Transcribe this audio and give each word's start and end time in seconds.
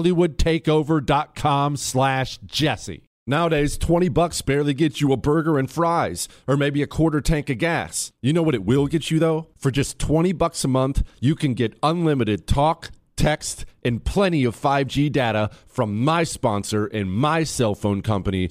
hollywoodtakeover.com 0.00 1.76
slash 1.76 2.38
jesse. 2.46 3.04
Nowadays, 3.26 3.78
20 3.78 4.08
bucks 4.08 4.42
barely 4.42 4.74
gets 4.74 5.00
you 5.00 5.12
a 5.12 5.16
burger 5.16 5.58
and 5.58 5.70
fries, 5.70 6.26
or 6.48 6.56
maybe 6.56 6.82
a 6.82 6.86
quarter 6.86 7.20
tank 7.20 7.48
of 7.48 7.58
gas. 7.58 8.12
You 8.22 8.32
know 8.32 8.42
what 8.42 8.54
it 8.54 8.64
will 8.64 8.86
get 8.86 9.10
you 9.10 9.18
though? 9.18 9.48
For 9.56 9.70
just 9.70 9.98
20 9.98 10.32
bucks 10.32 10.64
a 10.64 10.68
month, 10.68 11.02
you 11.20 11.36
can 11.36 11.54
get 11.54 11.78
unlimited 11.82 12.46
talk, 12.48 12.90
text, 13.16 13.66
and 13.84 14.04
plenty 14.04 14.44
of 14.44 14.56
5G 14.56 15.12
data 15.12 15.50
from 15.68 16.02
my 16.02 16.24
sponsor 16.24 16.86
and 16.86 17.12
my 17.12 17.44
cell 17.44 17.74
phone 17.74 18.02
company, 18.02 18.50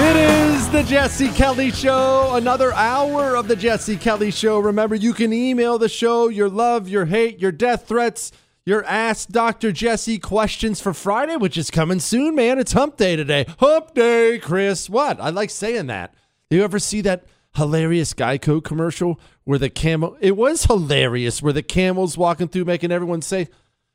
It 0.00 0.14
is 0.14 0.70
the 0.70 0.84
Jesse 0.84 1.28
Kelly 1.30 1.72
Show. 1.72 2.36
Another 2.36 2.72
hour 2.72 3.34
of 3.34 3.48
the 3.48 3.56
Jesse 3.56 3.96
Kelly 3.96 4.30
Show. 4.30 4.60
Remember, 4.60 4.94
you 4.94 5.12
can 5.12 5.32
email 5.32 5.76
the 5.76 5.88
show 5.88 6.28
your 6.28 6.48
love, 6.48 6.88
your 6.88 7.06
hate, 7.06 7.40
your 7.40 7.50
death 7.50 7.88
threats, 7.88 8.30
your 8.64 8.84
Ask 8.84 9.30
Dr. 9.30 9.72
Jesse 9.72 10.20
questions 10.20 10.80
for 10.80 10.94
Friday, 10.94 11.34
which 11.34 11.58
is 11.58 11.72
coming 11.72 11.98
soon, 11.98 12.36
man. 12.36 12.60
It's 12.60 12.74
hump 12.74 12.96
day 12.96 13.16
today. 13.16 13.44
Hump 13.58 13.92
day, 13.94 14.38
Chris. 14.38 14.88
What? 14.88 15.20
I 15.20 15.30
like 15.30 15.50
saying 15.50 15.88
that. 15.88 16.14
You 16.48 16.62
ever 16.62 16.78
see 16.78 17.00
that 17.00 17.24
hilarious 17.56 18.14
Geico 18.14 18.62
commercial 18.62 19.18
where 19.42 19.58
the 19.58 19.68
camel, 19.68 20.16
it 20.20 20.36
was 20.36 20.66
hilarious, 20.66 21.42
where 21.42 21.52
the 21.52 21.64
camel's 21.64 22.16
walking 22.16 22.46
through 22.46 22.66
making 22.66 22.92
everyone 22.92 23.20
say, 23.20 23.48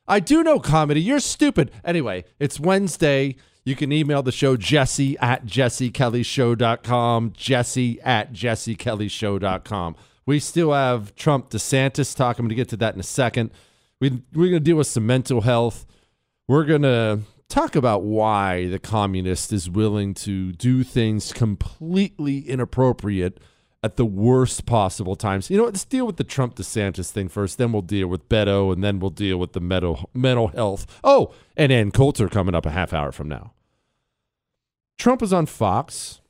I 0.06 0.20
do 0.20 0.44
know 0.44 0.60
comedy. 0.60 1.02
You're 1.02 1.22
stupid. 1.22 1.72
Anyway, 1.86 2.26
it's 2.40 2.60
Wednesday. 2.60 3.38
You 3.66 3.76
can 3.76 3.92
email 3.94 4.22
the 4.22 4.32
show 4.32 4.58
jesse 4.58 5.18
at 5.20 5.46
jessekellyshow.com, 5.46 7.34
jesse 7.36 8.02
at 8.02 8.34
jessekellyshow.com. 8.34 9.96
We 10.26 10.40
still 10.40 10.74
have 10.74 11.16
Trump 11.16 11.50
DeSantis 11.50 12.16
talk. 12.16 12.40
I'm 12.40 12.46
going 12.46 12.50
to 12.50 12.56
get 12.56 12.70
to 12.70 12.78
that 12.78 12.94
in 12.94 13.00
a 13.00 13.04
second. 13.04 13.52
We, 14.02 14.22
we're 14.34 14.50
going 14.50 14.54
to 14.54 14.60
deal 14.60 14.76
with 14.76 14.88
some 14.88 15.06
mental 15.06 15.42
health. 15.42 15.86
We're 16.48 16.66
going 16.66 16.82
to 16.82 17.20
talk 17.48 17.76
about 17.76 18.04
why 18.04 18.68
the 18.68 18.80
communist 18.80 19.54
is 19.54 19.70
willing 19.70 20.14
to 20.16 20.52
do 20.52 20.84
things 20.84 21.32
completely 21.32 22.40
inappropriate 22.40 23.40
at 23.84 23.98
the 23.98 24.06
worst 24.06 24.66
possible 24.66 25.16
times. 25.16 25.50
You 25.50 25.58
know, 25.58 25.66
let's 25.66 25.84
deal 25.84 26.08
with 26.08 26.16
the 26.16 26.24
Trump 26.24 26.56
DeSantis 26.56 27.12
thing 27.12 27.28
first, 27.28 27.58
then 27.58 27.74
we'll 27.74 27.82
deal 27.82 28.08
with 28.08 28.30
Beto, 28.30 28.72
and 28.72 28.84
then 28.84 29.00
we'll 29.00 29.10
deal 29.10 29.38
with 29.38 29.52
the 29.52 29.60
mental 29.60 30.10
mental 30.14 30.48
health. 30.48 30.88
Oh, 31.04 31.34
and 31.58 31.72
Ann 31.72 31.92
Coulter 31.92 32.30
coming 32.30 32.56
up 32.56 32.66
a 32.66 32.72
half 32.72 32.94
hour 32.94 33.12
from 33.12 33.28
now. 33.28 33.54
Trump 34.98 35.22
was 35.22 35.34
on 35.34 35.46
Fox, 35.46 36.22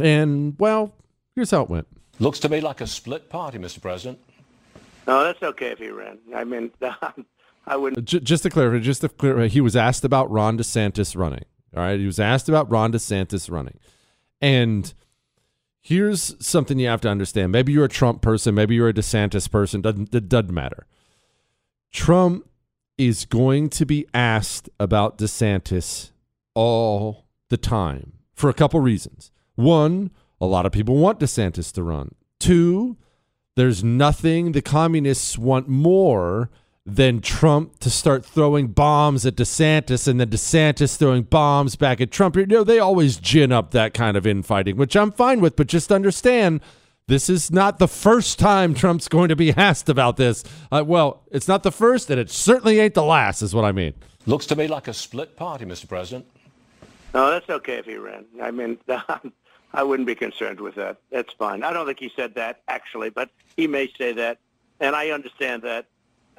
and 0.00 0.56
well, 0.58 0.94
here's 1.36 1.50
how 1.50 1.62
it 1.62 1.68
went. 1.68 1.86
Looks 2.18 2.38
to 2.40 2.48
me 2.48 2.60
like 2.60 2.80
a 2.80 2.86
split 2.86 3.28
party, 3.28 3.58
Mr. 3.58 3.80
President. 3.80 4.18
No, 5.06 5.24
that's 5.24 5.42
okay 5.42 5.68
if 5.68 5.78
he 5.78 5.88
ran. 5.88 6.18
I 6.34 6.44
mean, 6.44 6.70
I 7.66 7.76
wouldn't. 7.76 8.04
Just 8.06 8.42
to 8.44 8.50
clarify, 8.50 8.78
just 8.82 9.02
to 9.02 9.08
clarify, 9.08 9.48
he 9.48 9.60
was 9.60 9.76
asked 9.76 10.04
about 10.04 10.30
Ron 10.30 10.56
DeSantis 10.56 11.16
running. 11.16 11.44
All 11.76 11.82
right, 11.82 12.00
he 12.00 12.06
was 12.06 12.18
asked 12.18 12.48
about 12.48 12.70
Ron 12.70 12.92
DeSantis 12.92 13.50
running, 13.50 13.78
and 14.40 14.92
here's 15.80 16.34
something 16.44 16.78
you 16.78 16.88
have 16.88 17.00
to 17.02 17.08
understand. 17.08 17.52
Maybe 17.52 17.72
you're 17.72 17.86
a 17.86 17.88
Trump 17.88 18.22
person, 18.22 18.54
maybe 18.54 18.74
you're 18.74 18.88
a 18.88 18.94
DeSantis 18.94 19.50
person. 19.50 19.80
Doesn't 19.80 20.14
it 20.14 20.28
doesn't 20.28 20.52
matter. 20.52 20.86
Trump 21.92 22.48
is 22.98 23.24
going 23.24 23.70
to 23.70 23.86
be 23.86 24.06
asked 24.12 24.68
about 24.78 25.18
DeSantis 25.18 26.10
all 26.54 27.26
the 27.48 27.56
time 27.56 28.12
for 28.34 28.50
a 28.50 28.54
couple 28.54 28.78
reasons. 28.80 29.30
One, 29.54 30.10
a 30.40 30.46
lot 30.46 30.66
of 30.66 30.72
people 30.72 30.96
want 30.96 31.18
DeSantis 31.18 31.72
to 31.72 31.82
run. 31.82 32.14
Two, 32.38 32.96
there's 33.56 33.82
nothing 33.82 34.52
the 34.52 34.62
communists 34.62 35.36
want 35.36 35.68
more 35.68 36.50
than 36.96 37.20
Trump 37.20 37.78
to 37.80 37.90
start 37.90 38.24
throwing 38.24 38.68
bombs 38.68 39.24
at 39.24 39.36
DeSantis 39.36 40.08
and 40.08 40.20
then 40.20 40.28
DeSantis 40.28 40.96
throwing 40.96 41.22
bombs 41.22 41.76
back 41.76 42.00
at 42.00 42.10
Trump. 42.10 42.36
You 42.36 42.46
know, 42.46 42.64
they 42.64 42.78
always 42.78 43.16
gin 43.16 43.52
up 43.52 43.70
that 43.72 43.94
kind 43.94 44.16
of 44.16 44.26
infighting, 44.26 44.76
which 44.76 44.96
I'm 44.96 45.12
fine 45.12 45.40
with, 45.40 45.56
but 45.56 45.66
just 45.66 45.92
understand 45.92 46.60
this 47.06 47.28
is 47.28 47.50
not 47.50 47.78
the 47.78 47.88
first 47.88 48.38
time 48.38 48.74
Trump's 48.74 49.08
going 49.08 49.28
to 49.28 49.36
be 49.36 49.52
asked 49.56 49.88
about 49.88 50.16
this. 50.16 50.44
Uh, 50.70 50.84
well, 50.86 51.22
it's 51.30 51.48
not 51.48 51.62
the 51.62 51.72
first, 51.72 52.10
and 52.10 52.20
it 52.20 52.30
certainly 52.30 52.80
ain't 52.80 52.94
the 52.94 53.04
last, 53.04 53.42
is 53.42 53.54
what 53.54 53.64
I 53.64 53.72
mean. 53.72 53.94
Looks 54.26 54.46
to 54.46 54.56
me 54.56 54.68
like 54.68 54.86
a 54.86 54.94
split 54.94 55.36
party, 55.36 55.64
Mr. 55.64 55.88
President. 55.88 56.26
No, 57.12 57.30
that's 57.30 57.48
okay 57.48 57.74
if 57.74 57.86
he 57.86 57.96
ran. 57.96 58.26
I 58.40 58.50
mean, 58.50 58.78
I 59.72 59.82
wouldn't 59.82 60.06
be 60.06 60.14
concerned 60.14 60.60
with 60.60 60.74
that. 60.76 60.98
That's 61.10 61.32
fine. 61.32 61.62
I 61.62 61.72
don't 61.72 61.86
think 61.86 61.98
he 61.98 62.12
said 62.14 62.34
that 62.34 62.62
actually, 62.68 63.10
but 63.10 63.30
he 63.56 63.66
may 63.66 63.90
say 63.96 64.12
that, 64.12 64.38
and 64.78 64.94
I 64.94 65.10
understand 65.10 65.62
that. 65.62 65.86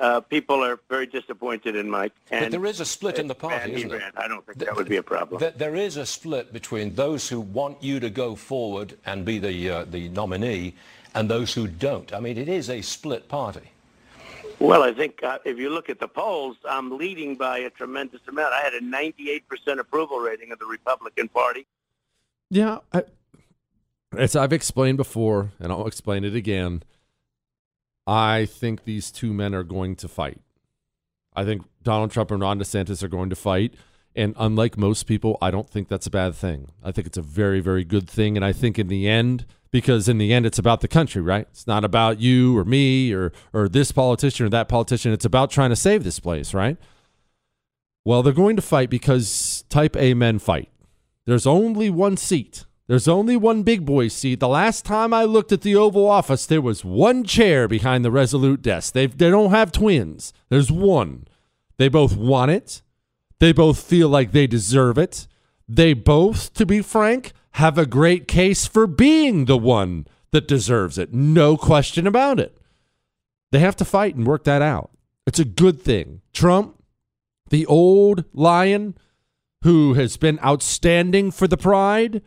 Uh, 0.01 0.19
people 0.19 0.63
are 0.63 0.79
very 0.89 1.05
disappointed 1.05 1.75
in 1.75 1.89
Mike. 1.89 2.11
And 2.31 2.45
But 2.45 2.51
there 2.51 2.65
is 2.65 2.79
a 2.79 2.85
split 2.85 3.19
in 3.19 3.27
the 3.27 3.35
party, 3.35 3.73
isn't 3.73 3.89
there? 3.89 4.11
I 4.17 4.27
don't 4.27 4.45
think 4.45 4.57
that 4.57 4.75
would 4.75 4.89
be 4.89 4.97
a 4.97 5.03
problem. 5.03 5.39
There- 5.39 5.51
there 5.51 5.75
is 5.75 5.95
a 5.95 6.05
split 6.05 6.51
between 6.51 6.95
those 6.95 7.29
who 7.29 7.39
want 7.39 7.81
you 7.83 7.99
to 7.99 8.09
go 8.09 8.35
forward 8.35 8.97
and 9.05 9.23
be 9.23 9.37
the, 9.37 9.69
uh, 9.69 9.85
the 9.85 10.09
nominee 10.09 10.73
and 11.13 11.29
those 11.29 11.53
who 11.53 11.67
don't. 11.67 12.11
I 12.13 12.19
mean, 12.19 12.37
it 12.37 12.49
is 12.49 12.69
a 12.69 12.81
split 12.81 13.29
party. 13.29 13.71
Well, 14.59 14.83
I 14.83 14.91
think 14.93 15.23
uh, 15.23 15.39
if 15.45 15.57
you 15.57 15.69
look 15.69 15.89
at 15.89 15.99
the 15.99 16.07
polls, 16.07 16.57
I'm 16.69 16.97
leading 16.97 17.35
by 17.35 17.59
a 17.59 17.69
tremendous 17.69 18.21
amount. 18.27 18.53
I 18.53 18.61
had 18.61 18.73
a 18.73 18.81
98% 18.81 19.79
approval 19.79 20.19
rating 20.19 20.51
of 20.51 20.59
the 20.59 20.65
Republican 20.67 21.27
Party. 21.29 21.65
Yeah, 22.49 22.79
I, 22.93 23.03
as 24.15 24.35
I've 24.35 24.53
explained 24.53 24.97
before, 24.97 25.51
and 25.59 25.71
I'll 25.71 25.87
explain 25.87 26.23
it 26.23 26.35
again, 26.35 26.83
I 28.11 28.45
think 28.45 28.83
these 28.83 29.09
two 29.09 29.31
men 29.31 29.55
are 29.55 29.63
going 29.63 29.95
to 29.95 30.09
fight. 30.09 30.41
I 31.33 31.45
think 31.45 31.63
Donald 31.81 32.11
Trump 32.11 32.29
and 32.29 32.41
Ron 32.41 32.59
DeSantis 32.59 33.01
are 33.03 33.07
going 33.07 33.29
to 33.29 33.37
fight. 33.37 33.75
And 34.13 34.35
unlike 34.37 34.77
most 34.77 35.03
people, 35.03 35.37
I 35.41 35.49
don't 35.49 35.69
think 35.69 35.87
that's 35.87 36.07
a 36.07 36.11
bad 36.11 36.35
thing. 36.35 36.71
I 36.83 36.91
think 36.91 37.07
it's 37.07 37.17
a 37.17 37.21
very, 37.21 37.61
very 37.61 37.85
good 37.85 38.09
thing. 38.09 38.35
And 38.35 38.43
I 38.43 38.51
think 38.51 38.77
in 38.77 38.89
the 38.89 39.07
end, 39.07 39.45
because 39.71 40.09
in 40.09 40.17
the 40.17 40.33
end, 40.33 40.45
it's 40.45 40.59
about 40.59 40.81
the 40.81 40.89
country, 40.89 41.21
right? 41.21 41.47
It's 41.51 41.65
not 41.65 41.85
about 41.85 42.19
you 42.19 42.57
or 42.57 42.65
me 42.65 43.13
or, 43.13 43.31
or 43.53 43.69
this 43.69 43.93
politician 43.93 44.45
or 44.45 44.49
that 44.49 44.67
politician. 44.67 45.13
It's 45.13 45.23
about 45.23 45.49
trying 45.49 45.69
to 45.69 45.77
save 45.77 46.03
this 46.03 46.19
place, 46.19 46.53
right? 46.53 46.75
Well, 48.03 48.23
they're 48.23 48.33
going 48.33 48.57
to 48.57 48.61
fight 48.61 48.89
because 48.89 49.63
type 49.69 49.95
A 49.95 50.15
men 50.15 50.37
fight. 50.37 50.67
There's 51.25 51.47
only 51.47 51.89
one 51.89 52.17
seat. 52.17 52.65
There's 52.91 53.07
only 53.07 53.37
one 53.37 53.63
big 53.63 53.85
boy 53.85 54.09
seat. 54.09 54.41
The 54.41 54.49
last 54.49 54.83
time 54.83 55.13
I 55.13 55.23
looked 55.23 55.53
at 55.53 55.61
the 55.61 55.77
Oval 55.77 56.09
Office, 56.09 56.45
there 56.45 56.59
was 56.59 56.83
one 56.83 57.23
chair 57.23 57.69
behind 57.69 58.03
the 58.03 58.11
Resolute 58.11 58.61
desk. 58.61 58.93
They 58.93 59.05
they 59.05 59.29
don't 59.29 59.51
have 59.51 59.71
twins. 59.71 60.33
There's 60.49 60.69
one. 60.69 61.25
They 61.77 61.87
both 61.87 62.17
want 62.17 62.51
it. 62.51 62.81
They 63.39 63.53
both 63.53 63.81
feel 63.81 64.09
like 64.09 64.33
they 64.33 64.45
deserve 64.45 64.97
it. 64.97 65.25
They 65.69 65.93
both, 65.93 66.53
to 66.55 66.65
be 66.65 66.81
frank, 66.81 67.31
have 67.51 67.77
a 67.77 67.85
great 67.85 68.27
case 68.27 68.67
for 68.67 68.87
being 68.87 69.45
the 69.45 69.57
one 69.57 70.05
that 70.31 70.49
deserves 70.49 70.97
it. 70.97 71.13
No 71.13 71.55
question 71.55 72.05
about 72.05 72.41
it. 72.41 72.57
They 73.53 73.59
have 73.59 73.77
to 73.77 73.85
fight 73.85 74.15
and 74.15 74.27
work 74.27 74.43
that 74.43 74.61
out. 74.61 74.91
It's 75.25 75.39
a 75.39 75.45
good 75.45 75.81
thing. 75.81 76.19
Trump, 76.33 76.83
the 77.51 77.65
old 77.67 78.25
lion 78.33 78.97
who 79.63 79.93
has 79.93 80.17
been 80.17 80.41
outstanding 80.43 81.31
for 81.31 81.47
the 81.47 81.55
pride, 81.55 82.21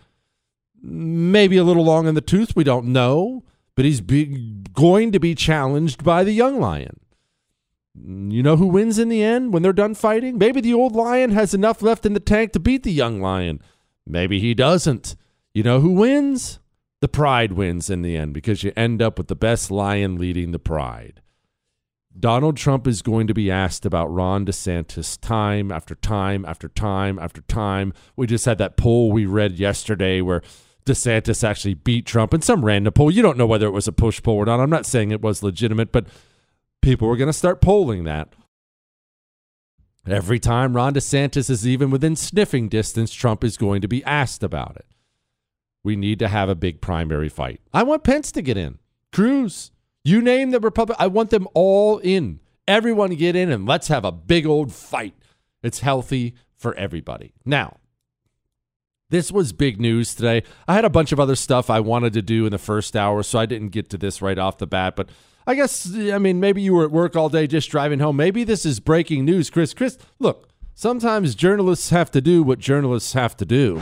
maybe 0.85 1.57
a 1.57 1.65
little 1.65 1.85
long 1.85 2.07
in 2.07 2.15
the 2.15 2.21
tooth, 2.21 2.55
we 2.55 2.65
don't 2.65 2.87
know, 2.87 3.43
but 3.75 3.85
he's 3.85 4.01
going 4.01 5.13
to 5.13 5.19
be 5.19 5.35
challenged 5.35 6.05
by 6.05 6.23
the 6.23 6.33
young 6.33 6.61
lion. 6.61 7.01
You 7.97 8.43
know 8.43 8.57
who 8.57 8.67
wins 8.67 8.99
in 8.99 9.09
the 9.09 9.23
end 9.23 9.53
when 9.53 9.63
they're 9.63 9.73
done 9.73 9.95
fighting? 9.95 10.37
Maybe 10.37 10.61
the 10.61 10.75
old 10.75 10.95
lion 10.95 11.31
has 11.31 11.55
enough 11.55 11.81
left 11.81 12.05
in 12.05 12.13
the 12.13 12.21
tank 12.21 12.53
to 12.53 12.61
beat 12.61 12.83
the 12.83 12.93
young 12.93 13.21
lion. 13.21 13.61
Maybe 14.07 14.41
he 14.41 14.53
doesn't. 14.53 15.17
You 15.55 15.63
know 15.63 15.81
who 15.81 15.93
wins? 15.93 16.59
The 17.01 17.09
pride 17.09 17.53
wins 17.53 17.91
in 17.91 18.03
the 18.03 18.17
end 18.17 18.35
because 18.35 18.65
you 18.65 18.73
end 18.77 19.01
up 19.01 19.17
with 19.17 19.29
the 19.29 19.37
best 19.37 19.71
lion 19.71 20.17
leading 20.17 20.51
the 20.51 20.59
pride. 20.59 21.21
Donald 22.19 22.57
Trump 22.57 22.87
is 22.87 23.03
going 23.03 23.27
to 23.27 23.35
be 23.35 23.51
asked 23.51 23.85
about 23.85 24.13
Ron 24.13 24.47
DeSantis 24.47 25.21
time 25.21 25.73
after 25.73 25.95
time 25.95 26.45
after 26.45 26.69
time 26.69 27.19
after 27.19 27.43
time. 27.43 27.93
We 28.17 28.27
just 28.27 28.45
had 28.45 28.59
that 28.59 28.77
poll 28.77 29.11
we 29.11 29.27
read 29.27 29.59
yesterday 29.59 30.21
where 30.21 30.43
DeSantis 30.87 31.43
actually 31.43 31.75
beat 31.75 32.07
Trump 32.07 32.35
in 32.35 32.43
some 32.43 32.65
random 32.65 32.93
poll. 32.93 33.11
You 33.11 33.23
don't 33.23 33.39
know 33.39 33.47
whether 33.47 33.67
it 33.67 33.73
was 33.73 33.89
a 33.89 33.93
push 33.93 34.23
poll 34.23 34.37
or 34.37 34.45
not. 34.45 34.61
I'm 34.61 34.71
not 34.71 34.87
saying 34.87 35.11
it 35.11 35.23
was 35.23 35.43
legitimate, 35.43 35.93
but 35.93 36.07
people 36.83 37.09
were 37.09 37.17
going 37.17 37.29
to 37.29 37.33
start 37.33 37.61
polling 37.61 38.05
that. 38.05 38.35
Every 40.07 40.39
time 40.39 40.77
Ron 40.77 40.93
DeSantis 40.95 41.49
is 41.49 41.67
even 41.67 41.91
within 41.91 42.15
sniffing 42.15 42.69
distance, 42.69 43.13
Trump 43.13 43.43
is 43.43 43.57
going 43.57 43.81
to 43.81 43.89
be 43.89 44.05
asked 44.05 44.43
about 44.43 44.77
it. 44.77 44.87
We 45.83 45.97
need 45.97 46.19
to 46.19 46.29
have 46.29 46.49
a 46.49 46.55
big 46.55 46.83
primary 46.83 47.31
fight. 47.31 47.61
I 47.73 47.83
want 47.83 48.05
Pence 48.05 48.31
to 48.33 48.43
get 48.43 48.59
in. 48.59 48.79
Cruz, 49.13 49.71
you 50.03 50.21
name 50.21 50.51
the 50.51 50.61
Republic. 50.61 50.99
I 51.01 51.07
want 51.07 51.31
them 51.31 51.49
all 51.55 51.99
in. 51.99 52.41
Everyone 52.69 53.15
get 53.15 53.37
in 53.37 53.51
and 53.51 53.67
let's 53.67 53.89
have 53.89 54.05
a 54.05 54.13
big 54.13 54.47
old 54.47 54.73
fight. 54.73 55.15
It's 55.63 55.81
healthy 55.81 56.35
for 56.57 56.75
everybody. 56.75 57.33
Now, 57.45 57.79
this 59.15 59.31
was 59.31 59.53
big 59.53 59.81
news 59.81 60.13
today. 60.13 60.43
I 60.67 60.75
had 60.75 60.85
a 60.85 60.91
bunch 60.91 61.13
of 61.13 61.21
other 61.21 61.37
stuff 61.37 61.71
I 61.71 61.79
wanted 61.79 62.15
to 62.15 62.23
do 62.23 62.47
in 62.47 62.51
the 62.51 62.59
first 62.59 62.97
hour, 62.97 63.23
so 63.23 63.39
I 63.39 63.47
didn't 63.47 63.69
get 63.69 63.89
to 63.91 63.97
this 63.97 64.21
right 64.21 64.37
off 64.37 64.59
the 64.59 64.67
bat. 64.67 64.97
But 64.97 65.09
I 65.47 65.55
guess, 65.55 65.89
I 65.95 66.19
mean, 66.19 66.41
maybe 66.41 66.61
you 66.61 66.75
were 66.75 66.85
at 66.85 66.91
work 66.91 67.15
all 67.15 67.29
day 67.29 67.47
just 67.47 67.71
driving 67.71 68.01
home. 68.01 68.17
Maybe 68.17 68.43
this 68.43 68.67
is 68.67 68.81
breaking 68.81 69.25
news, 69.25 69.51
Chris. 69.51 69.73
Chris, 69.73 69.99
look, 70.19 70.49
sometimes 70.75 71.37
journalists 71.37 71.91
have 71.91 72.11
to 72.11 72.21
do 72.21 72.43
what 72.43 72.59
journalists 72.59 73.13
have 73.13 73.37
to 73.37 73.45
do. 73.45 73.79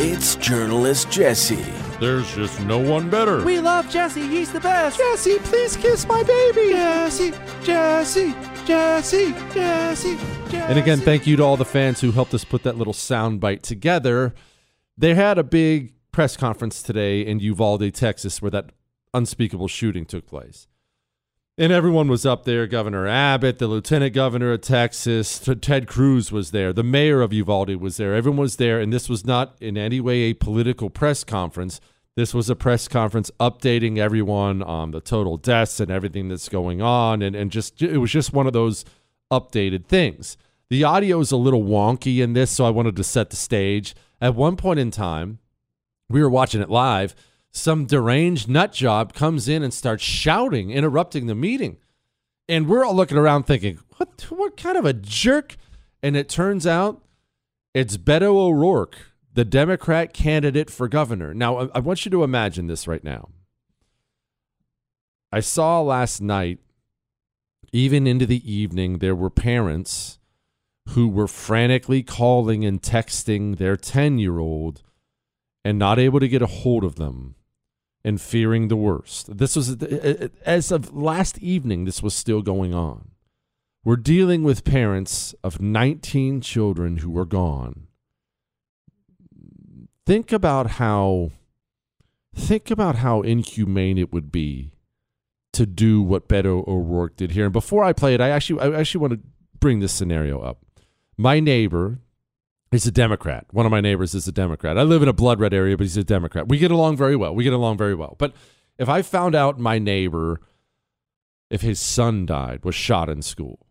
It's 0.00 0.34
journalist 0.34 1.08
Jesse. 1.12 1.64
There's 2.00 2.34
just 2.34 2.60
no 2.62 2.78
one 2.78 3.08
better. 3.08 3.44
We 3.44 3.60
love 3.60 3.88
Jesse. 3.88 4.26
He's 4.26 4.50
the 4.50 4.60
best. 4.60 4.98
Jesse, 4.98 5.38
please 5.44 5.76
kiss 5.76 6.08
my 6.08 6.24
baby. 6.24 6.70
Jesse, 6.70 7.32
Jesse, 7.62 8.34
Jesse, 8.66 9.32
Jesse, 9.54 10.16
Jesse. 10.16 10.37
And 10.54 10.78
again, 10.78 11.00
thank 11.00 11.26
you 11.26 11.36
to 11.36 11.42
all 11.42 11.56
the 11.56 11.64
fans 11.64 12.00
who 12.00 12.10
helped 12.10 12.34
us 12.34 12.44
put 12.44 12.62
that 12.62 12.76
little 12.76 12.92
sound 12.92 13.40
bite 13.40 13.62
together. 13.62 14.34
They 14.96 15.14
had 15.14 15.38
a 15.38 15.44
big 15.44 15.94
press 16.12 16.36
conference 16.36 16.82
today 16.82 17.20
in 17.20 17.40
Uvalde, 17.40 17.92
Texas, 17.94 18.42
where 18.42 18.50
that 18.50 18.70
unspeakable 19.14 19.68
shooting 19.68 20.04
took 20.04 20.26
place. 20.26 20.66
And 21.56 21.72
everyone 21.72 22.08
was 22.08 22.24
up 22.24 22.44
there. 22.44 22.66
Governor 22.66 23.06
Abbott, 23.06 23.58
the 23.58 23.66
lieutenant 23.66 24.14
governor 24.14 24.52
of 24.52 24.60
Texas, 24.60 25.40
Ted 25.60 25.88
Cruz 25.88 26.30
was 26.30 26.52
there. 26.52 26.72
The 26.72 26.84
mayor 26.84 27.20
of 27.20 27.32
Uvalde 27.32 27.76
was 27.76 27.96
there. 27.96 28.14
Everyone 28.14 28.40
was 28.40 28.56
there. 28.56 28.80
And 28.80 28.92
this 28.92 29.08
was 29.08 29.26
not 29.26 29.56
in 29.60 29.76
any 29.76 30.00
way 30.00 30.22
a 30.22 30.34
political 30.34 30.88
press 30.88 31.24
conference. 31.24 31.80
This 32.14 32.32
was 32.32 32.48
a 32.48 32.56
press 32.56 32.88
conference 32.88 33.30
updating 33.40 33.98
everyone 33.98 34.62
on 34.62 34.92
the 34.92 35.00
total 35.00 35.36
deaths 35.36 35.80
and 35.80 35.90
everything 35.90 36.28
that's 36.28 36.48
going 36.48 36.80
on. 36.80 37.22
And, 37.22 37.34
and 37.34 37.50
just, 37.50 37.82
it 37.82 37.98
was 37.98 38.12
just 38.12 38.32
one 38.32 38.46
of 38.46 38.52
those 38.52 38.84
updated 39.30 39.86
things. 39.86 40.36
The 40.70 40.84
audio 40.84 41.20
is 41.20 41.32
a 41.32 41.36
little 41.36 41.62
wonky 41.62 42.18
in 42.18 42.34
this, 42.34 42.50
so 42.50 42.64
I 42.64 42.70
wanted 42.70 42.96
to 42.96 43.04
set 43.04 43.30
the 43.30 43.36
stage. 43.36 43.94
At 44.20 44.34
one 44.34 44.56
point 44.56 44.80
in 44.80 44.90
time, 44.90 45.38
we 46.08 46.22
were 46.22 46.30
watching 46.30 46.60
it 46.60 46.70
live 46.70 47.14
some 47.50 47.86
deranged 47.86 48.48
nut 48.48 48.72
job 48.72 49.12
comes 49.12 49.48
in 49.48 49.62
and 49.62 49.72
starts 49.72 50.02
shouting, 50.02 50.70
interrupting 50.70 51.26
the 51.26 51.34
meeting. 51.34 51.78
And 52.48 52.68
we're 52.68 52.84
all 52.84 52.94
looking 52.94 53.18
around 53.18 53.44
thinking, 53.44 53.78
what, 53.96 54.26
what 54.30 54.56
kind 54.56 54.76
of 54.76 54.84
a 54.84 54.92
jerk? 54.92 55.56
And 56.02 56.16
it 56.16 56.28
turns 56.28 56.66
out 56.66 57.02
it's 57.74 57.96
Beto 57.96 58.36
O'Rourke, 58.36 58.96
the 59.34 59.44
Democrat 59.44 60.12
candidate 60.12 60.70
for 60.70 60.88
governor. 60.88 61.34
Now, 61.34 61.58
I, 61.58 61.68
I 61.76 61.78
want 61.80 62.04
you 62.04 62.10
to 62.10 62.24
imagine 62.24 62.66
this 62.66 62.86
right 62.86 63.04
now. 63.04 63.28
I 65.30 65.40
saw 65.40 65.82
last 65.82 66.22
night, 66.22 66.58
even 67.72 68.06
into 68.06 68.26
the 68.26 68.50
evening, 68.50 68.98
there 68.98 69.14
were 69.14 69.30
parents 69.30 70.18
who 70.90 71.08
were 71.08 71.28
frantically 71.28 72.02
calling 72.02 72.64
and 72.64 72.80
texting 72.80 73.58
their 73.58 73.76
10 73.76 74.18
year 74.18 74.38
old 74.38 74.82
and 75.64 75.78
not 75.78 75.98
able 75.98 76.20
to 76.20 76.28
get 76.28 76.42
a 76.42 76.46
hold 76.46 76.82
of 76.82 76.96
them 76.96 77.34
and 78.04 78.20
fearing 78.20 78.68
the 78.68 78.76
worst. 78.76 79.36
This 79.36 79.54
was, 79.54 79.82
uh, 79.82 80.18
uh, 80.22 80.28
as 80.46 80.72
of 80.72 80.94
last 80.94 81.38
evening, 81.38 81.84
this 81.84 82.02
was 82.02 82.14
still 82.14 82.42
going 82.42 82.72
on. 82.72 83.10
We're 83.84 83.96
dealing 83.96 84.42
with 84.42 84.64
parents 84.64 85.34
of 85.44 85.60
19 85.60 86.40
children 86.40 86.98
who 86.98 87.10
were 87.10 87.26
gone. 87.26 87.86
Think 90.06 90.32
about 90.32 90.72
how 90.72 91.32
think 92.34 92.70
about 92.70 92.96
how 92.96 93.20
inhumane 93.22 93.98
it 93.98 94.12
would 94.12 94.30
be 94.30 94.72
to 95.58 95.66
do 95.66 96.00
what 96.00 96.28
Beto 96.28 96.66
O'Rourke 96.66 97.16
did 97.16 97.32
here. 97.32 97.44
And 97.44 97.52
before 97.52 97.84
I 97.84 97.92
play 97.92 98.14
it, 98.14 98.20
I 98.20 98.30
actually 98.30 98.60
I 98.60 98.78
actually 98.78 99.00
want 99.00 99.12
to 99.14 99.20
bring 99.58 99.80
this 99.80 99.92
scenario 99.92 100.40
up. 100.40 100.64
My 101.16 101.40
neighbor 101.40 101.98
is 102.70 102.86
a 102.86 102.92
Democrat. 102.92 103.46
One 103.50 103.66
of 103.66 103.72
my 103.72 103.80
neighbors 103.80 104.14
is 104.14 104.28
a 104.28 104.32
Democrat. 104.32 104.78
I 104.78 104.82
live 104.82 105.02
in 105.02 105.08
a 105.08 105.12
blood 105.12 105.40
red 105.40 105.52
area, 105.52 105.76
but 105.76 105.84
he's 105.84 105.96
a 105.96 106.04
Democrat. 106.04 106.48
We 106.48 106.58
get 106.58 106.70
along 106.70 106.96
very 106.96 107.16
well. 107.16 107.34
We 107.34 107.44
get 107.44 107.52
along 107.52 107.76
very 107.76 107.94
well. 107.94 108.14
But 108.18 108.34
if 108.78 108.88
I 108.88 109.02
found 109.02 109.34
out 109.34 109.58
my 109.58 109.78
neighbor, 109.78 110.40
if 111.50 111.60
his 111.62 111.80
son 111.80 112.24
died, 112.24 112.64
was 112.64 112.74
shot 112.74 113.08
in 113.08 113.22
school, 113.22 113.66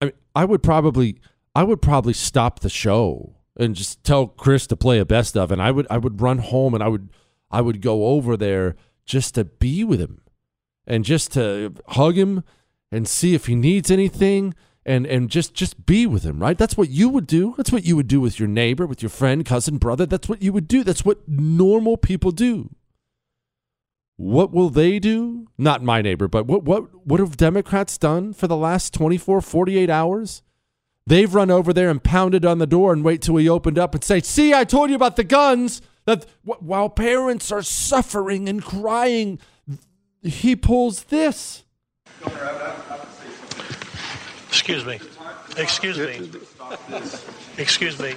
I 0.00 0.06
mean, 0.06 0.14
I 0.34 0.44
would 0.44 0.62
probably, 0.62 1.20
I 1.54 1.62
would 1.62 1.80
probably 1.80 2.14
stop 2.14 2.60
the 2.60 2.70
show 2.70 3.36
and 3.56 3.76
just 3.76 4.02
tell 4.02 4.26
Chris 4.26 4.66
to 4.68 4.76
play 4.76 4.98
a 4.98 5.04
best 5.04 5.36
of, 5.36 5.52
and 5.52 5.62
I 5.62 5.70
would, 5.70 5.86
I 5.90 5.98
would 5.98 6.20
run 6.20 6.38
home 6.38 6.74
and 6.74 6.82
I 6.82 6.88
would, 6.88 7.10
I 7.50 7.60
would 7.60 7.80
go 7.80 8.06
over 8.06 8.36
there 8.36 8.74
just 9.04 9.34
to 9.34 9.44
be 9.44 9.84
with 9.84 10.00
him, 10.00 10.22
and 10.90 11.04
just 11.04 11.32
to 11.32 11.72
hug 11.88 12.16
him 12.18 12.42
and 12.92 13.08
see 13.08 13.34
if 13.34 13.46
he 13.46 13.54
needs 13.54 13.90
anything 13.90 14.54
and 14.84 15.06
and 15.06 15.30
just 15.30 15.54
just 15.54 15.86
be 15.86 16.06
with 16.06 16.24
him 16.24 16.40
right 16.40 16.58
that's 16.58 16.76
what 16.76 16.90
you 16.90 17.08
would 17.08 17.26
do 17.26 17.54
that's 17.56 17.70
what 17.72 17.84
you 17.84 17.94
would 17.96 18.08
do 18.08 18.20
with 18.20 18.38
your 18.40 18.48
neighbor 18.48 18.86
with 18.86 19.02
your 19.02 19.10
friend 19.10 19.44
cousin 19.46 19.78
brother 19.78 20.04
that's 20.06 20.28
what 20.28 20.42
you 20.42 20.52
would 20.52 20.66
do 20.66 20.82
that's 20.82 21.04
what 21.04 21.26
normal 21.28 21.96
people 21.96 22.32
do 22.32 22.70
What 24.16 24.52
will 24.52 24.68
they 24.68 24.98
do? 24.98 25.46
Not 25.56 25.82
my 25.82 26.02
neighbor, 26.02 26.28
but 26.28 26.44
what 26.46 26.62
what 26.64 27.06
what 27.06 27.20
have 27.20 27.36
Democrats 27.38 27.96
done 27.96 28.34
for 28.34 28.46
the 28.48 28.56
last 28.56 28.92
24, 28.92 29.40
48 29.40 29.88
hours? 29.88 30.42
They've 31.06 31.34
run 31.34 31.50
over 31.50 31.72
there 31.72 31.88
and 31.90 32.02
pounded 32.04 32.44
on 32.44 32.58
the 32.58 32.66
door 32.66 32.92
and 32.92 33.02
wait 33.02 33.22
till 33.22 33.36
he 33.36 33.48
opened 33.48 33.78
up 33.78 33.94
and 33.94 34.04
say, 34.04 34.20
"See, 34.20 34.52
I 34.52 34.64
told 34.64 34.90
you 34.90 34.96
about 34.96 35.16
the 35.16 35.24
guns." 35.24 35.80
That 36.04 36.26
while 36.42 36.90
parents 36.90 37.50
are 37.52 37.62
suffering 37.62 38.48
and 38.48 38.62
crying, 38.62 39.38
he 40.22 40.56
pulls 40.56 41.04
this. 41.04 41.64
Excuse 44.48 44.84
me. 44.84 45.00
Excuse 45.56 45.98
me. 45.98 46.30
Excuse 47.60 47.98
me. 47.98 48.14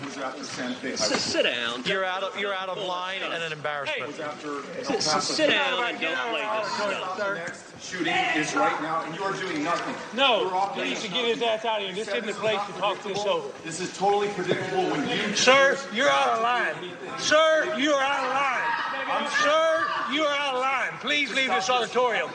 Sit, 0.96 1.20
sit 1.20 1.44
down. 1.44 1.84
You're 1.84 2.06
out 2.06 2.24
of 2.24 2.40
you're 2.40 2.54
out 2.54 2.70
of 2.70 2.78
line 2.78 3.22
and 3.22 3.44
an 3.44 3.52
embarrassment. 3.52 4.16
Sit, 4.16 5.02
sit 5.02 5.50
down 5.50 5.84
and 5.84 6.00
don't 6.00 6.18
play 6.30 6.48
this 6.62 6.72
stuff. 6.72 7.82
Shooting 7.84 8.14
is 8.38 8.56
right 8.56 8.82
now, 8.82 9.04
and 9.04 9.14
you're 9.14 9.34
doing 9.34 9.66
nothing. 9.66 9.96
No, 10.16 10.72
he 10.76 10.84
needs 10.84 11.04
to 11.04 11.10
get 11.10 11.26
his 11.26 11.42
ass 11.42 11.66
out 11.66 11.82
of 11.82 11.88
here. 11.88 11.94
This 11.94 12.08
isn't 12.08 12.26
the 12.26 12.34
place 12.34 12.62
to 12.68 12.72
talk 12.80 13.04
this 13.04 13.20
over. 13.26 13.50
This 13.66 13.82
is 13.82 13.98
totally 13.98 14.30
predictable 14.30 14.90
when 14.90 15.10
you. 15.10 15.36
Sir, 15.36 15.78
you're 15.94 16.10
out 16.10 16.38
of 16.38 16.42
line. 16.42 16.76
Sir, 17.20 17.76
you 17.78 17.92
are 17.92 18.02
out 18.02 18.24
of 18.24 18.34
line. 18.34 19.30
Sir, 19.44 19.86
you 20.14 20.24
are 20.24 20.38
out 20.38 20.56
of 20.56 20.62
line. 20.62 20.92
Please 21.02 21.34
leave 21.34 21.50
this 21.50 21.70
auditorium. 21.70 22.30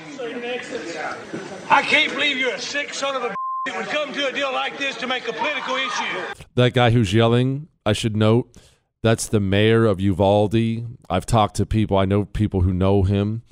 I 1.70 1.82
can't 1.82 2.12
believe 2.12 2.36
you're 2.36 2.54
a 2.54 2.60
sick 2.60 2.92
son 2.92 3.16
of 3.16 3.24
a 3.24 3.37
that 3.68 3.76
would 3.76 3.88
come 3.88 4.12
to 4.12 4.26
a 4.28 4.32
deal 4.32 4.52
like 4.52 4.78
this 4.78 4.96
to 4.96 5.06
make 5.06 5.28
a 5.28 5.32
political 5.32 5.76
issue. 5.76 6.44
That 6.54 6.74
guy 6.74 6.90
who's 6.90 7.12
yelling, 7.12 7.68
I 7.84 7.92
should 7.92 8.16
note, 8.16 8.56
that's 9.02 9.28
the 9.28 9.40
mayor 9.40 9.84
of 9.84 10.00
Uvalde. 10.00 10.96
I've 11.08 11.26
talked 11.26 11.56
to 11.56 11.66
people, 11.66 11.96
I 11.96 12.04
know 12.04 12.24
people 12.24 12.62
who 12.62 12.72
know 12.72 13.02
him. 13.02 13.42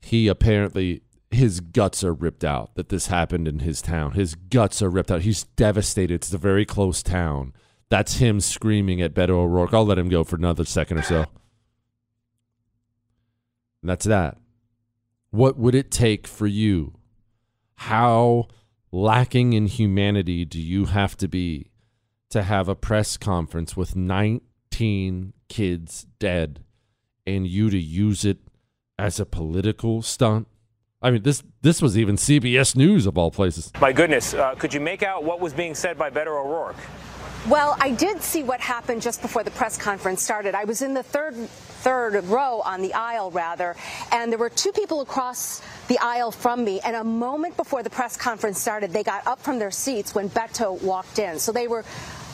He 0.00 0.28
apparently 0.28 1.02
his 1.30 1.60
guts 1.60 2.04
are 2.04 2.14
ripped 2.14 2.44
out 2.44 2.74
that 2.76 2.88
this 2.88 3.08
happened 3.08 3.48
in 3.48 3.58
his 3.60 3.82
town. 3.82 4.12
His 4.12 4.34
guts 4.34 4.80
are 4.80 4.90
ripped 4.90 5.10
out. 5.10 5.22
He's 5.22 5.44
devastated. 5.44 6.14
It's 6.14 6.32
a 6.32 6.38
very 6.38 6.64
close 6.64 7.02
town. 7.02 7.52
That's 7.90 8.18
him 8.18 8.40
screaming 8.40 9.02
at 9.02 9.14
Beto 9.14 9.30
O'Rourke. 9.30 9.74
I'll 9.74 9.84
let 9.84 9.98
him 9.98 10.08
go 10.08 10.24
for 10.24 10.36
another 10.36 10.64
second 10.64 10.98
or 10.98 11.02
so. 11.02 11.24
And 13.82 13.90
that's 13.90 14.04
that. 14.06 14.38
What 15.30 15.58
would 15.58 15.74
it 15.74 15.90
take 15.90 16.26
for 16.26 16.46
you? 16.46 16.94
How 17.76 18.48
lacking 18.94 19.52
in 19.52 19.66
humanity 19.66 20.44
do 20.44 20.60
you 20.60 20.86
have 20.86 21.16
to 21.16 21.26
be 21.26 21.66
to 22.30 22.42
have 22.44 22.68
a 22.68 22.76
press 22.76 23.16
conference 23.16 23.76
with 23.76 23.96
19 23.96 25.32
kids 25.48 26.06
dead 26.18 26.60
and 27.26 27.46
you 27.46 27.70
to 27.70 27.78
use 27.78 28.24
it 28.24 28.38
as 28.98 29.18
a 29.18 29.26
political 29.26 30.00
stunt? 30.00 30.46
I 31.02 31.10
mean, 31.10 31.22
this 31.22 31.42
this 31.60 31.82
was 31.82 31.98
even 31.98 32.16
CBS 32.16 32.76
News 32.76 33.04
of 33.04 33.18
all 33.18 33.30
places. 33.30 33.70
My 33.80 33.92
goodness, 33.92 34.32
uh, 34.32 34.54
could 34.54 34.72
you 34.72 34.80
make 34.80 35.02
out 35.02 35.22
what 35.24 35.40
was 35.40 35.52
being 35.52 35.74
said 35.74 35.98
by 35.98 36.08
Beto 36.08 36.28
O'Rourke? 36.28 36.76
Well, 37.48 37.76
I 37.78 37.90
did 37.90 38.22
see 38.22 38.42
what 38.42 38.58
happened 38.60 39.02
just 39.02 39.20
before 39.20 39.42
the 39.42 39.50
press 39.50 39.76
conference 39.76 40.22
started. 40.22 40.54
I 40.54 40.64
was 40.64 40.80
in 40.80 40.94
the 40.94 41.02
third 41.02 41.34
third 41.34 42.24
row 42.24 42.62
on 42.64 42.80
the 42.80 42.94
aisle 42.94 43.30
rather, 43.32 43.76
and 44.12 44.32
there 44.32 44.38
were 44.38 44.48
two 44.48 44.72
people 44.72 45.02
across 45.02 45.60
the 45.88 45.98
aisle 45.98 46.30
from 46.30 46.64
me, 46.64 46.80
and 46.80 46.96
a 46.96 47.04
moment 47.04 47.56
before 47.56 47.82
the 47.82 47.90
press 47.90 48.16
conference 48.16 48.60
started, 48.60 48.92
they 48.92 49.02
got 49.02 49.26
up 49.26 49.40
from 49.40 49.58
their 49.58 49.70
seats 49.70 50.14
when 50.14 50.30
Beto 50.30 50.80
walked 50.82 51.18
in. 51.18 51.38
So 51.38 51.52
they 51.52 51.68
were 51.68 51.84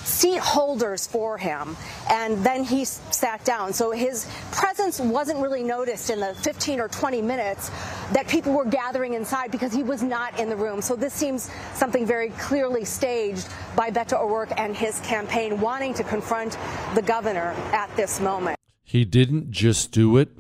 seat 0.05 0.39
holders 0.39 1.07
for 1.07 1.39
him, 1.39 1.77
and 2.11 2.45
then 2.45 2.65
he 2.65 2.85
sat 2.85 3.45
down. 3.45 3.73
So 3.73 3.91
his 3.91 4.27
presence 4.53 5.01
wasn't 5.01 5.41
really 5.41 5.63
noticed 5.63 6.11
in 6.11 6.21
the 6.21 6.35
15 6.35 6.81
or 6.81 6.89
20 6.89 7.23
minutes 7.23 7.71
that 8.13 8.27
people 8.29 8.53
were 8.53 8.65
gathering 8.65 9.15
inside 9.15 9.51
because 9.51 9.73
he 9.73 9.83
was 9.83 10.03
not 10.03 10.39
in 10.39 10.49
the 10.49 10.57
room. 10.57 10.83
So 10.83 10.97
this 10.97 11.13
seems 11.13 11.51
something 11.75 12.07
very 12.07 12.31
clearly 12.31 12.85
staged 12.85 13.49
by 13.77 13.91
Beto 13.91 14.21
O'Rourke 14.21 14.53
and 14.59 14.77
his 14.77 14.99
campaign 15.01 15.61
wanting 15.61 15.95
to 15.95 16.05
confront 16.05 16.59
the 16.95 17.03
governor 17.03 17.55
at 17.73 17.95
this 17.97 18.21
moment. 18.21 18.57
He 18.85 19.05
didn't 19.05 19.51
just 19.51 19.93
do 19.93 20.17
it. 20.17 20.31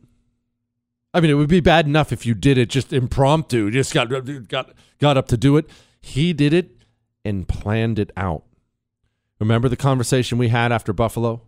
I 1.13 1.21
mean, 1.21 1.31
it 1.31 1.35
would 1.35 1.49
be 1.49 1.61
bad 1.61 1.87
enough 1.87 2.13
if 2.13 2.25
you 2.25 2.35
did 2.35 2.57
it 2.57 2.71
just 2.71 2.93
impromptu, 2.93 3.71
just 3.71 3.93
got 3.93 4.09
got 4.49 4.71
got 4.99 5.17
up 5.17 5.27
to 5.29 5.37
do 5.37 5.57
it. 5.57 5.69
He 6.01 6.33
did 6.33 6.53
it 6.53 6.77
and 7.25 7.49
planned 7.49 7.99
it 7.99 8.11
out. 8.17 8.45
Remember 9.39 9.69
the 9.69 9.77
conversation 9.77 10.39
we 10.39 10.49
had 10.49 10.71
after 10.71 10.93
Buffalo 10.93 11.43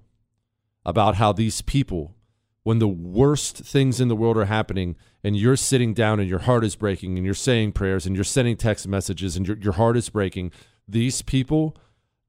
about 0.85 1.17
how 1.17 1.33
these 1.33 1.63
people, 1.63 2.17
when 2.65 2.79
the 2.79 2.89
worst 2.89 3.59
things 3.59 4.01
in 4.01 4.09
the 4.09 4.17
world 4.17 4.37
are 4.37 4.47
happening, 4.47 4.97
and 5.23 5.37
you're 5.37 5.57
sitting 5.57 5.95
down 5.95 6.19
and 6.19 6.29
your 6.29 6.41
heart 6.41 6.65
is 6.65 6.75
breaking, 6.75 7.17
and 7.17 7.25
you're 7.25 7.35
saying 7.35 7.73
prayers, 7.73 8.07
and 8.07 8.17
you're 8.17 8.25
sending 8.25 8.57
text 8.57 8.89
messages, 8.89 9.37
and 9.37 9.47
your, 9.47 9.57
your 9.59 9.75
heart 9.75 9.97
is 9.97 10.09
breaking, 10.09 10.51
these 10.89 11.23
people, 11.23 11.77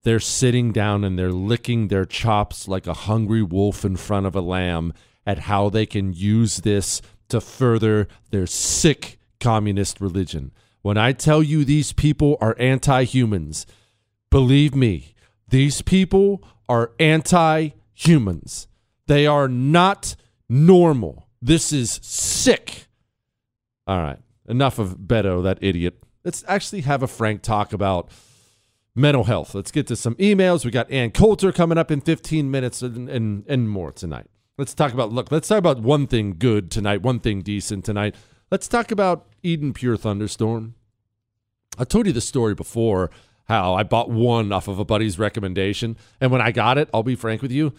they're 0.04 0.20
sitting 0.20 0.72
down 0.72 1.04
and 1.04 1.18
they're 1.18 1.32
licking 1.32 1.88
their 1.88 2.06
chops 2.06 2.68
like 2.68 2.86
a 2.86 2.94
hungry 2.94 3.42
wolf 3.42 3.84
in 3.84 3.96
front 3.96 4.26
of 4.26 4.36
a 4.36 4.42
lamb 4.42 4.94
at 5.26 5.40
how 5.40 5.70
they 5.70 5.86
can 5.86 6.14
use 6.14 6.58
this 6.58 7.02
to 7.30 7.42
further 7.42 8.08
their 8.32 8.48
sick 8.48 9.20
communist 9.40 10.00
religion. 10.00 10.52
When 10.82 10.98
I 10.98 11.14
tell 11.14 11.42
you 11.42 11.64
these 11.64 11.94
people 11.94 12.38
are 12.42 12.56
anti 12.60 13.04
humans, 13.04 13.66
believe 14.30 14.76
me, 14.76 15.16
these 15.48 15.82
people 15.82 16.44
are 16.68 16.92
anti 17.00 17.70
humans. 17.94 18.68
They 19.08 19.28
are 19.28 19.48
not 19.48 20.16
normal. 20.50 21.28
This 21.42 21.72
is 21.74 22.00
sick. 22.02 22.88
All 23.86 24.00
right. 24.00 24.20
Enough 24.48 24.80
of 24.80 24.98
Beto, 24.98 25.44
that 25.44 25.60
idiot. 25.62 26.04
Let's 26.24 26.44
actually 26.48 26.82
have 26.82 27.04
a 27.04 27.08
frank 27.08 27.42
talk 27.42 27.74
about 27.74 28.10
mental 28.96 29.26
health. 29.26 29.56
Let's 29.56 29.72
get 29.72 29.88
to 29.88 29.96
some 29.96 30.16
emails. 30.16 30.64
We 30.64 30.72
got 30.72 30.90
Ann 30.92 31.12
Coulter 31.12 31.52
coming 31.52 31.78
up 31.78 31.92
in 31.92 32.02
15 32.02 32.50
minutes 32.50 32.82
and, 32.82 33.10
and, 33.10 33.46
and 33.48 33.70
more 33.70 33.92
tonight. 33.92 34.28
Let's 34.56 34.76
talk 34.76 34.94
about, 34.94 35.12
look, 35.12 35.32
let's 35.32 35.48
talk 35.48 35.58
about 35.58 35.80
one 35.80 36.06
thing 36.06 36.36
good 36.38 36.70
tonight, 36.70 37.02
one 37.02 37.20
thing 37.20 37.42
decent 37.42 37.86
tonight. 37.86 38.14
Let's 38.52 38.68
talk 38.68 38.92
about 38.92 39.26
Eden 39.42 39.74
Pure 39.74 39.98
Thunderstorm. 39.98 40.76
I 41.80 41.86
told 41.86 42.06
you 42.06 42.14
the 42.14 42.22
story 42.22 42.54
before 42.54 43.10
how 43.46 43.74
I 43.74 43.82
bought 43.82 44.12
one 44.12 44.52
off 44.52 44.68
of 44.68 44.78
a 44.78 44.86
buddy's 44.86 45.18
recommendation. 45.18 45.98
And 46.22 46.32
when 46.32 46.40
I 46.40 46.52
got 46.52 46.78
it, 46.78 46.88
I'll 46.94 47.02
be 47.02 47.16
frank 47.16 47.42
with 47.42 47.52
you, 47.52 47.74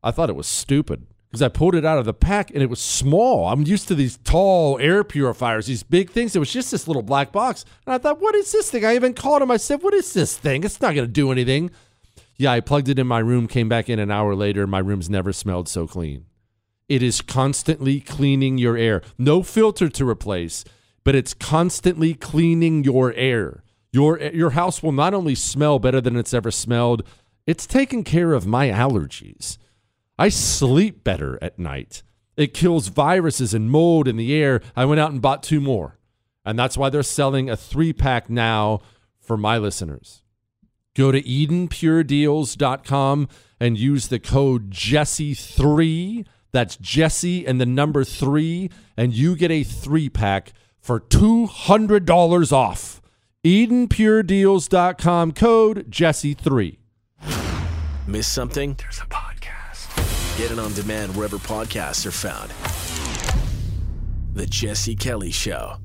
I 0.00 0.12
thought 0.12 0.30
it 0.30 0.36
was 0.36 0.46
stupid 0.46 1.08
because 1.28 1.42
I 1.42 1.48
pulled 1.48 1.74
it 1.74 1.84
out 1.84 1.98
of 1.98 2.04
the 2.04 2.14
pack 2.14 2.52
and 2.52 2.62
it 2.62 2.70
was 2.70 2.78
small. 2.78 3.48
I'm 3.48 3.62
used 3.62 3.88
to 3.88 3.96
these 3.96 4.18
tall 4.18 4.78
air 4.78 5.02
purifiers, 5.02 5.66
these 5.66 5.82
big 5.82 6.10
things. 6.10 6.36
It 6.36 6.38
was 6.38 6.52
just 6.52 6.70
this 6.70 6.86
little 6.86 7.02
black 7.02 7.32
box. 7.32 7.64
And 7.84 7.94
I 7.94 7.98
thought, 7.98 8.20
what 8.20 8.36
is 8.36 8.52
this 8.52 8.70
thing? 8.70 8.84
I 8.84 8.94
even 8.94 9.12
called 9.12 9.42
him. 9.42 9.50
I 9.50 9.56
said, 9.56 9.82
what 9.82 9.92
is 9.92 10.12
this 10.12 10.38
thing? 10.38 10.62
It's 10.62 10.80
not 10.80 10.94
going 10.94 11.06
to 11.06 11.12
do 11.12 11.32
anything. 11.32 11.72
Yeah, 12.36 12.52
I 12.52 12.60
plugged 12.60 12.88
it 12.88 12.98
in 12.98 13.06
my 13.06 13.18
room, 13.18 13.46
came 13.46 13.68
back 13.68 13.88
in 13.88 13.98
an 13.98 14.10
hour 14.10 14.34
later. 14.34 14.66
My 14.66 14.78
room's 14.78 15.10
never 15.10 15.32
smelled 15.32 15.68
so 15.68 15.86
clean. 15.86 16.26
It 16.88 17.02
is 17.02 17.20
constantly 17.20 18.00
cleaning 18.00 18.58
your 18.58 18.76
air. 18.76 19.02
No 19.16 19.42
filter 19.42 19.88
to 19.88 20.08
replace, 20.08 20.64
but 21.04 21.14
it's 21.14 21.34
constantly 21.34 22.14
cleaning 22.14 22.84
your 22.84 23.12
air. 23.14 23.62
Your 23.92 24.18
your 24.20 24.50
house 24.50 24.82
will 24.82 24.92
not 24.92 25.14
only 25.14 25.34
smell 25.34 25.78
better 25.78 26.00
than 26.00 26.16
it's 26.16 26.34
ever 26.34 26.50
smelled, 26.50 27.02
it's 27.46 27.66
taking 27.66 28.04
care 28.04 28.32
of 28.32 28.46
my 28.46 28.68
allergies. 28.68 29.58
I 30.18 30.28
sleep 30.28 31.04
better 31.04 31.38
at 31.42 31.58
night. 31.58 32.02
It 32.36 32.54
kills 32.54 32.88
viruses 32.88 33.52
and 33.52 33.70
mold 33.70 34.08
in 34.08 34.16
the 34.16 34.34
air. 34.34 34.62
I 34.74 34.84
went 34.84 35.00
out 35.00 35.12
and 35.12 35.20
bought 35.20 35.42
two 35.42 35.60
more. 35.60 35.98
And 36.44 36.58
that's 36.58 36.76
why 36.76 36.90
they're 36.90 37.02
selling 37.02 37.50
a 37.50 37.56
three 37.56 37.92
pack 37.92 38.28
now 38.28 38.80
for 39.20 39.36
my 39.36 39.58
listeners. 39.58 40.21
Go 40.94 41.10
to 41.10 41.22
EdenPureDeals.com 41.22 43.28
and 43.58 43.78
use 43.78 44.08
the 44.08 44.18
code 44.18 44.70
Jesse3. 44.70 46.26
That's 46.52 46.76
Jesse 46.76 47.46
and 47.46 47.58
the 47.60 47.66
number 47.66 48.04
three. 48.04 48.70
And 48.96 49.14
you 49.14 49.34
get 49.36 49.50
a 49.50 49.64
three 49.64 50.10
pack 50.10 50.52
for 50.80 51.00
$200 51.00 52.52
off. 52.52 53.00
EdenPureDeals.com 53.44 55.32
code 55.32 55.90
Jesse3. 55.90 56.76
Miss 58.06 58.28
something? 58.28 58.74
There's 58.74 58.98
a 58.98 59.06
podcast. 59.06 60.36
Get 60.36 60.50
it 60.50 60.58
on 60.58 60.74
demand 60.74 61.16
wherever 61.16 61.38
podcasts 61.38 62.04
are 62.04 62.10
found. 62.10 62.50
The 64.34 64.46
Jesse 64.46 64.96
Kelly 64.96 65.30
Show. 65.30 65.81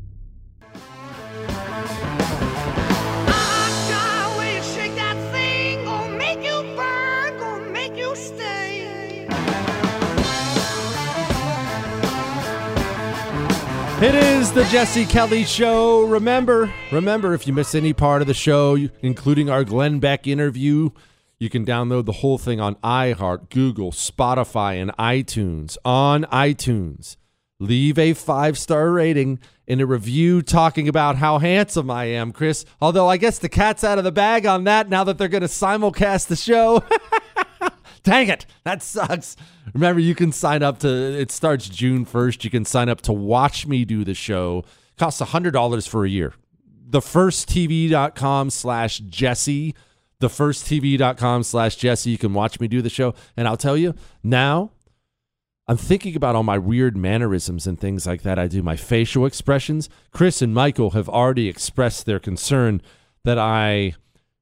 It 14.00 14.14
is 14.14 14.52
the 14.52 14.64
Jesse 14.66 15.08
Kelly 15.08 15.44
Show. 15.44 16.04
Remember, 16.04 16.72
remember, 16.92 17.34
if 17.34 17.48
you 17.48 17.54
miss 17.54 17.74
any 17.74 17.94
part 17.94 18.22
of 18.22 18.28
the 18.28 18.34
show, 18.36 18.78
including 19.02 19.50
our 19.50 19.64
Glenn 19.64 19.98
Beck 19.98 20.28
interview, 20.28 20.92
you 21.40 21.50
can 21.50 21.66
download 21.66 22.06
the 22.06 22.12
whole 22.12 22.38
thing 22.38 22.60
on 22.60 22.76
iHeart, 22.76 23.50
Google, 23.50 23.92
Spotify, 23.92 24.80
and 24.80 24.96
iTunes. 24.98 25.78
On 25.84 26.26
iTunes, 26.26 27.18
leave 27.60 27.98
a 27.98 28.14
five 28.14 28.60
star 28.60 28.92
rating 28.92 29.40
and 29.68 29.82
a 29.82 29.88
review 29.88 30.44
talking 30.44 30.88
about 30.88 31.16
how 31.16 31.40
handsome 31.40 31.90
I 31.90 32.06
am, 32.06 32.32
Chris. 32.34 32.66
Although 32.80 33.08
I 33.08 33.18
guess 33.18 33.40
the 33.40 33.50
cat's 33.50 33.84
out 33.84 33.98
of 33.98 34.04
the 34.04 34.12
bag 34.12 34.46
on 34.46 34.66
that 34.66 34.90
now 34.90 35.06
that 35.06 35.18
they're 35.18 35.28
going 35.28 35.42
to 35.42 35.48
simulcast 35.48 36.28
the 36.28 36.36
show. 36.36 36.84
Dang 38.08 38.30
it, 38.30 38.46
that 38.64 38.82
sucks. 38.82 39.36
Remember, 39.74 40.00
you 40.00 40.16
can 40.16 40.32
sign 40.32 40.64
up 40.64 40.80
to, 40.80 40.88
it 40.88 41.30
starts 41.30 41.68
June 41.68 42.06
1st. 42.06 42.46
You 42.46 42.50
can 42.50 42.64
sign 42.64 42.88
up 42.88 43.02
to 43.02 43.12
watch 43.12 43.68
me 43.68 43.84
do 43.84 44.06
the 44.06 44.14
show. 44.14 44.60
It 44.60 44.98
costs 44.98 45.22
$100 45.22 45.90
for 45.90 46.06
a 46.06 46.10
year. 46.10 46.34
The 46.90 47.02
first 47.02 47.50
TV.com 47.50 48.50
slash 48.50 49.00
Jesse. 49.00 49.76
The 50.22 50.30
first 50.30 50.66
TV.com 50.68 51.44
slash 51.44 51.76
Jesse. 51.76 52.10
You 52.10 52.18
can 52.18 52.34
watch 52.34 52.62
me 52.62 52.70
do 52.70 52.82
the 52.82 52.90
show. 52.90 53.14
And 53.36 53.46
I'll 53.46 53.58
tell 53.58 53.76
you, 53.76 53.94
now 54.24 54.72
I'm 55.68 55.76
thinking 55.76 56.16
about 56.16 56.34
all 56.34 56.44
my 56.44 56.58
weird 56.58 56.96
mannerisms 56.96 57.68
and 57.68 57.78
things 57.78 58.08
like 58.08 58.22
that 58.22 58.40
I 58.40 58.48
do, 58.48 58.64
my 58.64 58.78
facial 58.78 59.26
expressions. 59.26 59.90
Chris 60.12 60.42
and 60.42 60.54
Michael 60.54 60.92
have 60.92 61.10
already 61.10 61.50
expressed 61.50 62.06
their 62.06 62.20
concern 62.20 62.82
that 63.26 63.38
I 63.38 63.96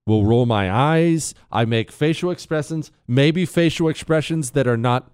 will 0.05 0.25
roll 0.25 0.45
my 0.45 0.71
eyes. 0.71 1.33
I 1.51 1.65
make 1.65 1.91
facial 1.91 2.31
expressions, 2.31 2.91
maybe 3.07 3.45
facial 3.45 3.89
expressions 3.89 4.51
that 4.51 4.67
are 4.67 4.77
not 4.77 5.11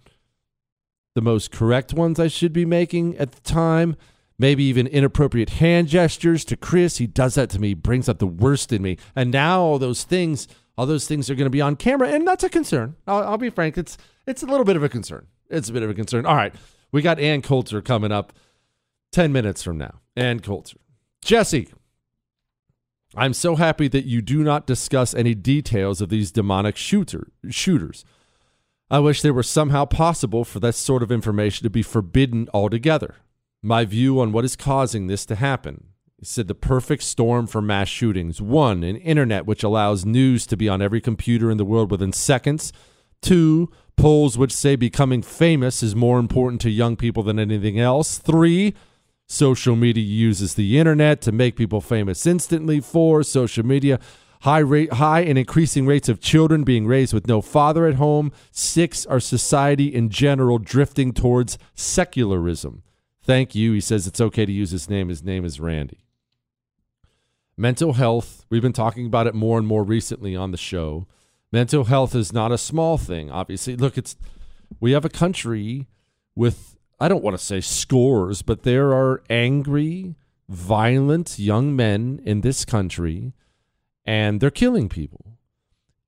the 1.16 1.22
most 1.22 1.52
correct 1.52 1.94
ones 1.94 2.20
I 2.20 2.28
should 2.28 2.54
be 2.54 2.66
making 2.66 3.18
at 3.18 3.32
the 3.32 3.42
time. 3.42 3.96
Maybe 4.40 4.64
even 4.64 4.88
inappropriate 4.88 5.52
hand 5.52 5.88
gestures 5.88 6.44
to 6.46 6.58
Chris. 6.58 6.98
He 6.98 7.06
does 7.06 7.36
that 7.36 7.50
to 7.52 7.60
me, 7.60 7.76
brings 7.76 8.10
out 8.10 8.20
the 8.20 8.26
worst 8.26 8.74
in 8.74 8.82
me. 8.82 8.98
And 9.16 9.30
now 9.30 9.62
all 9.62 9.78
those 9.78 10.04
things, 10.04 10.48
all 10.78 10.88
those 10.88 11.08
things 11.08 11.30
are 11.30 11.36
going 11.36 11.46
to 11.46 11.52
be 11.52 11.62
on 11.62 11.76
camera, 11.76 12.10
and 12.10 12.28
that's 12.28 12.44
a 12.44 12.50
concern. 12.50 12.96
I'll, 13.06 13.24
I'll 13.24 13.38
be 13.38 13.52
frank. 13.52 13.78
It's 13.78 13.98
it's 14.26 14.42
a 14.42 14.48
little 14.48 14.66
bit 14.66 14.76
of 14.76 14.84
a 14.84 14.90
concern. 14.90 15.28
It's 15.50 15.70
a 15.70 15.74
bit 15.74 15.84
of 15.84 15.90
a 15.90 15.94
concern. 15.94 16.26
All 16.26 16.36
right. 16.36 16.56
We 16.92 17.02
got 17.02 17.20
Ann 17.20 17.42
Coulter 17.42 17.82
coming 17.82 18.12
up 18.12 18.34
10 19.12 19.32
minutes 19.32 19.62
from 19.62 19.78
now. 19.78 20.00
Ann 20.16 20.40
Coulter. 20.40 20.78
Jesse, 21.24 21.70
I'm 23.16 23.34
so 23.34 23.58
happy 23.58 23.88
that 23.90 24.06
you 24.06 24.22
do 24.22 24.44
not 24.44 24.66
discuss 24.66 25.14
any 25.14 25.36
details 25.36 26.00
of 26.00 26.10
these 26.10 26.32
demonic 26.32 26.78
shooter, 26.78 27.28
shooters. 27.50 28.06
I 28.90 29.00
wish 29.00 29.22
there 29.22 29.34
were 29.34 29.44
somehow 29.44 29.86
possible 29.86 30.46
for 30.46 30.60
that 30.62 30.76
sort 30.76 31.04
of 31.04 31.12
information 31.12 31.64
to 31.64 31.70
be 31.70 31.84
forbidden 31.84 32.48
altogether. 32.54 33.16
My 33.62 33.86
view 33.86 34.20
on 34.22 34.32
what 34.32 34.46
is 34.46 34.56
causing 34.56 35.08
this 35.08 35.26
to 35.28 35.36
happen. 35.36 35.88
He 36.18 36.26
said 36.26 36.48
the 36.48 36.56
perfect 36.56 37.04
storm 37.04 37.48
for 37.48 37.62
mass 37.62 37.90
shootings. 37.90 38.42
One, 38.42 38.84
an 38.84 38.96
internet 38.98 39.46
which 39.46 39.64
allows 39.64 40.06
news 40.06 40.46
to 40.48 40.58
be 40.58 40.70
on 40.70 40.82
every 40.82 41.02
computer 41.02 41.52
in 41.52 41.58
the 41.58 41.66
world 41.66 41.92
within 41.92 42.14
seconds. 42.14 42.72
Two, 43.22 43.70
polls 43.98 44.38
which 44.38 44.54
say 44.54 44.76
becoming 44.76 45.22
famous 45.22 45.84
is 45.84 45.96
more 45.96 46.20
important 46.20 46.62
to 46.62 46.70
young 46.70 46.96
people 46.96 47.24
than 47.24 47.40
anything 47.40 47.80
else. 47.80 48.18
Three, 48.18 48.74
social 49.32 49.76
media 49.76 50.04
uses 50.04 50.56
the 50.56 50.78
internet 50.78 51.22
to 51.22 51.32
make 51.32 51.56
people 51.56 51.82
famous 51.82 52.28
instantly. 52.28 52.80
Four, 52.80 53.24
social 53.24 53.66
media 53.66 54.00
high 54.42 54.60
rate 54.60 54.94
high 54.94 55.22
and 55.22 55.38
increasing 55.38 55.86
rates 55.86 56.10
of 56.10 56.20
children 56.20 56.64
being 56.64 56.88
raised 56.88 57.14
with 57.14 57.28
no 57.28 57.42
father 57.42 57.86
at 57.88 57.96
home. 57.96 58.32
Six, 58.52 59.06
our 59.06 59.20
society 59.20 59.88
in 59.88 60.10
general 60.10 60.58
drifting 60.58 61.14
towards 61.14 61.58
secularism. 61.76 62.84
Thank 63.24 63.56
you. 63.56 63.74
He 63.74 63.82
says 63.82 64.08
it's 64.08 64.22
okay 64.22 64.46
to 64.46 64.52
use 64.52 64.72
his 64.72 64.90
name. 64.90 65.10
His 65.10 65.24
name 65.24 65.46
is 65.46 65.60
Randy. 65.60 66.06
Mental 67.56 67.94
health, 67.94 68.46
we've 68.50 68.62
been 68.62 68.74
talking 68.74 69.06
about 69.06 69.28
it 69.28 69.36
more 69.36 69.60
and 69.60 69.68
more 69.68 69.84
recently 69.84 70.36
on 70.36 70.52
the 70.52 70.58
show. 70.58 71.06
Mental 71.52 71.84
health 71.84 72.16
is 72.16 72.34
not 72.34 72.52
a 72.52 72.58
small 72.58 72.98
thing, 72.98 73.30
obviously. 73.30 73.76
Look, 73.76 73.98
it's 73.98 74.16
we 74.80 74.94
have 74.94 75.06
a 75.06 75.10
country 75.10 75.88
with 76.36 76.76
I 77.02 77.08
don't 77.08 77.24
want 77.24 77.36
to 77.36 77.44
say 77.44 77.62
scores, 77.62 78.44
but 78.44 78.62
there 78.62 78.94
are 78.94 79.24
angry, 79.28 80.14
violent 80.48 81.40
young 81.40 81.76
men 81.76 82.22
in 82.24 82.42
this 82.42 82.64
country 82.64 83.34
and 84.06 84.40
they're 84.40 84.52
killing 84.52 84.88
people. 84.88 85.38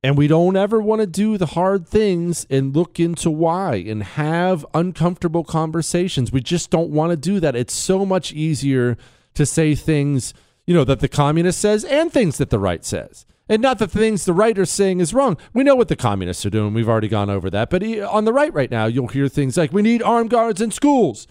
And 0.04 0.16
we 0.16 0.28
don't 0.28 0.56
ever 0.56 0.80
want 0.80 1.02
to 1.02 1.08
do 1.08 1.38
the 1.38 1.48
hard 1.48 1.88
things 1.88 2.46
and 2.48 2.76
look 2.76 3.00
into 3.00 3.32
why 3.32 3.76
and 3.76 4.04
have 4.04 4.66
uncomfortable 4.76 5.44
conversations. 5.44 6.32
We 6.32 6.42
just 6.42 6.70
don't 6.70 6.92
want 6.92 7.10
to 7.10 7.18
do 7.18 7.40
that. 7.40 7.56
It's 7.56 7.74
so 7.74 8.06
much 8.06 8.32
easier 8.32 8.96
to 9.34 9.48
say 9.48 9.74
things, 9.74 10.36
you 10.68 10.76
know, 10.76 10.84
that 10.84 11.00
the 11.00 11.08
communist 11.08 11.60
says 11.60 11.86
and 11.86 12.12
things 12.12 12.38
that 12.38 12.52
the 12.52 12.60
right 12.60 12.86
says. 12.86 13.26
And 13.50 13.62
not 13.62 13.78
the 13.78 13.88
things 13.88 14.24
the 14.26 14.34
right 14.34 14.58
are 14.58 14.66
saying 14.66 15.02
is 15.02 15.14
wrong. 15.14 15.38
We 15.54 15.64
know 15.64 15.76
what 15.76 15.90
the 15.90 15.96
communists 15.96 16.46
are 16.46 16.50
doing. 16.50 16.74
We've 16.74 16.88
already 16.88 17.10
gone 17.10 17.30
over 17.30 17.50
that. 17.50 17.70
But 17.70 17.84
on 17.84 18.26
the 18.26 18.34
right 18.34 18.54
right 18.54 18.72
now, 18.72 18.86
you'll 18.86 19.08
hear 19.08 19.28
things 19.28 19.58
like, 19.58 19.74
we 19.74 19.82
need 19.82 20.02
armed 20.02 20.30
guards 20.30 20.62
in 20.62 20.72
schools. 20.72 21.28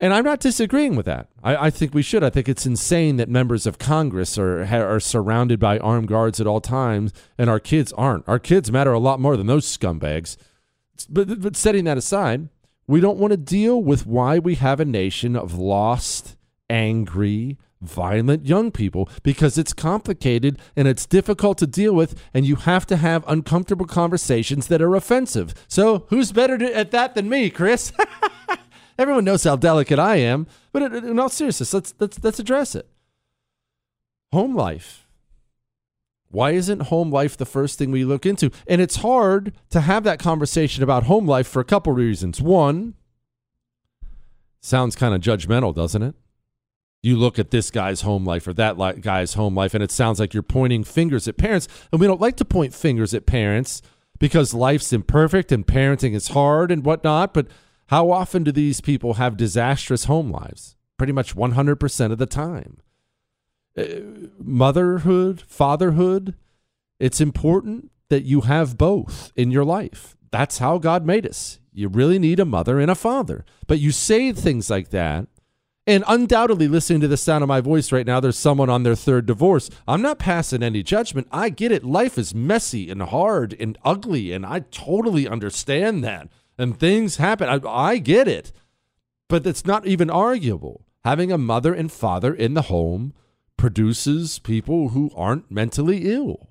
And 0.00 0.14
I'm 0.14 0.24
not 0.24 0.38
disagreeing 0.38 0.94
with 0.94 1.06
that. 1.06 1.28
I, 1.42 1.66
I, 1.66 1.70
think 1.70 1.92
we 1.92 2.02
should. 2.02 2.22
I 2.22 2.30
think 2.30 2.48
it's 2.48 2.66
insane 2.66 3.16
that 3.16 3.28
members 3.28 3.66
of 3.66 3.78
Congress 3.78 4.38
are 4.38 4.62
are 4.64 5.00
surrounded 5.00 5.58
by 5.58 5.78
armed 5.78 6.06
guards 6.06 6.40
at 6.40 6.46
all 6.46 6.60
times, 6.60 7.12
and 7.36 7.50
our 7.50 7.58
kids 7.58 7.92
aren't. 7.94 8.28
Our 8.28 8.38
kids 8.38 8.70
matter 8.70 8.92
a 8.92 9.00
lot 9.00 9.18
more 9.18 9.36
than 9.36 9.48
those 9.48 9.66
scumbags. 9.66 10.36
But, 11.08 11.40
but 11.40 11.56
setting 11.56 11.84
that 11.84 11.98
aside, 11.98 12.48
we 12.86 13.00
don't 13.00 13.18
want 13.18 13.32
to 13.32 13.36
deal 13.36 13.82
with 13.82 14.06
why 14.06 14.38
we 14.38 14.54
have 14.56 14.78
a 14.78 14.84
nation 14.84 15.34
of 15.34 15.58
lost, 15.58 16.36
angry, 16.70 17.58
violent 17.80 18.46
young 18.46 18.70
people 18.70 19.08
because 19.22 19.56
it's 19.58 19.72
complicated 19.72 20.58
and 20.76 20.88
it's 20.88 21.06
difficult 21.06 21.58
to 21.58 21.66
deal 21.66 21.94
with, 21.94 22.20
and 22.34 22.46
you 22.46 22.56
have 22.56 22.86
to 22.86 22.96
have 22.96 23.24
uncomfortable 23.28 23.86
conversations 23.86 24.66
that 24.68 24.82
are 24.82 24.94
offensive. 24.94 25.54
So, 25.68 26.06
who's 26.08 26.32
better 26.32 26.62
at 26.72 26.90
that 26.90 27.14
than 27.14 27.28
me, 27.28 27.50
Chris? 27.50 27.92
Everyone 28.98 29.24
knows 29.24 29.44
how 29.44 29.56
delicate 29.56 29.98
I 29.98 30.16
am, 30.16 30.46
but 30.72 30.82
in 30.92 31.18
all 31.18 31.28
seriousness, 31.28 31.72
let's 31.72 31.94
let's 31.98 32.22
let's 32.22 32.38
address 32.38 32.74
it. 32.74 32.88
Home 34.32 34.54
life. 34.56 35.06
Why 36.30 36.50
isn't 36.50 36.82
home 36.82 37.10
life 37.10 37.36
the 37.36 37.46
first 37.46 37.78
thing 37.78 37.90
we 37.90 38.04
look 38.04 38.26
into? 38.26 38.50
And 38.66 38.80
it's 38.82 38.96
hard 38.96 39.54
to 39.70 39.80
have 39.80 40.04
that 40.04 40.18
conversation 40.18 40.82
about 40.82 41.04
home 41.04 41.26
life 41.26 41.48
for 41.48 41.60
a 41.60 41.64
couple 41.64 41.92
reasons. 41.94 42.42
One, 42.42 42.94
sounds 44.60 44.94
kind 44.94 45.14
of 45.14 45.22
judgmental, 45.22 45.74
doesn't 45.74 46.02
it? 46.02 46.14
You 47.02 47.16
look 47.16 47.38
at 47.38 47.50
this 47.50 47.70
guy's 47.70 48.00
home 48.00 48.24
life 48.24 48.46
or 48.46 48.52
that 48.54 48.78
li- 48.78 48.94
guy's 49.00 49.34
home 49.34 49.54
life, 49.54 49.74
and 49.74 49.82
it 49.82 49.90
sounds 49.90 50.18
like 50.18 50.34
you're 50.34 50.42
pointing 50.42 50.84
fingers 50.84 51.28
at 51.28 51.36
parents. 51.36 51.68
And 51.92 52.00
we 52.00 52.06
don't 52.06 52.20
like 52.20 52.36
to 52.36 52.44
point 52.44 52.74
fingers 52.74 53.14
at 53.14 53.26
parents 53.26 53.82
because 54.18 54.52
life's 54.52 54.92
imperfect 54.92 55.52
and 55.52 55.66
parenting 55.66 56.14
is 56.14 56.28
hard 56.28 56.70
and 56.70 56.84
whatnot. 56.84 57.32
But 57.34 57.46
how 57.86 58.10
often 58.10 58.42
do 58.44 58.52
these 58.52 58.80
people 58.80 59.14
have 59.14 59.36
disastrous 59.36 60.04
home 60.04 60.30
lives? 60.30 60.76
Pretty 60.96 61.12
much 61.12 61.36
100% 61.36 62.12
of 62.12 62.18
the 62.18 62.26
time. 62.26 62.78
Uh, 63.76 63.84
motherhood, 64.38 65.40
fatherhood, 65.42 66.34
it's 66.98 67.20
important 67.20 67.92
that 68.08 68.24
you 68.24 68.42
have 68.42 68.76
both 68.76 69.32
in 69.36 69.52
your 69.52 69.64
life. 69.64 70.16
That's 70.32 70.58
how 70.58 70.78
God 70.78 71.06
made 71.06 71.26
us. 71.26 71.60
You 71.72 71.88
really 71.88 72.18
need 72.18 72.40
a 72.40 72.44
mother 72.44 72.80
and 72.80 72.90
a 72.90 72.96
father. 72.96 73.44
But 73.68 73.78
you 73.78 73.92
say 73.92 74.32
things 74.32 74.68
like 74.68 74.90
that 74.90 75.28
and 75.88 76.04
undoubtedly, 76.06 76.68
listening 76.68 77.00
to 77.00 77.08
the 77.08 77.16
sound 77.16 77.42
of 77.42 77.48
my 77.48 77.62
voice 77.62 77.90
right 77.92 78.06
now, 78.06 78.20
there's 78.20 78.38
someone 78.38 78.68
on 78.68 78.82
their 78.82 78.94
third 78.94 79.24
divorce. 79.24 79.70
I'm 79.88 80.02
not 80.02 80.18
passing 80.18 80.62
any 80.62 80.82
judgment. 80.82 81.28
I 81.32 81.48
get 81.48 81.72
it. 81.72 81.82
Life 81.82 82.18
is 82.18 82.34
messy 82.34 82.90
and 82.90 83.00
hard 83.00 83.56
and 83.58 83.78
ugly, 83.86 84.32
and 84.32 84.44
I 84.44 84.60
totally 84.70 85.26
understand 85.26 86.04
that. 86.04 86.28
And 86.58 86.78
things 86.78 87.16
happen. 87.16 87.48
I, 87.48 87.66
I 87.66 87.96
get 87.96 88.28
it. 88.28 88.52
But 89.30 89.46
it's 89.46 89.64
not 89.64 89.86
even 89.86 90.10
arguable. 90.10 90.84
Having 91.06 91.32
a 91.32 91.38
mother 91.38 91.72
and 91.72 91.90
father 91.90 92.34
in 92.34 92.52
the 92.52 92.62
home 92.62 93.14
produces 93.56 94.38
people 94.40 94.90
who 94.90 95.10
aren't 95.16 95.50
mentally 95.50 96.12
ill. 96.12 96.50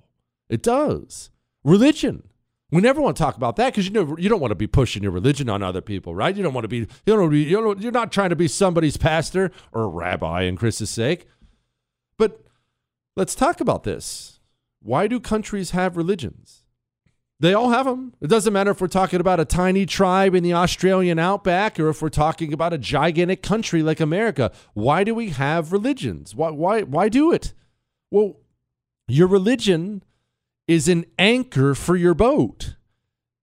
It 0.50 0.64
does. 0.64 1.30
Religion 1.64 2.28
we 2.72 2.82
never 2.82 3.02
want 3.02 3.16
to 3.16 3.24
talk 3.24 3.38
about 3.38 3.56
that 3.56 3.72
because 3.72 3.86
you 3.88 3.94
know 3.94 4.18
you 4.18 4.28
don't 4.28 4.42
want 4.42 4.52
to 4.52 4.56
be 4.56 4.68
pushing 4.68 5.02
your 5.02 5.12
religion 5.12 5.50
on 5.50 5.64
other 5.64 5.82
people, 5.82 6.14
right? 6.14 6.36
You 6.36 6.44
don't 6.44 6.54
want 6.54 6.66
to 6.66 6.70
be 6.70 6.78
you 6.78 6.88
don't 7.06 7.30
be, 7.30 7.44
you 7.44 7.62
don't, 7.62 7.82
you're 7.82 7.92
not 7.92 8.12
trying 8.12 8.30
to 8.30 8.36
be 8.36 8.48
somebody's 8.48 8.98
pastor 8.98 9.52
or 9.72 9.90
rabbi 9.90 10.44
in 10.44 10.58
Christ's 10.58 10.90
sake. 10.90 11.28
But 12.18 12.44
let's 13.16 13.36
talk 13.36 13.62
about 13.62 13.84
this. 13.84 14.40
Why 14.82 15.08
do 15.08 15.20
countries 15.20 15.72
have 15.72 15.96
religions? 15.96 16.64
They 17.40 17.54
all 17.54 17.70
have 17.70 17.86
them. 17.86 18.16
It 18.20 18.28
doesn't 18.28 18.52
matter 18.52 18.72
if 18.72 18.82
we're 18.82 18.88
talking 18.88 19.20
about 19.20 19.40
a 19.40 19.46
tiny 19.46 19.86
tribe 19.86 20.34
in 20.34 20.44
the 20.44 20.54
Australian 20.54 21.20
outback 21.20 21.80
or 21.80 21.88
if 21.90 22.02
we're 22.02 22.10
talking 22.10 22.52
about 22.52 22.74
a 22.74 22.80
gigantic 22.80 23.44
country 23.44 23.84
like 23.84 24.00
America. 24.00 24.52
Why 24.74 25.04
do 25.04 25.14
we 25.14 25.30
have 25.30 25.72
religions? 25.72 26.36
Why 26.36 26.50
why 26.50 26.82
why 26.82 27.08
do 27.10 27.32
it? 27.32 27.54
Well, 28.12 28.38
your 29.08 29.28
religion 29.28 30.04
is 30.68 30.88
an 30.88 31.06
anchor 31.18 31.74
for 31.74 31.96
your 31.96 32.14
boat. 32.14 32.76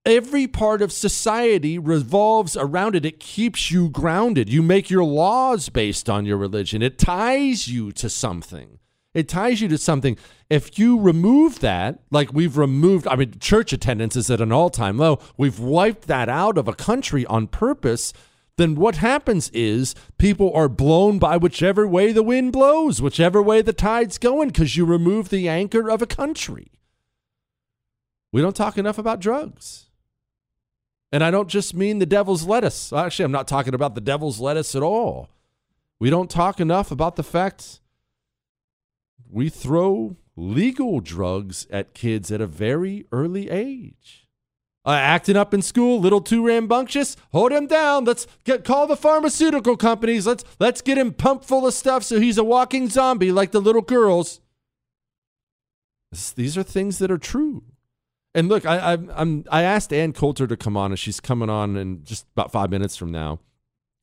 Every 0.05 0.45
part 0.45 0.83
of 0.83 0.91
society 0.91 1.79
revolves 1.79 2.55
around 2.55 2.95
it. 2.95 3.05
It 3.05 3.19
keeps 3.19 3.71
you 3.71 3.89
grounded. 3.89 4.47
You 4.53 4.61
make 4.61 4.91
your 4.91 5.03
laws 5.03 5.69
based 5.69 6.07
on 6.09 6.27
your 6.27 6.37
religion. 6.37 6.83
It 6.83 6.99
ties 6.99 7.67
you 7.67 7.91
to 7.93 8.07
something. 8.07 8.77
It 9.15 9.27
ties 9.27 9.61
you 9.61 9.67
to 9.69 9.79
something. 9.79 10.17
If 10.47 10.77
you 10.77 10.99
remove 10.99 11.61
that, 11.61 12.01
like 12.11 12.33
we've 12.33 12.57
removed, 12.57 13.07
I 13.07 13.15
mean, 13.15 13.39
church 13.39 13.73
attendance 13.73 14.15
is 14.15 14.29
at 14.29 14.41
an 14.41 14.51
all 14.51 14.69
time 14.69 14.97
low. 14.97 15.19
We've 15.37 15.59
wiped 15.59 16.05
that 16.07 16.29
out 16.29 16.57
of 16.59 16.67
a 16.67 16.73
country 16.73 17.25
on 17.25 17.47
purpose. 17.47 18.13
then 18.57 18.75
what 18.75 18.97
happens 18.97 19.49
is 19.49 19.95
people 20.17 20.53
are 20.53 20.69
blown 20.69 21.19
by 21.19 21.35
whichever 21.37 21.87
way 21.87 22.11
the 22.11 22.23
wind 22.23 22.53
blows, 22.53 23.01
whichever 23.01 23.41
way 23.41 23.61
the 23.61 23.73
tide's 23.73 24.17
going, 24.17 24.49
because 24.49 24.77
you 24.77 24.85
remove 24.85 25.29
the 25.29 25.49
anchor 25.49 25.89
of 25.89 26.01
a 26.01 26.07
country. 26.07 26.74
We 28.35 28.41
don't 28.41 28.53
talk 28.53 28.77
enough 28.77 28.97
about 28.97 29.21
drugs. 29.21 29.85
And 31.09 31.23
I 31.23 31.31
don't 31.31 31.47
just 31.47 31.73
mean 31.73 31.99
the 31.99 32.05
devil's 32.05 32.43
lettuce. 32.43 32.91
Actually, 32.91 33.23
I'm 33.23 33.31
not 33.31 33.47
talking 33.47 33.73
about 33.73 33.95
the 33.95 34.01
devil's 34.01 34.41
lettuce 34.41 34.75
at 34.75 34.83
all. 34.83 35.29
We 35.99 36.09
don't 36.09 36.29
talk 36.29 36.59
enough 36.59 36.91
about 36.91 37.15
the 37.15 37.23
fact 37.23 37.79
we 39.31 39.47
throw 39.47 40.17
legal 40.35 40.99
drugs 40.99 41.65
at 41.69 41.93
kids 41.93 42.29
at 42.29 42.41
a 42.41 42.45
very 42.45 43.05
early 43.09 43.49
age. 43.49 44.27
Uh, 44.85 44.89
acting 44.91 45.37
up 45.37 45.53
in 45.53 45.61
school, 45.61 45.97
little 45.97 46.19
too 46.19 46.45
rambunctious. 46.45 47.15
Hold 47.31 47.53
him 47.53 47.67
down. 47.67 48.03
Let's 48.03 48.27
get 48.43 48.65
call 48.65 48.85
the 48.85 48.97
pharmaceutical 48.97 49.77
companies. 49.77 50.27
Let's 50.27 50.43
let's 50.59 50.81
get 50.81 50.97
him 50.97 51.13
pumped 51.13 51.45
full 51.45 51.65
of 51.65 51.73
stuff 51.73 52.03
so 52.03 52.19
he's 52.19 52.37
a 52.37 52.43
walking 52.43 52.89
zombie 52.89 53.31
like 53.31 53.51
the 53.51 53.61
little 53.61 53.81
girls. 53.81 54.41
This, 56.11 56.31
these 56.31 56.57
are 56.57 56.63
things 56.63 56.97
that 56.97 57.09
are 57.09 57.17
true. 57.17 57.63
And 58.35 58.49
look, 58.49 58.65
I, 58.65 58.77
I 58.77 58.97
I'm 59.15 59.45
I 59.49 59.63
asked 59.63 59.93
Ann 59.93 60.11
Coulter 60.11 60.45
to 60.45 60.57
come 60.57 60.75
on, 60.75 60.91
and 60.91 60.99
she's 60.99 61.21
coming 61.21 61.49
on 61.49 61.77
in 61.77 62.03
just 62.03 62.27
about 62.35 62.51
five 62.51 62.69
minutes 62.69 62.97
from 62.97 63.09
now. 63.09 63.39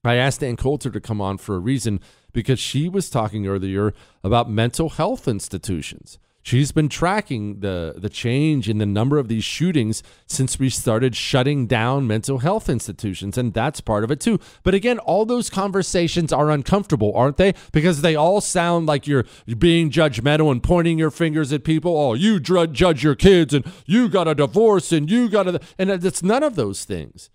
I 0.05 0.14
asked 0.14 0.42
Ann 0.42 0.57
Coulter 0.57 0.90
to 0.90 1.01
come 1.01 1.21
on 1.21 1.37
for 1.37 1.55
a 1.55 1.61
reason 1.61 2.01
because 2.33 2.59
she 2.59 2.88
was 2.88 3.11
talking 3.11 3.47
earlier 3.47 3.92
about 4.25 4.51
mental 4.51 4.88
health 4.88 5.29
institutions. 5.29 6.18
She's 6.44 6.72
been 6.72 6.88
tracking 6.88 7.61
the 7.61 7.94
the 7.96 8.09
change 8.09 8.68
in 8.68 8.78
the 8.78 8.87
number 8.87 9.18
of 9.18 9.28
these 9.28 9.44
shootings 9.44 10.02
since 10.26 10.59
we 10.59 10.70
started 10.70 11.14
shutting 11.14 11.68
down 11.68 12.09
mental 12.09 12.38
health 12.38 12.68
institutions 12.68 13.38
and 13.38 13.55
that's 13.55 13.81
part 13.81 14.02
of 14.02 14.11
it 14.11 14.20
too. 14.20 14.40
But 14.64 14.74
again, 14.74 14.98
all 14.98 15.24
those 15.24 15.48
conversations 15.48 16.33
are 16.33 16.50
uncomfortable, 16.50 17.12
aren't 17.14 17.37
they? 17.37 17.55
Because 17.70 18.02
they 18.02 18.16
all 18.16 18.40
sound 18.40 18.87
like 18.87 19.07
you're 19.07 19.24
being 19.57 19.88
judgmental 19.88 20.50
and 20.50 20.61
pointing 20.61 20.98
your 20.98 21.12
fingers 21.12 21.52
at 21.52 21.62
people. 21.62 21.96
Oh, 21.96 22.14
you 22.14 22.40
judge 22.40 23.05
your 23.05 23.14
kids 23.14 23.55
and 23.55 23.64
you 23.87 24.09
got 24.09 24.26
a 24.26 24.35
divorce 24.35 24.90
and 24.90 25.09
you 25.09 25.28
got 25.28 25.46
a 25.46 25.61
and 25.78 25.90
it's 25.90 26.24
none 26.24 26.42
of 26.42 26.57
those 26.57 26.85
things. 26.85 27.31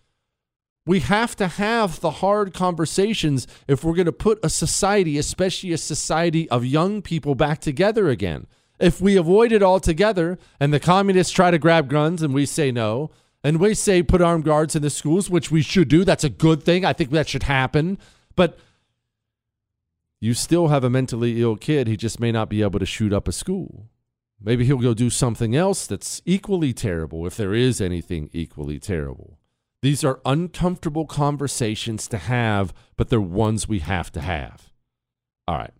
We 0.86 1.00
have 1.02 1.36
to 1.38 1.48
have 1.48 2.02
the 2.02 2.12
hard 2.12 2.54
conversations 2.54 3.48
if 3.67 3.84
we're 3.84 3.93
going 3.96 4.06
to 4.06 4.12
put 4.13 4.39
a 4.43 4.50
society, 4.50 5.17
especially 5.17 5.74
a 5.74 5.78
society 5.78 6.50
of 6.50 6.65
young 6.65 7.02
people, 7.02 7.36
back 7.36 7.60
together 7.60 8.10
again. 8.10 8.48
If 8.80 9.02
we 9.02 9.18
avoid 9.18 9.52
it 9.52 9.63
altogether 9.63 10.38
and 10.60 10.74
the 10.74 10.80
communists 10.80 11.34
try 11.34 11.52
to 11.52 11.58
grab 11.58 11.90
guns 11.90 12.22
and 12.22 12.34
we 12.34 12.46
say 12.46 12.72
no, 12.72 13.12
and 13.44 13.60
we 13.60 13.74
say 13.74 14.04
put 14.04 14.22
armed 14.22 14.46
guards 14.46 14.76
in 14.76 14.82
the 14.82 14.90
schools, 14.90 15.30
which 15.30 15.52
we 15.52 15.62
should 15.62 15.88
do, 15.88 16.04
that's 16.04 16.24
a 16.24 16.30
good 16.30 16.63
thing. 16.63 16.86
I 16.86 16.94
think 16.94 17.12
that 17.12 17.30
should 17.30 17.44
happen. 17.44 17.98
But 18.36 18.58
you 20.20 20.34
still 20.34 20.68
have 20.68 20.84
a 20.84 20.90
mentally 20.90 21.42
ill 21.42 21.56
kid. 21.56 21.88
He 21.88 21.98
just 21.98 22.20
may 22.20 22.32
not 22.32 22.50
be 22.50 22.62
able 22.62 22.80
to 22.80 22.86
shoot 22.86 23.13
up 23.13 23.28
a 23.28 23.32
school. 23.32 23.90
Maybe 24.40 24.66
he'll 24.66 24.78
go 24.78 24.94
do 24.94 25.10
something 25.10 25.56
else 25.56 25.88
that's 25.88 26.22
equally 26.26 26.74
terrible, 26.74 27.26
if 27.26 27.38
there 27.38 27.54
is 27.54 27.82
anything 27.82 28.30
equally 28.34 28.80
terrible. 28.80 29.40
These 29.82 30.04
are 30.04 30.20
uncomfortable 30.26 31.06
conversations 31.06 32.08
to 32.10 32.18
have, 32.18 32.74
but 32.96 33.10
they're 33.10 33.22
ones 33.22 33.68
we 33.68 33.80
have 33.80 34.12
to 34.12 34.22
have. 34.22 34.72
All 35.48 35.58
right. 35.58 35.74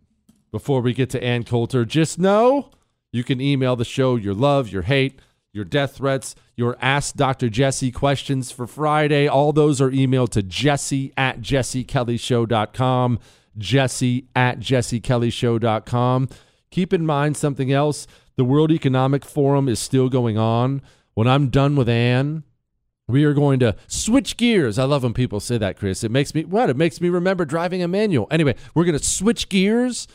Before 0.52 0.82
we 0.82 0.94
get 0.94 1.10
to 1.12 1.24
Ann 1.24 1.44
Coulter, 1.44 1.86
just 1.86 2.18
know 2.18 2.72
you 3.18 3.24
can 3.24 3.42
email 3.42 3.76
the 3.76 3.84
show 3.84 4.16
your 4.16 4.36
love, 4.36 4.70
your 4.70 4.84
hate, 4.84 5.20
your 5.52 5.66
death 5.66 5.96
threats, 5.98 6.36
your 6.56 6.78
Ask 6.80 7.16
Dr. 7.16 7.50
Jesse 7.50 7.92
questions 7.92 8.52
for 8.52 8.68
Friday. 8.68 9.28
All 9.28 9.52
those 9.52 9.82
are 9.82 9.90
emailed 9.90 10.30
to 10.30 10.44
jesse 10.44 11.12
at 11.18 11.42
jessekellyshow.com. 11.42 13.20
Jesse 13.58 14.28
at 14.36 14.60
jessekellyshow.com. 14.60 16.30
Keep 16.70 16.94
in 16.94 17.06
mind 17.06 17.36
something 17.38 17.72
else. 17.72 18.06
The 18.36 18.46
World 18.46 18.72
Economic 18.72 19.26
Forum 19.26 19.68
is 19.68 19.80
still 19.80 20.10
going 20.10 20.38
on. 20.38 20.84
When 21.16 21.28
I'm 21.28 21.50
done 21.50 21.76
with 21.76 21.90
Ann, 21.90 22.44
we 23.08 23.24
are 23.24 23.34
going 23.34 23.60
to 23.62 23.76
switch 23.88 24.38
gears. 24.38 24.78
I 24.78 24.84
love 24.84 25.02
when 25.02 25.16
people 25.16 25.40
say 25.40 25.58
that, 25.58 25.78
Chris. 25.78 26.04
It 26.04 26.12
makes 26.12 26.36
me 26.36 26.46
what? 26.46 26.70
It 26.70 26.78
makes 26.78 27.02
me 27.02 27.10
remember 27.10 27.46
driving 27.46 27.82
a 27.82 27.88
manual. 27.88 28.28
Anyway, 28.30 28.56
we're 28.76 28.86
going 28.86 28.98
to 28.98 29.04
switch 29.04 29.50
gears 29.50 30.08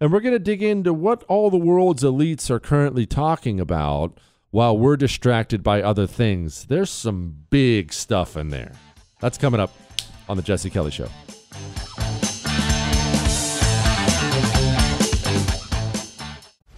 and 0.00 0.12
we're 0.12 0.20
going 0.20 0.34
to 0.34 0.38
dig 0.38 0.62
into 0.62 0.92
what 0.92 1.24
all 1.24 1.50
the 1.50 1.56
world's 1.56 2.02
elites 2.02 2.50
are 2.50 2.60
currently 2.60 3.06
talking 3.06 3.58
about 3.60 4.18
while 4.50 4.76
we're 4.76 4.96
distracted 4.96 5.62
by 5.62 5.82
other 5.82 6.06
things. 6.06 6.64
There's 6.66 6.90
some 6.90 7.44
big 7.50 7.92
stuff 7.92 8.36
in 8.36 8.48
there. 8.48 8.72
That's 9.20 9.38
coming 9.38 9.60
up 9.60 9.72
on 10.28 10.36
The 10.36 10.42
Jesse 10.42 10.70
Kelly 10.70 10.90
Show. 10.90 11.08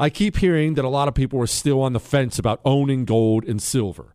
I 0.00 0.10
keep 0.10 0.36
hearing 0.36 0.74
that 0.74 0.84
a 0.84 0.88
lot 0.88 1.08
of 1.08 1.14
people 1.14 1.40
are 1.40 1.48
still 1.48 1.82
on 1.82 1.92
the 1.92 1.98
fence 1.98 2.38
about 2.38 2.60
owning 2.64 3.04
gold 3.04 3.44
and 3.44 3.60
silver. 3.60 4.14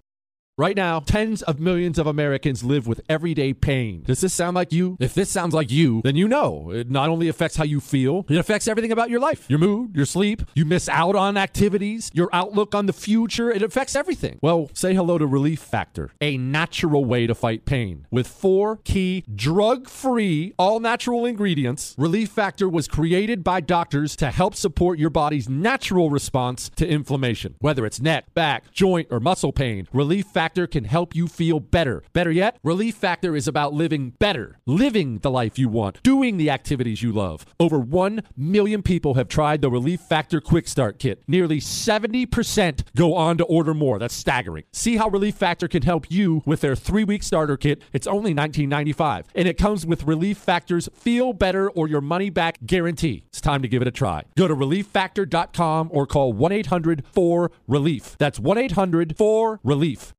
Right 0.61 0.75
now, 0.75 0.99
tens 0.99 1.41
of 1.41 1.59
millions 1.59 1.97
of 1.97 2.05
Americans 2.05 2.63
live 2.63 2.85
with 2.85 3.01
everyday 3.09 3.51
pain. 3.51 4.03
Does 4.05 4.21
this 4.21 4.31
sound 4.31 4.53
like 4.53 4.71
you? 4.71 4.95
If 4.99 5.15
this 5.15 5.27
sounds 5.27 5.55
like 5.55 5.71
you, 5.71 6.01
then 6.03 6.15
you 6.15 6.27
know 6.27 6.69
it 6.69 6.87
not 6.87 7.09
only 7.09 7.27
affects 7.27 7.57
how 7.57 7.63
you 7.63 7.79
feel, 7.79 8.27
it 8.29 8.37
affects 8.37 8.67
everything 8.67 8.91
about 8.91 9.09
your 9.09 9.19
life 9.19 9.49
your 9.49 9.57
mood, 9.57 9.95
your 9.95 10.05
sleep. 10.05 10.43
You 10.53 10.65
miss 10.65 10.87
out 10.87 11.15
on 11.15 11.35
activities, 11.35 12.11
your 12.13 12.29
outlook 12.31 12.75
on 12.75 12.85
the 12.85 12.93
future. 12.93 13.49
It 13.49 13.63
affects 13.63 13.95
everything. 13.95 14.37
Well, 14.43 14.69
say 14.75 14.93
hello 14.93 15.17
to 15.17 15.25
Relief 15.25 15.59
Factor, 15.59 16.11
a 16.21 16.37
natural 16.37 17.05
way 17.05 17.25
to 17.25 17.33
fight 17.33 17.65
pain. 17.65 18.05
With 18.11 18.27
four 18.27 18.81
key 18.83 19.23
drug 19.33 19.89
free, 19.89 20.53
all 20.59 20.79
natural 20.79 21.25
ingredients, 21.25 21.95
Relief 21.97 22.29
Factor 22.29 22.69
was 22.69 22.87
created 22.87 23.43
by 23.43 23.61
doctors 23.61 24.15
to 24.17 24.29
help 24.29 24.53
support 24.53 24.99
your 24.99 25.09
body's 25.09 25.49
natural 25.49 26.11
response 26.11 26.69
to 26.75 26.87
inflammation. 26.87 27.55
Whether 27.57 27.83
it's 27.83 27.99
neck, 27.99 28.31
back, 28.35 28.71
joint, 28.71 29.07
or 29.09 29.19
muscle 29.19 29.51
pain, 29.51 29.87
Relief 29.91 30.27
Factor 30.27 30.50
Factor 30.51 30.67
can 30.67 30.83
help 30.83 31.15
you 31.15 31.27
feel 31.27 31.61
better. 31.61 32.03
Better 32.11 32.29
yet, 32.29 32.57
Relief 32.61 32.95
Factor 32.95 33.37
is 33.37 33.47
about 33.47 33.73
living 33.73 34.09
better, 34.19 34.59
living 34.65 35.19
the 35.19 35.31
life 35.31 35.57
you 35.57 35.69
want, 35.69 36.03
doing 36.03 36.35
the 36.35 36.49
activities 36.49 37.01
you 37.01 37.13
love. 37.13 37.45
Over 37.57 37.79
1 37.79 38.21
million 38.35 38.81
people 38.81 39.13
have 39.13 39.29
tried 39.29 39.61
the 39.61 39.71
Relief 39.71 40.01
Factor 40.01 40.41
Quick 40.41 40.67
Start 40.67 40.99
Kit. 40.99 41.23
Nearly 41.25 41.61
70% 41.61 42.83
go 42.97 43.15
on 43.15 43.37
to 43.37 43.45
order 43.45 43.73
more. 43.73 43.97
That's 43.97 44.13
staggering. 44.13 44.65
See 44.73 44.97
how 44.97 45.07
Relief 45.07 45.35
Factor 45.35 45.69
can 45.69 45.83
help 45.83 46.11
you 46.11 46.41
with 46.45 46.59
their 46.59 46.75
three 46.75 47.05
week 47.05 47.23
starter 47.23 47.55
kit. 47.55 47.81
It's 47.93 48.05
only 48.05 48.35
$19.95, 48.35 49.27
and 49.33 49.47
it 49.47 49.57
comes 49.57 49.85
with 49.85 50.03
Relief 50.03 50.37
Factor's 50.37 50.89
Feel 50.93 51.31
Better 51.31 51.69
or 51.69 51.87
Your 51.87 52.01
Money 52.01 52.29
Back 52.29 52.57
guarantee. 52.65 53.23
It's 53.29 53.39
time 53.39 53.61
to 53.61 53.69
give 53.69 53.81
it 53.81 53.87
a 53.87 53.91
try. 53.91 54.23
Go 54.35 54.49
to 54.49 54.55
relieffactor.com 54.55 55.91
or 55.93 56.05
call 56.05 56.33
1 56.33 56.51
800 56.51 57.05
4 57.09 57.51
Relief. 57.69 58.17
That's 58.17 58.37
1 58.37 58.57
800 58.57 59.15
4 59.17 59.61
Relief. 59.63 60.13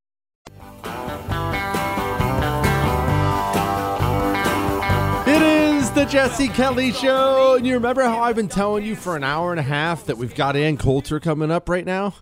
The 6.03 6.09
Jesse 6.11 6.49
Kelly 6.49 6.91
Show. 6.91 7.55
And 7.55 7.65
you 7.65 7.75
remember 7.75 8.03
how 8.03 8.23
I've 8.23 8.35
been 8.35 8.49
telling 8.49 8.83
you 8.83 8.93
for 8.93 9.15
an 9.15 9.23
hour 9.23 9.51
and 9.51 9.59
a 9.59 9.63
half 9.63 10.05
that 10.07 10.17
we've 10.17 10.35
got 10.35 10.57
Ann 10.57 10.75
Coulter 10.75 11.19
coming 11.21 11.49
up 11.49 11.69
right 11.69 11.85
now? 11.85 12.15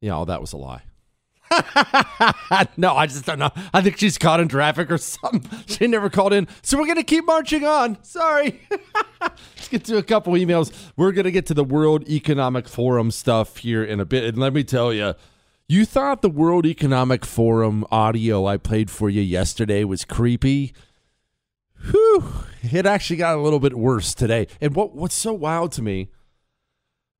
Yeah, 0.00 0.16
oh, 0.16 0.24
that 0.24 0.40
was 0.40 0.54
a 0.54 0.56
lie. 0.56 0.84
no, 2.78 2.94
I 2.94 3.06
just 3.06 3.26
don't 3.26 3.38
know. 3.38 3.50
I 3.74 3.82
think 3.82 3.98
she's 3.98 4.16
caught 4.16 4.40
in 4.40 4.48
traffic 4.48 4.90
or 4.90 4.96
something. 4.96 5.42
She 5.66 5.86
never 5.86 6.08
called 6.08 6.32
in. 6.32 6.48
So 6.62 6.78
we're 6.78 6.86
going 6.86 6.96
to 6.96 7.02
keep 7.02 7.26
marching 7.26 7.64
on. 7.64 8.02
Sorry. 8.02 8.58
Let's 9.20 9.68
get 9.68 9.84
to 9.84 9.98
a 9.98 10.02
couple 10.02 10.32
emails. 10.32 10.72
We're 10.96 11.12
going 11.12 11.26
to 11.26 11.30
get 11.30 11.44
to 11.46 11.54
the 11.54 11.64
World 11.64 12.08
Economic 12.08 12.68
Forum 12.68 13.10
stuff 13.10 13.58
here 13.58 13.84
in 13.84 14.00
a 14.00 14.06
bit. 14.06 14.24
And 14.24 14.38
let 14.38 14.54
me 14.54 14.64
tell 14.64 14.94
you, 14.94 15.14
you 15.68 15.84
thought 15.84 16.22
the 16.22 16.30
World 16.30 16.64
Economic 16.64 17.26
Forum 17.26 17.84
audio 17.90 18.46
I 18.46 18.56
played 18.56 18.90
for 18.90 19.10
you 19.10 19.20
yesterday 19.20 19.84
was 19.84 20.06
creepy. 20.06 20.72
Whew. 21.90 22.24
It 22.62 22.86
actually 22.86 23.16
got 23.16 23.36
a 23.36 23.40
little 23.40 23.60
bit 23.60 23.76
worse 23.76 24.14
today. 24.14 24.46
And 24.60 24.74
what 24.74 24.94
what's 24.94 25.14
so 25.14 25.32
wild 25.32 25.72
to 25.72 25.82
me, 25.82 26.10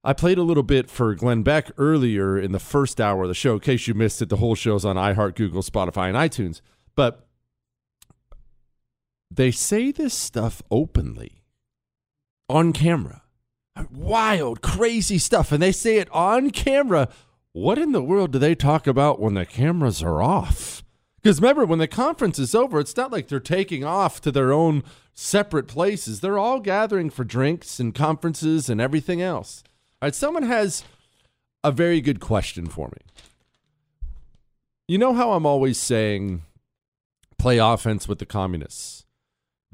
I 0.03 0.13
played 0.13 0.39
a 0.39 0.43
little 0.43 0.63
bit 0.63 0.91
for 0.91 1.15
Glenn 1.15 1.43
Beck 1.43 1.71
earlier 1.79 2.39
in 2.39 2.53
the 2.53 2.59
first 2.59 3.01
hour 3.01 3.23
of 3.23 3.29
the 3.29 3.35
show. 3.35 3.55
In 3.55 3.61
case 3.61 3.87
you 3.87 3.95
missed 3.95 4.21
it, 4.21 4.29
the 4.29 4.37
whole 4.37 4.55
show's 4.55 4.85
on 4.85 4.97
iHeart, 4.97 5.37
Google, 5.37 5.63
Spotify, 5.63 6.09
and 6.09 6.17
iTunes. 6.17 6.61
But 6.97 7.27
they 9.31 9.51
say 9.51 9.93
this 9.93 10.15
stuff 10.15 10.63
openly 10.71 11.45
on 12.49 12.73
camera. 12.73 13.23
Wild, 13.93 14.61
crazy 14.61 15.19
stuff. 15.19 15.53
And 15.53 15.63
they 15.63 15.73
say 15.73 15.99
it 15.99 16.11
on 16.11 16.51
camera 16.51 17.09
what 17.53 17.79
in 17.79 17.93
the 17.93 18.03
world 18.03 18.33
do 18.33 18.39
they 18.39 18.55
talk 18.55 18.87
about 18.87 19.19
when 19.19 19.35
the 19.35 19.45
cameras 19.45 20.01
are 20.03 20.23
off? 20.23 20.85
Because 21.23 21.41
remember, 21.41 21.67
when 21.67 21.81
the 21.81 21.89
conference 21.89 22.39
is 22.39 22.55
over, 22.55 22.79
it's 22.79 22.97
not 22.97 23.11
like 23.11 23.29
they're 23.29 23.41
taking 23.41 23.85
off 23.85 24.21
to 24.21 24.31
their 24.31 24.53
own 24.53 24.85
separate 25.15 25.67
places. 25.67 26.21
They're 26.21 26.39
all 26.39 26.61
gathering 26.61 27.11
for 27.11 27.25
drinks 27.25 27.81
and 27.81 27.95
conferences 27.95 28.69
and 28.69 28.81
everything 28.81 29.21
else. 29.21 29.65
All 30.01 30.07
right, 30.07 30.15
someone 30.15 30.45
has 30.45 30.85
a 31.65 31.73
very 31.73 32.01
good 32.01 32.21
question 32.21 32.67
for 32.67 32.89
me. 32.89 33.03
You 34.87 34.99
know 34.99 35.13
how 35.13 35.33
I'm 35.33 35.45
always 35.45 35.77
saying 35.77 36.43
play 37.37 37.59
offense 37.59 38.09
with 38.09 38.21
the 38.21 38.27
communists, 38.27 39.05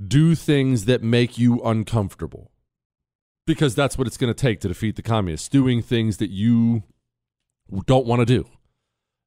do 0.06 0.34
things 0.34 0.86
that 0.86 1.02
make 1.02 1.38
you 1.38 1.60
uncomfortable. 1.62 2.50
Because 3.46 3.74
that's 3.74 3.98
what 3.98 4.06
it's 4.06 4.16
going 4.16 4.32
to 4.32 4.40
take 4.40 4.60
to 4.60 4.68
defeat 4.68 4.96
the 4.96 5.02
communists, 5.02 5.48
doing 5.48 5.82
things 5.82 6.16
that 6.16 6.30
you 6.30 6.84
don't 7.86 8.06
want 8.06 8.20
to 8.20 8.26
do. 8.26 8.48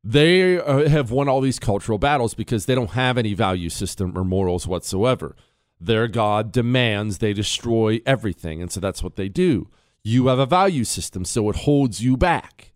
They 0.09 0.57
uh, 0.57 0.87
have 0.87 1.11
won 1.11 1.27
all 1.27 1.41
these 1.41 1.59
cultural 1.59 1.97
battles 1.97 2.33
because 2.33 2.65
they 2.65 2.75
don't 2.75 2.91
have 2.91 3.17
any 3.17 3.33
value 3.33 3.69
system 3.69 4.17
or 4.17 4.23
morals 4.23 4.65
whatsoever. 4.65 5.35
Their 5.81 6.07
God 6.07 6.53
demands 6.53 7.17
they 7.17 7.33
destroy 7.33 7.99
everything, 8.05 8.61
and 8.61 8.71
so 8.71 8.79
that's 8.79 9.03
what 9.03 9.17
they 9.17 9.27
do. 9.27 9.69
You 10.05 10.27
have 10.27 10.39
a 10.39 10.45
value 10.45 10.85
system, 10.85 11.25
so 11.25 11.49
it 11.49 11.57
holds 11.57 12.01
you 12.01 12.15
back. 12.15 12.71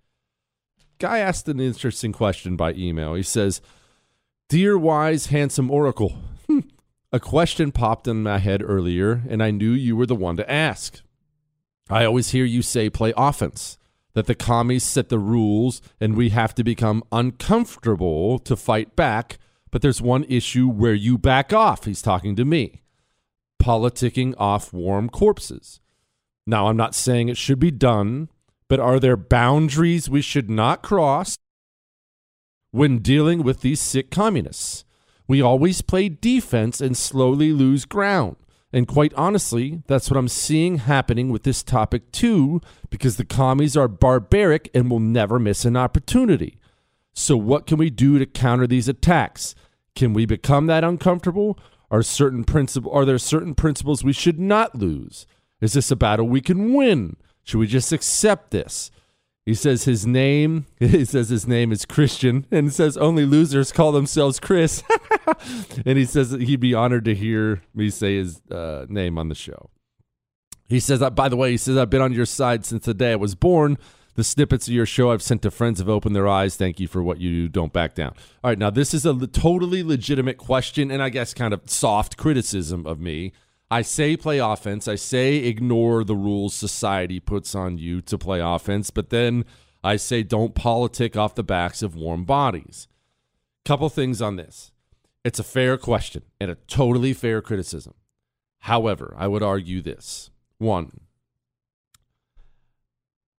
Guy 1.00 1.20
asked 1.20 1.48
an 1.48 1.62
interesting 1.62 2.12
question 2.12 2.58
by 2.58 2.74
email. 2.74 3.14
He 3.14 3.24
says, 3.24 3.62
Dear 4.50 4.78
wise, 4.78 5.28
handsome 5.28 5.72
oracle, 5.72 6.18
a 7.14 7.20
question 7.22 7.72
popped 7.72 8.10
in 8.10 8.24
my 8.24 8.40
head 8.40 8.62
earlier, 8.62 9.24
and 9.30 9.42
I 9.42 9.52
knew 9.52 9.72
you 9.72 9.96
were 9.96 10.06
the 10.06 10.16
one 10.16 10.36
to 10.36 10.52
ask. 10.52 11.00
I 11.90 12.04
always 12.04 12.32
hear 12.32 12.44
you 12.44 12.62
say 12.62 12.90
play 12.90 13.14
offense 13.16 13.78
that 14.14 14.28
the 14.28 14.36
commies 14.36 14.84
set 14.84 15.10
the 15.10 15.20
rules 15.20 15.82
and 16.00 16.16
we 16.16 16.30
have 16.30 16.54
to 16.56 16.64
become 16.64 17.04
uncomfortable 17.12 18.40
to 18.40 18.56
fight 18.56 18.96
back. 18.96 19.38
But 19.72 19.82
there's 19.82 20.02
one 20.02 20.26
issue 20.26 20.68
where 20.68 20.94
you 20.94 21.18
back 21.18 21.54
off. 21.54 21.86
He's 21.86 22.02
talking 22.02 22.36
to 22.36 22.46
me. 22.46 22.82
Politicking 23.62 24.34
off 24.38 24.74
warm 24.74 25.10
corpses. 25.10 25.80
Now, 26.46 26.68
I'm 26.68 26.78
not 26.78 26.96
saying 26.96 27.30
it 27.30 27.38
should 27.38 27.60
be 27.60 27.72
done, 27.72 28.30
but 28.68 28.80
are 28.80 29.00
there 29.00 29.18
boundaries 29.18 30.10
we 30.10 30.22
should 30.22 30.50
not 30.50 30.82
cross 30.82 31.38
when 32.72 33.00
dealing 33.00 33.44
with 33.44 33.62
these 33.62 33.80
sick 33.80 34.12
communists? 34.12 34.84
We 35.28 35.42
always 35.42 35.82
play 35.82 36.10
defense 36.10 36.82
and 36.82 36.98
slowly 36.98 37.54
lose 37.54 37.86
ground. 37.86 38.36
And 38.74 38.88
quite 38.88 39.14
honestly, 39.16 39.84
that's 39.88 40.10
what 40.10 40.18
I'm 40.18 40.30
seeing 40.30 40.78
happening 40.78 41.30
with 41.30 41.44
this 41.44 41.62
topic 41.62 42.12
too, 42.12 42.62
because 42.90 43.18
the 43.18 43.26
commies 43.26 43.76
are 43.76 43.88
barbaric 43.88 44.70
and 44.74 44.90
will 44.90 45.00
never 45.00 45.40
miss 45.40 45.66
an 45.66 45.76
opportunity. 45.76 46.58
So, 47.14 47.36
what 47.36 47.68
can 47.68 47.78
we 47.78 47.90
do 47.90 48.18
to 48.18 48.26
counter 48.26 48.68
these 48.68 48.88
attacks? 48.88 49.54
Can 49.96 50.14
we 50.14 50.26
become 50.26 50.68
that 50.68 50.86
uncomfortable? 50.86 51.60
Are 51.90 52.02
certain 52.02 52.46
principle 52.46 52.92
are 52.94 53.04
there 53.04 53.18
certain 53.18 53.54
principles 53.54 54.04
we 54.04 54.14
should 54.14 54.40
not 54.40 54.76
lose? 54.76 55.28
Is 55.60 55.74
this 55.74 55.92
a 55.92 55.96
battle 55.98 56.28
we 56.28 56.40
can 56.40 56.74
win? 56.74 57.18
Should 57.44 57.58
we 57.58 57.68
just 57.68 57.92
accept 57.92 58.52
this? 58.52 58.92
He 59.46 59.56
says 59.56 59.86
his 59.86 60.06
name, 60.06 60.68
he 60.80 61.06
says 61.06 61.30
his 61.30 61.48
name 61.48 61.72
is 61.72 61.86
Christian, 61.86 62.46
and 62.52 62.72
says 62.74 62.98
only 62.98 63.26
losers 63.26 63.72
call 63.72 63.92
themselves 63.92 64.40
Chris. 64.40 64.84
and 65.86 65.98
he 65.98 66.06
says 66.06 66.32
he'd 66.32 66.60
be 66.60 66.74
honored 66.74 67.06
to 67.06 67.16
hear 67.16 67.62
me 67.74 67.90
say 67.90 68.18
his 68.18 68.42
uh, 68.52 68.86
name 68.88 69.18
on 69.18 69.30
the 69.30 69.36
show. 69.36 69.70
He 70.68 70.80
says, 70.80 71.02
by 71.12 71.28
the 71.28 71.36
way, 71.36 71.52
he 71.52 71.58
says, 71.58 71.76
I've 71.76 71.90
been 71.90 72.02
on 72.02 72.14
your 72.14 72.26
side 72.26 72.66
since 72.66 72.86
the 72.86 72.94
day 72.94 73.12
I 73.12 73.18
was 73.18 73.36
born. 73.36 73.78
The 74.16 74.24
snippets 74.24 74.68
of 74.68 74.74
your 74.74 74.86
show 74.86 75.12
I've 75.12 75.22
sent 75.22 75.42
to 75.42 75.52
friends 75.52 75.80
have 75.80 75.90
opened 75.90 76.16
their 76.16 76.28
eyes. 76.28 76.56
Thank 76.56 76.80
you 76.80 76.88
for 76.88 77.04
what 77.04 77.20
you 77.20 77.30
do. 77.30 77.50
Don't 77.50 77.74
back 77.74 77.94
down. 77.94 78.14
All 78.44 78.52
right, 78.52 78.58
now 78.58 78.70
this 78.70 78.94
is 78.94 79.06
a 79.06 79.28
totally 79.28 79.84
legitimate 79.84 80.38
question, 80.38 80.92
and 80.92 81.02
I 81.02 81.10
guess 81.10 81.34
kind 81.34 81.54
of 81.54 81.70
soft 81.70 82.16
criticism 82.16 82.86
of 82.86 83.00
me. 83.00 83.34
I 83.72 83.84
say 83.84 84.18
play 84.18 84.40
offense. 84.40 84.90
I 84.90 84.96
say 84.96 85.38
ignore 85.38 86.04
the 86.04 86.16
rules 86.16 86.54
society 86.54 87.22
puts 87.22 87.56
on 87.56 87.78
you 87.78 88.02
to 88.02 88.18
play 88.18 88.42
offense, 88.42 88.90
but 88.90 89.12
then 89.12 89.46
I 89.82 89.96
say 89.96 90.24
don't 90.24 90.54
politic 90.54 91.16
off 91.16 91.36
the 91.36 91.44
backs 91.44 91.82
of 91.82 91.96
warm 91.96 92.26
bodies. 92.26 92.90
Couple 93.64 93.88
things 93.88 94.22
on 94.22 94.36
this. 94.36 94.74
It's 95.24 95.40
a 95.40 95.44
fair 95.44 95.78
question 95.78 96.24
and 96.42 96.52
a 96.52 96.56
totally 96.56 97.14
fair 97.14 97.42
criticism. 97.42 97.94
However, 98.60 99.16
I 99.18 99.28
would 99.28 99.42
argue 99.42 99.82
this. 99.82 100.32
One, 100.58 101.00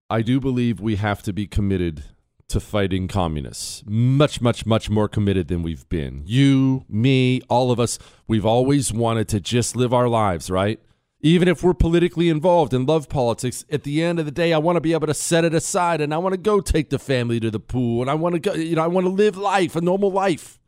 I 0.08 0.22
do 0.22 0.40
believe 0.40 0.80
we 0.80 0.96
have 0.96 1.22
to 1.24 1.32
be 1.34 1.46
committed 1.46 2.04
to 2.48 2.60
fighting 2.60 3.08
communists. 3.08 3.82
Much, 3.86 4.40
much, 4.40 4.66
much 4.66 4.90
more 4.90 5.08
committed 5.08 5.48
than 5.48 5.62
we've 5.62 5.88
been. 5.88 6.22
You, 6.26 6.84
me, 6.88 7.40
all 7.48 7.70
of 7.70 7.80
us, 7.80 7.98
we've 8.26 8.46
always 8.46 8.92
wanted 8.92 9.28
to 9.28 9.40
just 9.40 9.76
live 9.76 9.94
our 9.94 10.08
lives, 10.08 10.50
right? 10.50 10.78
Even 11.20 11.46
if 11.46 11.62
we're 11.62 11.72
politically 11.72 12.28
involved 12.28 12.74
and 12.74 12.86
love 12.86 13.08
politics, 13.08 13.64
at 13.70 13.84
the 13.84 14.02
end 14.02 14.18
of 14.18 14.26
the 14.26 14.32
day, 14.32 14.52
I 14.52 14.58
want 14.58 14.76
to 14.76 14.80
be 14.80 14.92
able 14.92 15.06
to 15.06 15.14
set 15.14 15.44
it 15.44 15.54
aside 15.54 16.00
and 16.00 16.12
I 16.12 16.18
want 16.18 16.32
to 16.32 16.40
go 16.40 16.60
take 16.60 16.90
the 16.90 16.98
family 16.98 17.38
to 17.40 17.50
the 17.50 17.60
pool 17.60 18.02
and 18.02 18.10
I 18.10 18.14
want 18.14 18.34
to 18.34 18.40
go, 18.40 18.54
you 18.54 18.74
know, 18.76 18.82
I 18.82 18.88
want 18.88 19.06
to 19.06 19.12
live 19.12 19.36
life, 19.36 19.76
a 19.76 19.80
normal 19.80 20.10
life. 20.10 20.58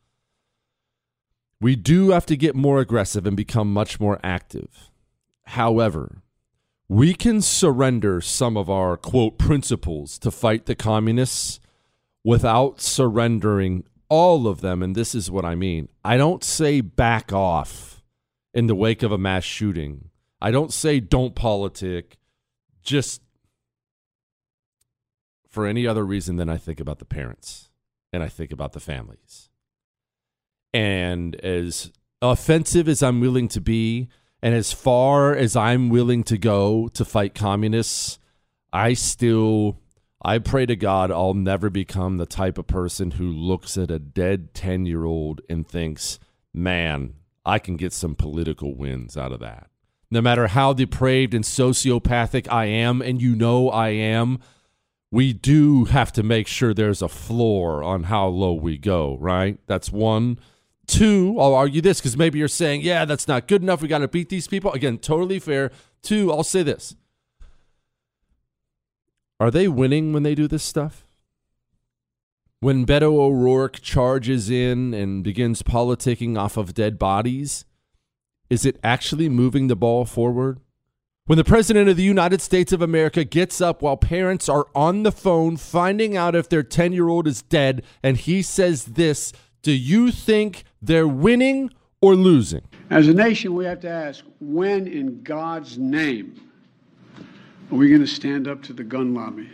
We 1.61 1.77
do 1.77 2.11
have 2.11 2.27
to 2.27 2.37
get 2.37 2.55
more 2.55 2.79
aggressive 2.81 3.27
and 3.27 3.37
become 3.37 3.73
much 3.73 3.99
more 3.99 4.21
active. 4.23 4.91
However, 5.45 6.23
we 6.89 7.15
can 7.15 7.41
surrender 7.41 8.21
some 8.21 8.57
of 8.57 8.69
our 8.69 8.97
quote 8.97 9.39
principles 9.39 10.19
to 10.19 10.31
fight 10.31 10.67
the 10.67 10.75
communists 10.75 11.59
without 12.25 12.81
surrendering 12.81 13.85
all 14.09 14.49
of 14.49 14.61
them. 14.61 14.83
And 14.83 14.95
this 14.95 15.15
is 15.15 15.31
what 15.31 15.45
I 15.45 15.55
mean 15.55 15.89
I 16.05 16.17
don't 16.17 16.43
say 16.43 16.81
back 16.81 17.33
off 17.33 18.03
in 18.53 18.67
the 18.67 18.75
wake 18.75 19.03
of 19.03 19.13
a 19.13 19.19
mass 19.19 19.45
shooting, 19.45 20.11
I 20.41 20.51
don't 20.51 20.73
say 20.73 21.01
don't 21.01 21.35
politic, 21.35 22.17
just 22.83 23.21
for 25.49 25.67
any 25.67 25.87
other 25.87 26.05
reason 26.05 26.37
than 26.37 26.49
I 26.49 26.57
think 26.57 26.81
about 26.81 26.99
the 26.99 27.05
parents 27.05 27.71
and 28.13 28.23
I 28.23 28.29
think 28.29 28.53
about 28.53 28.73
the 28.73 28.81
families. 28.81 29.51
And 30.73 31.37
as 31.37 31.93
offensive 32.23 32.89
as 32.89 33.03
I'm 33.03 33.21
willing 33.21 33.49
to 33.49 33.61
be, 33.61 34.09
and 34.43 34.55
as 34.55 34.73
far 34.73 35.35
as 35.35 35.57
I'm 35.57 35.89
willing 35.89 36.23
to 36.25 36.37
go 36.37 36.89
to 36.89 37.05
fight 37.05 37.35
communists, 37.35 38.19
I 38.73 38.95
still 38.95 39.81
I 40.25 40.39
pray 40.39 40.65
to 40.67 40.75
God 40.75 41.11
I'll 41.11 41.35
never 41.35 41.69
become 41.69 42.17
the 42.17 42.27
type 42.27 42.57
of 42.57 42.67
person 42.67 43.13
who 43.13 43.31
looks 43.31 43.77
at 43.77 43.91
a 43.91 43.99
dead 43.99 44.55
10-year-old 44.55 45.43
and 45.51 45.69
thinks, 45.69 46.19
"Man, 46.53 47.15
I 47.45 47.59
can 47.59 47.77
get 47.77 47.93
some 47.93 48.15
political 48.15 48.75
wins 48.75 49.17
out 49.17 49.33
of 49.33 49.41
that." 49.41 49.69
No 50.11 50.23
matter 50.23 50.47
how 50.47 50.73
depraved 50.73 51.35
and 51.35 51.45
sociopathic 51.45 52.51
I 52.51 52.67
am 52.67 53.03
and 53.03 53.21
you 53.21 53.35
know 53.35 53.69
I 53.69 53.91
am, 53.91 54.39
we 55.11 55.33
do 55.33 55.85
have 55.85 56.13
to 56.13 56.23
make 56.23 56.47
sure 56.47 56.73
there's 56.73 57.03
a 57.03 57.09
floor 57.09 57.83
on 57.83 58.05
how 58.05 58.27
low 58.27 58.55
we 58.55 58.79
go, 58.79 59.17
right? 59.21 59.59
That's 59.67 59.93
one. 59.93 60.39
Two, 60.87 61.37
I'll 61.39 61.55
argue 61.55 61.81
this 61.81 62.01
because 62.01 62.17
maybe 62.17 62.39
you're 62.39 62.49
saying, 62.49 62.83
yeah, 62.83 63.05
that's 63.05 63.29
not 63.29 63.49
good 63.49 63.63
enough. 63.63 63.81
We 63.81 63.89
got 63.89 63.99
to 63.99 64.09
beat 64.09 64.29
these 64.29 64.49
people. 64.49 64.73
Again, 64.73 64.99
totally 64.99 65.39
fair. 65.39 65.71
Two, 66.03 66.33
I'll 66.33 66.43
say 66.43 66.63
this. 66.63 66.97
Are 69.41 69.51
they 69.51 69.69
winning 69.69 70.13
when 70.13 70.23
they 70.23 70.35
do 70.35 70.47
this 70.47 70.63
stuff? 70.63 71.07
When 72.61 72.87
Beto 72.87 73.19
O'Rourke 73.19 73.81
charges 73.81 74.49
in 74.49 74.95
and 74.95 75.23
begins 75.23 75.63
politicking 75.63 76.39
off 76.39 76.57
of 76.57 76.73
dead 76.73 76.99
bodies, 76.99 77.65
is 78.49 78.65
it 78.65 78.79
actually 78.83 79.29
moving 79.29 79.67
the 79.67 79.77
ball 79.77 80.05
forward? 80.05 80.61
When 81.27 81.39
the 81.39 81.45
President 81.45 81.89
of 81.89 81.97
the 81.97 82.03
United 82.03 82.41
States 82.41 82.73
of 82.73 82.83
America 82.83 83.25
gets 83.25 83.61
up 83.61 83.83
while 83.83 83.97
parents 83.97 84.49
are 84.49 84.67
on 84.75 85.03
the 85.03 85.13
phone 85.13 85.57
finding 85.57 86.17
out 86.17 86.35
if 86.35 86.49
their 86.49 86.63
10 86.63 86.93
year 86.93 87.09
old 87.09 87.27
is 87.27 87.43
dead, 87.43 87.83
and 88.03 88.17
he 88.17 88.43
says 88.43 88.85
this, 88.85 89.33
do 89.63 89.73
you 89.73 90.11
think 90.11 90.65
they're 90.83 91.09
winning 91.09 91.71
or 92.01 92.15
losing? 92.15 92.61
As 92.91 93.09
a 93.09 93.15
nation, 93.15 93.55
we 93.55 93.65
have 93.65 93.81
to 93.81 93.89
ask 93.89 94.23
when 94.41 94.87
in 94.87 95.23
God's 95.23 95.79
name 95.79 96.39
are 97.75 97.77
we 97.77 97.89
going 97.89 98.01
to 98.01 98.07
stand 98.07 98.47
up 98.47 98.63
to 98.63 98.73
the 98.73 98.85
gun 98.85 99.15
lobby? 99.15 99.51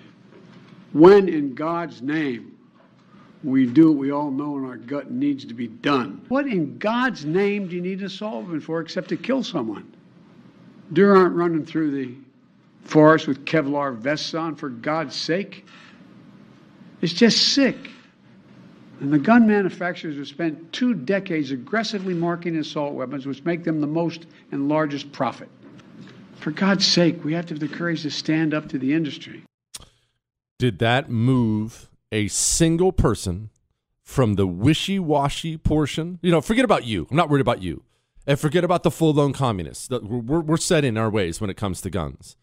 When 0.93 1.27
in 1.27 1.55
God's 1.55 2.03
name 2.03 2.55
we 3.43 3.65
do 3.65 3.89
what 3.89 3.99
we 3.99 4.11
all 4.11 4.31
know 4.31 4.59
in 4.59 4.65
our 4.67 4.77
gut 4.77 5.11
needs 5.11 5.47
to 5.47 5.55
be 5.55 5.69
done? 5.69 6.23
What 6.29 6.47
in 6.47 6.77
God's 6.77 7.25
name 7.25 7.69
do 7.69 7.77
you 7.77 7.81
need 7.81 8.03
a 8.03 8.11
solvent 8.11 8.63
for 8.63 8.83
except 8.83 9.09
to 9.09 9.17
kill 9.17 9.43
someone? 9.43 9.91
Deer 10.93 11.17
aren't 11.17 11.35
running 11.35 11.65
through 11.65 11.93
the 11.93 12.15
forest 12.85 13.27
with 13.27 13.47
Kevlar 13.47 13.97
vests 13.97 14.35
on, 14.35 14.55
for 14.55 14.69
God's 14.69 15.17
sake. 15.17 15.65
It's 17.01 17.15
just 17.15 17.55
sick. 17.55 17.91
And 19.01 19.11
the 19.11 19.19
gun 19.19 19.47
manufacturers 19.47 20.19
have 20.19 20.29
spent 20.29 20.75
two 20.75 20.93
decades 20.93 21.53
aggressively 21.53 22.13
marketing 22.13 22.59
assault 22.59 22.93
weapons, 22.93 23.25
which 23.25 23.43
make 23.47 23.65
them 23.65 23.81
the 23.81 23.87
most 23.87 24.27
and 24.53 24.69
largest 24.69 25.11
profit. 25.11 25.49
For 26.41 26.51
God's 26.51 26.87
sake, 26.87 27.23
we 27.23 27.35
have 27.35 27.47
to 27.47 27.55
have 27.55 27.61
the 27.61 27.69
courage 27.69 28.03
to 28.03 28.11
stand 28.11 28.55
up 28.55 28.69
to 28.71 28.79
the 28.79 28.95
industry. 28.95 29.43
Did 30.59 30.79
that 30.79 31.11
move 31.11 31.91
a 32.11 32.29
single 32.29 32.93
person 32.93 33.51
from 34.03 34.35
the 34.35 34.47
wishy 34.47 34.99
washy 34.99 35.57
portion? 35.57 36.19
You 36.23 36.31
know, 36.31 36.41
forget 36.41 36.65
about 36.65 36.85
you. 36.85 37.07
I'm 37.11 37.17
not 37.17 37.29
worried 37.29 37.43
about 37.43 37.63
you. 37.63 37.83
And 38.27 38.39
forget 38.39 38.65
about 38.65 38.83
the 38.83 38.91
full 38.91 39.13
blown 39.13 39.33
communists. 39.33 39.89
We're, 39.91 40.41
we're 40.41 40.57
set 40.57 40.85
in 40.85 40.97
our 40.97 41.11
ways 41.11 41.41
when 41.41 41.51
it 41.51 41.57
comes 41.57 41.81
to 41.83 41.91
guns. 41.91 42.37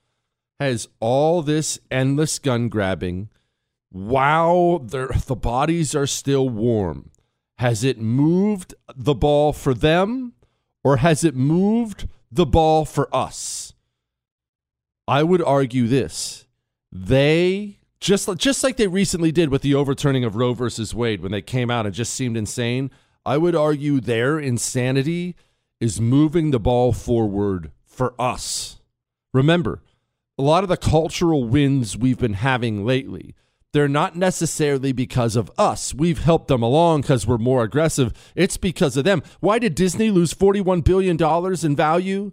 Has 0.60 0.88
all 1.00 1.42
this 1.42 1.80
endless 1.92 2.40
gun 2.40 2.70
grabbing 2.70 3.30
while 3.90 4.80
the 4.80 5.38
bodies 5.40 5.96
are 5.96 6.08
still 6.08 6.50
warm, 6.50 7.12
has 7.58 7.84
it 7.84 8.00
moved 8.00 8.76
the 8.96 9.16
ball 9.16 9.54
for 9.54 9.74
them 9.74 10.34
or 10.84 10.98
has 10.98 11.24
it 11.24 11.36
moved 11.36 12.08
the 12.32 12.46
ball 12.46 12.86
for 12.86 13.14
us? 13.16 13.67
I 15.08 15.24
would 15.24 15.42
argue 15.42 15.88
this. 15.88 16.46
They 16.92 17.80
just 18.00 18.30
just 18.38 18.64
like 18.64 18.78
they 18.78 18.88
recently 18.88 19.32
did 19.32 19.50
with 19.50 19.62
the 19.62 19.76
overturning 19.76 20.24
of 20.24 20.36
Roe 20.36 20.54
versus 20.54 20.94
Wade 20.94 21.22
when 21.22 21.32
they 21.32 21.42
came 21.42 21.72
out 21.72 21.86
and 21.86 21.96
just 21.96 22.14
seemed 22.14 22.38
insane. 22.38 22.92
I 23.26 23.38
would 23.38 23.56
argue 23.56 24.00
their 24.00 24.40
insanity 24.40 25.36
is 25.80 26.02
moving 26.02 26.52
the 26.52 26.60
ball 26.60 26.94
forward 26.94 27.72
for 27.86 28.14
us. 28.20 28.80
Remember, 29.34 29.82
a 30.38 30.44
lot 30.44 30.64
of 30.64 30.70
the 30.70 30.78
cultural 30.78 31.44
wins 31.44 31.98
we've 31.98 32.20
been 32.20 32.34
having 32.34 32.86
lately, 32.86 33.36
they're 33.74 33.88
not 33.88 34.16
necessarily 34.16 34.92
because 34.92 35.36
of 35.36 35.52
us. 35.58 35.94
We've 35.94 36.24
helped 36.24 36.48
them 36.48 36.64
along 36.64 37.02
because 37.02 37.28
we're 37.28 37.38
more 37.38 37.64
aggressive. 37.64 38.14
It's 38.36 38.58
because 38.58 38.96
of 38.98 39.04
them. 39.04 39.22
Why 39.40 39.60
did 39.60 39.76
Disney 39.76 40.10
lose 40.10 40.34
$41 40.34 40.84
billion 40.84 41.18
in 41.66 41.76
value? 41.76 42.32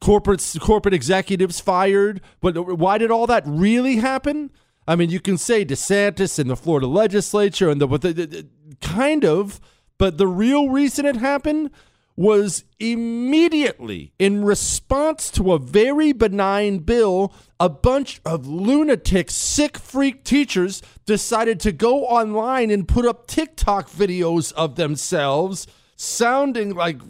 Corporate, 0.00 0.56
corporate 0.60 0.94
executives 0.94 1.60
fired. 1.60 2.20
But 2.40 2.78
why 2.78 2.98
did 2.98 3.10
all 3.10 3.26
that 3.26 3.44
really 3.46 3.96
happen? 3.96 4.50
I 4.88 4.94
mean, 4.94 5.10
you 5.10 5.20
can 5.20 5.36
say 5.36 5.64
DeSantis 5.64 6.38
and 6.38 6.48
the 6.48 6.56
Florida 6.56 6.86
legislature 6.86 7.68
and 7.68 7.80
the, 7.80 7.86
the, 7.86 8.12
the 8.12 8.46
kind 8.80 9.24
of, 9.24 9.60
but 9.98 10.18
the 10.18 10.28
real 10.28 10.68
reason 10.68 11.06
it 11.06 11.16
happened 11.16 11.70
was 12.16 12.64
immediately 12.80 14.12
in 14.18 14.42
response 14.42 15.30
to 15.30 15.52
a 15.52 15.58
very 15.58 16.12
benign 16.12 16.78
bill, 16.78 17.32
a 17.60 17.68
bunch 17.68 18.20
of 18.24 18.46
lunatic, 18.46 19.30
sick 19.30 19.76
freak 19.76 20.24
teachers 20.24 20.80
decided 21.04 21.60
to 21.60 21.72
go 21.72 22.06
online 22.06 22.70
and 22.70 22.88
put 22.88 23.04
up 23.04 23.26
TikTok 23.26 23.90
videos 23.90 24.52
of 24.54 24.76
themselves 24.76 25.66
sounding 25.96 26.74
like, 26.74 27.00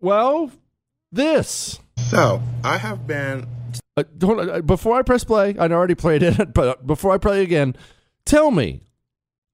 well, 0.00 0.50
this. 1.12 1.78
So, 1.98 2.42
I 2.62 2.78
have 2.78 3.06
been. 3.06 3.46
Uh, 3.96 4.04
uh 4.22 4.60
before 4.60 4.98
I 4.98 5.02
press 5.02 5.24
play, 5.24 5.56
I'd 5.58 5.72
already 5.72 5.94
played 5.94 6.22
it, 6.22 6.52
but 6.54 6.86
before 6.86 7.12
I 7.12 7.18
play 7.18 7.42
again, 7.42 7.76
tell 8.24 8.50
me, 8.50 8.82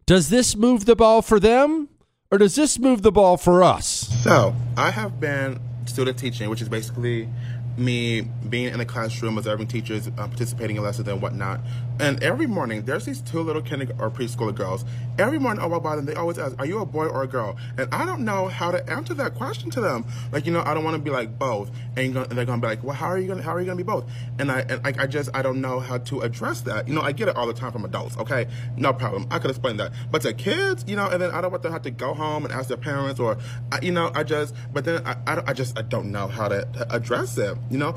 does 0.07 0.29
this 0.29 0.57
move 0.57 0.85
the 0.85 0.97
ball 0.97 1.23
for 1.23 1.39
them? 1.39 1.89
or 2.33 2.39
does 2.39 2.57
this 2.57 2.79
move 2.79 3.03
the 3.03 3.13
ball 3.13 3.37
for 3.37 3.63
us? 3.63 3.87
So, 4.25 4.57
I 4.77 4.91
have 4.91 5.21
been 5.21 5.61
student 5.85 6.19
teaching, 6.19 6.49
which 6.49 6.63
is 6.63 6.69
basically 6.69 7.29
me 7.77 8.23
being 8.23 8.73
in 8.73 8.79
the 8.79 8.87
classroom, 8.87 9.37
observing 9.37 9.69
teachers 9.69 10.09
uh, 10.09 10.13
participating 10.13 10.77
in 10.77 10.83
lessons 10.83 11.07
and 11.09 11.21
whatnot. 11.21 11.61
And 12.03 12.21
every 12.21 12.49
morning, 12.49 12.85
there's 12.85 13.05
these 13.05 13.21
two 13.21 13.41
little 13.41 13.63
kindergarten 13.63 14.03
or 14.03 14.11
preschooler 14.11 14.53
girls. 14.53 14.85
Every 15.21 15.39
morning 15.39 15.63
I 15.63 15.67
walk 15.67 15.85
by 15.85 15.95
them, 15.95 16.05
they 16.05 16.15
always 16.15 16.37
ask, 16.37 16.59
"Are 16.59 16.67
you 16.67 16.81
a 16.81 16.85
boy 16.85 17.07
or 17.07 17.23
a 17.23 17.29
girl?" 17.29 17.57
And 17.79 17.89
I 17.95 18.05
don't 18.05 18.25
know 18.25 18.49
how 18.49 18.73
to 18.73 18.91
answer 18.91 19.15
that 19.15 19.37
question 19.37 19.71
to 19.71 19.81
them. 19.81 20.05
Like, 20.33 20.45
you 20.45 20.53
know, 20.53 20.65
I 20.67 20.75
don't 20.75 20.83
want 20.83 20.97
to 20.97 21.03
be 21.03 21.11
like 21.11 21.39
both, 21.39 21.71
and, 21.97 22.13
gonna, 22.13 22.27
and 22.29 22.37
they're 22.37 22.45
gonna 22.45 22.61
be 22.61 22.67
like, 22.67 22.83
"Well, 22.83 22.97
how 22.97 23.07
are 23.07 23.19
you 23.19 23.29
gonna 23.29 23.43
how 23.43 23.55
are 23.55 23.61
you 23.61 23.67
gonna 23.67 23.77
be 23.77 23.85
both?" 23.85 24.05
And 24.41 24.51
I 24.51 24.61
and 24.69 24.85
I, 24.85 25.05
I 25.05 25.07
just 25.07 25.31
I 25.33 25.43
don't 25.43 25.61
know 25.61 25.79
how 25.79 25.99
to 25.99 26.23
address 26.23 26.63
that. 26.63 26.89
You 26.89 26.95
know, 26.95 27.03
I 27.03 27.13
get 27.13 27.29
it 27.29 27.37
all 27.37 27.47
the 27.47 27.55
time 27.55 27.71
from 27.71 27.85
adults. 27.85 28.17
Okay, 28.17 28.49
no 28.77 28.93
problem. 28.93 29.29
I 29.31 29.39
could 29.39 29.51
explain 29.51 29.77
that. 29.77 29.93
But 30.11 30.23
to 30.23 30.33
kids, 30.33 30.85
you 30.89 30.97
know, 30.97 31.09
and 31.09 31.23
then 31.23 31.31
I 31.31 31.41
don't 31.41 31.53
want 31.53 31.63
them 31.63 31.71
to 31.71 31.75
have 31.75 31.83
to 31.83 31.93
go 31.93 32.15
home 32.15 32.45
and 32.45 32.53
ask 32.53 32.67
their 32.67 32.77
parents, 32.77 33.21
or 33.21 33.39
you 33.81 33.93
know, 33.93 34.11
I 34.13 34.25
just. 34.25 34.57
But 34.73 34.85
then 34.85 35.07
I 35.07 35.17
I, 35.29 35.43
I 35.47 35.53
just 35.53 35.79
I 35.79 35.83
don't 35.83 36.11
know 36.11 36.27
how 36.27 36.49
to, 36.49 36.65
to 36.65 36.93
address 36.93 37.39
it. 37.39 37.57
You 37.71 37.79
know, 37.79 37.95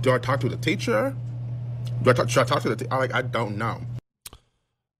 do 0.00 0.10
I 0.10 0.18
talk 0.18 0.40
to 0.40 0.48
the 0.48 0.56
teacher? 0.56 1.14
Do 2.02 2.10
I 2.10 2.12
talk, 2.12 2.28
should 2.28 2.40
I 2.40 2.44
talk 2.44 2.62
to 2.62 2.68
the 2.68 2.76
teacher? 2.76 2.90
Like, 2.90 3.14
I 3.14 3.22
don't 3.22 3.56
know. 3.56 3.80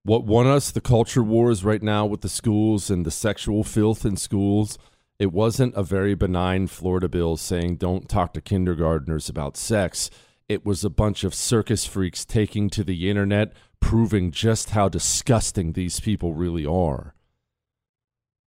What 0.03 0.23
won 0.23 0.45
us 0.47 0.71
the 0.71 0.81
culture 0.81 1.23
wars 1.23 1.63
right 1.63 1.81
now 1.81 2.05
with 2.05 2.21
the 2.21 2.29
schools 2.29 2.89
and 2.89 3.05
the 3.05 3.11
sexual 3.11 3.63
filth 3.63 4.05
in 4.05 4.17
schools? 4.17 4.77
It 5.17 5.31
wasn't 5.31 5.75
a 5.75 5.83
very 5.83 6.13
benign 6.13 6.67
Florida 6.67 7.07
bill 7.07 7.37
saying 7.37 7.77
don't 7.77 8.09
talk 8.09 8.33
to 8.33 8.41
kindergartners 8.41 9.29
about 9.29 9.57
sex. 9.57 10.09
It 10.47 10.65
was 10.65 10.83
a 10.83 10.89
bunch 10.89 11.23
of 11.23 11.33
circus 11.33 11.85
freaks 11.85 12.25
taking 12.25 12.69
to 12.71 12.83
the 12.83 13.09
internet, 13.09 13.53
proving 13.79 14.29
just 14.31 14.71
how 14.71 14.89
disgusting 14.89 15.73
these 15.73 15.99
people 15.99 16.33
really 16.33 16.65
are. 16.65 17.15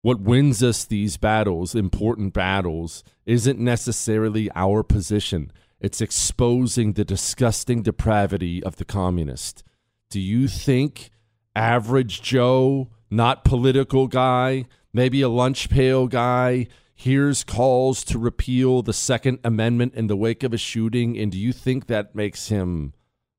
What 0.02 0.20
wins 0.20 0.62
us 0.62 0.84
these 0.84 1.16
battles, 1.16 1.74
important 1.74 2.32
battles, 2.32 3.02
isn't 3.26 3.58
necessarily 3.58 4.48
our 4.54 4.84
position. 4.84 5.50
It's 5.80 6.00
exposing 6.00 6.94
the 6.94 7.04
disgusting 7.04 7.82
depravity 7.82 8.62
of 8.62 8.76
the 8.76 8.84
communist. 8.84 9.62
Do 10.10 10.20
you 10.20 10.48
think 10.48 11.10
average 11.54 12.22
Joe, 12.22 12.88
not 13.10 13.44
political 13.44 14.06
guy, 14.08 14.66
maybe 14.92 15.22
a 15.22 15.28
lunch 15.28 15.70
pail 15.70 16.08
guy, 16.08 16.66
hears 16.94 17.44
calls 17.44 18.02
to 18.04 18.18
repeal 18.18 18.82
the 18.82 18.92
Second 18.92 19.38
Amendment 19.44 19.94
in 19.94 20.08
the 20.08 20.16
wake 20.16 20.42
of 20.42 20.52
a 20.52 20.58
shooting, 20.58 21.16
and 21.16 21.30
do 21.30 21.38
you 21.38 21.52
think 21.52 21.86
that 21.86 22.14
makes 22.14 22.48
him 22.48 22.92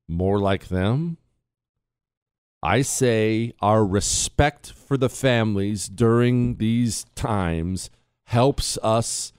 more 0.08 0.38
like 0.38 0.68
them? 0.68 1.18
I 2.62 2.82
say 2.82 3.52
our 3.60 3.84
respect 3.84 4.72
for 4.72 4.96
the 4.96 5.10
families 5.10 5.88
during 5.88 6.56
these 6.56 7.04
times 7.14 7.90
helps 8.24 8.78
us 8.82 9.32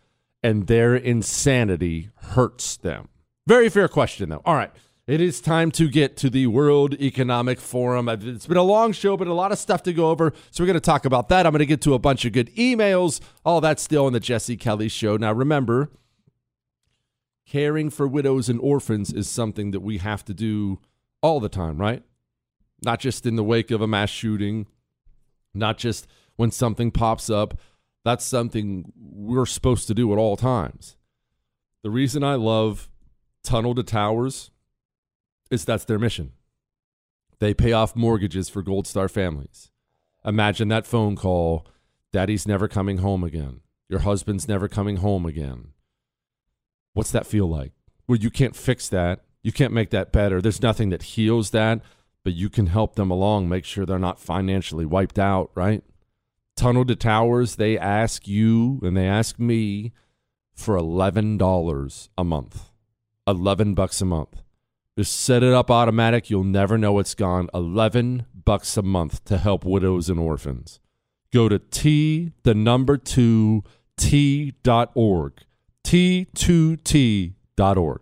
and 0.44 0.68
their 0.68 0.96
insanity 0.96 2.10
hurts 2.16 2.78
them? 2.78 3.10
Very 3.48 3.70
fair 3.70 3.88
question, 3.88 4.30
though. 4.30 4.42
All 4.46 4.56
right. 4.56 4.72
It 5.08 5.20
is 5.20 5.42
time 5.42 5.72
to 5.72 5.90
get 5.90 6.16
to 6.18 6.30
the 6.30 6.48
World 6.48 6.94
Economic 6.94 7.60
Forum. 7.60 8.08
It's 8.08 8.46
been 8.46 8.56
a 8.56 8.64
long 8.64 8.94
show, 8.94 9.18
but 9.18 9.28
a 9.28 9.34
lot 9.34 9.52
of 9.52 9.58
stuff 9.58 9.84
to 9.84 9.94
go 9.94 10.10
over. 10.10 10.32
So 10.52 10.64
we're 10.64 10.68
going 10.68 10.76
to 10.76 10.80
talk 10.80 11.06
about 11.06 11.28
that. 11.30 11.46
I'm 11.46 11.52
going 11.52 11.60
to 11.60 11.66
get 11.66 11.82
to 11.82 11.96
a 11.96 12.00
bunch 12.00 12.24
of 12.24 12.34
good 12.34 12.56
emails. 12.56 13.20
All 13.44 13.60
that's 13.62 13.82
still 13.82 14.06
on 14.06 14.14
the 14.14 14.20
Jesse 14.20 14.56
Kelly 14.56 14.88
Show. 14.88 15.18
Now, 15.18 15.34
remember, 15.34 15.90
caring 17.46 17.90
for 17.90 18.08
widows 18.08 18.48
and 18.48 18.60
orphans 18.62 19.12
is 19.12 19.28
something 19.28 19.72
that 19.72 19.82
we 19.82 19.98
have 19.98 20.24
to 20.26 20.34
do 20.34 20.80
all 21.22 21.40
the 21.40 21.50
time, 21.50 21.78
right? 21.78 22.04
Not 22.84 23.00
just 23.00 23.26
in 23.26 23.36
the 23.36 23.44
wake 23.44 23.72
of 23.72 23.82
a 23.82 23.88
mass 23.88 24.12
shooting, 24.12 24.68
not 25.54 25.78
just 25.78 26.08
when 26.36 26.52
something 26.52 26.92
pops 26.92 27.30
up, 27.30 27.60
that's 28.04 28.26
something 28.26 28.92
we're 28.96 29.46
supposed 29.46 29.88
to 29.88 29.94
do 29.94 30.12
at 30.12 30.18
all 30.18 30.36
times. 30.36 30.98
The 31.84 31.90
reason 31.90 32.24
I 32.24 32.36
love 32.36 32.90
Tunnel 33.44 33.76
to 33.76 33.84
Towers 33.84 34.52
is 35.50 35.66
that's 35.66 35.86
their 35.86 36.00
mission. 36.00 36.32
They 37.40 37.54
pay 37.54 37.74
off 37.74 37.96
mortgages 37.96 38.50
for 38.50 38.62
Gold 38.62 38.88
Star 38.88 39.10
families. 39.10 39.72
Imagine 40.24 40.68
that 40.68 40.86
phone 40.86 41.16
call 41.16 41.66
Daddy's 42.14 42.48
never 42.48 42.68
coming 42.68 42.98
home 42.98 43.24
again. 43.24 43.62
Your 43.90 44.02
husband's 44.02 44.48
never 44.48 44.68
coming 44.68 44.98
home 44.98 45.26
again. 45.26 45.70
What's 46.94 47.12
that 47.12 47.26
feel 47.26 47.48
like? 47.48 47.72
Well, 48.08 48.20
you 48.20 48.30
can't 48.30 48.56
fix 48.56 48.88
that. 48.90 49.22
You 49.42 49.52
can't 49.52 49.74
make 49.74 49.90
that 49.90 50.12
better. 50.12 50.42
There's 50.42 50.62
nothing 50.62 50.90
that 50.90 51.04
heals 51.04 51.50
that, 51.52 51.82
but 52.24 52.34
you 52.34 52.50
can 52.50 52.68
help 52.68 52.96
them 52.96 53.10
along, 53.10 53.50
make 53.50 53.66
sure 53.66 53.86
they're 53.86 53.98
not 53.98 54.20
financially 54.20 54.86
wiped 54.86 55.18
out, 55.18 55.52
right? 55.56 55.84
Tunnel 56.62 56.86
to 56.86 56.96
Towers, 56.96 57.56
they 57.56 57.76
ask 57.76 58.28
you 58.28 58.80
and 58.84 58.96
they 58.96 59.08
ask 59.08 59.40
me 59.40 59.94
for 60.54 60.78
$11 60.78 62.10
a 62.16 62.24
month. 62.24 62.70
11 63.26 63.74
bucks 63.74 64.00
a 64.00 64.06
month. 64.06 64.44
Just 64.96 65.20
set 65.20 65.42
it 65.42 65.54
up 65.54 65.72
automatic. 65.72 66.30
You'll 66.30 66.44
never 66.44 66.78
know 66.78 67.00
it's 67.00 67.16
gone. 67.16 67.50
11 67.56 68.28
bucks 68.46 68.78
a 68.78 68.84
month 68.84 69.26
to 69.26 69.40
help 69.40 69.66
widows 69.66 70.08
and 70.08 70.20
orphans. 70.20 70.80
Go 71.34 71.50
to 71.50 71.58
T, 71.58 72.32
the 72.44 72.54
number 72.54 72.96
two, 72.96 73.64
T.org. 73.98 75.42
T2T.org. 75.84 78.02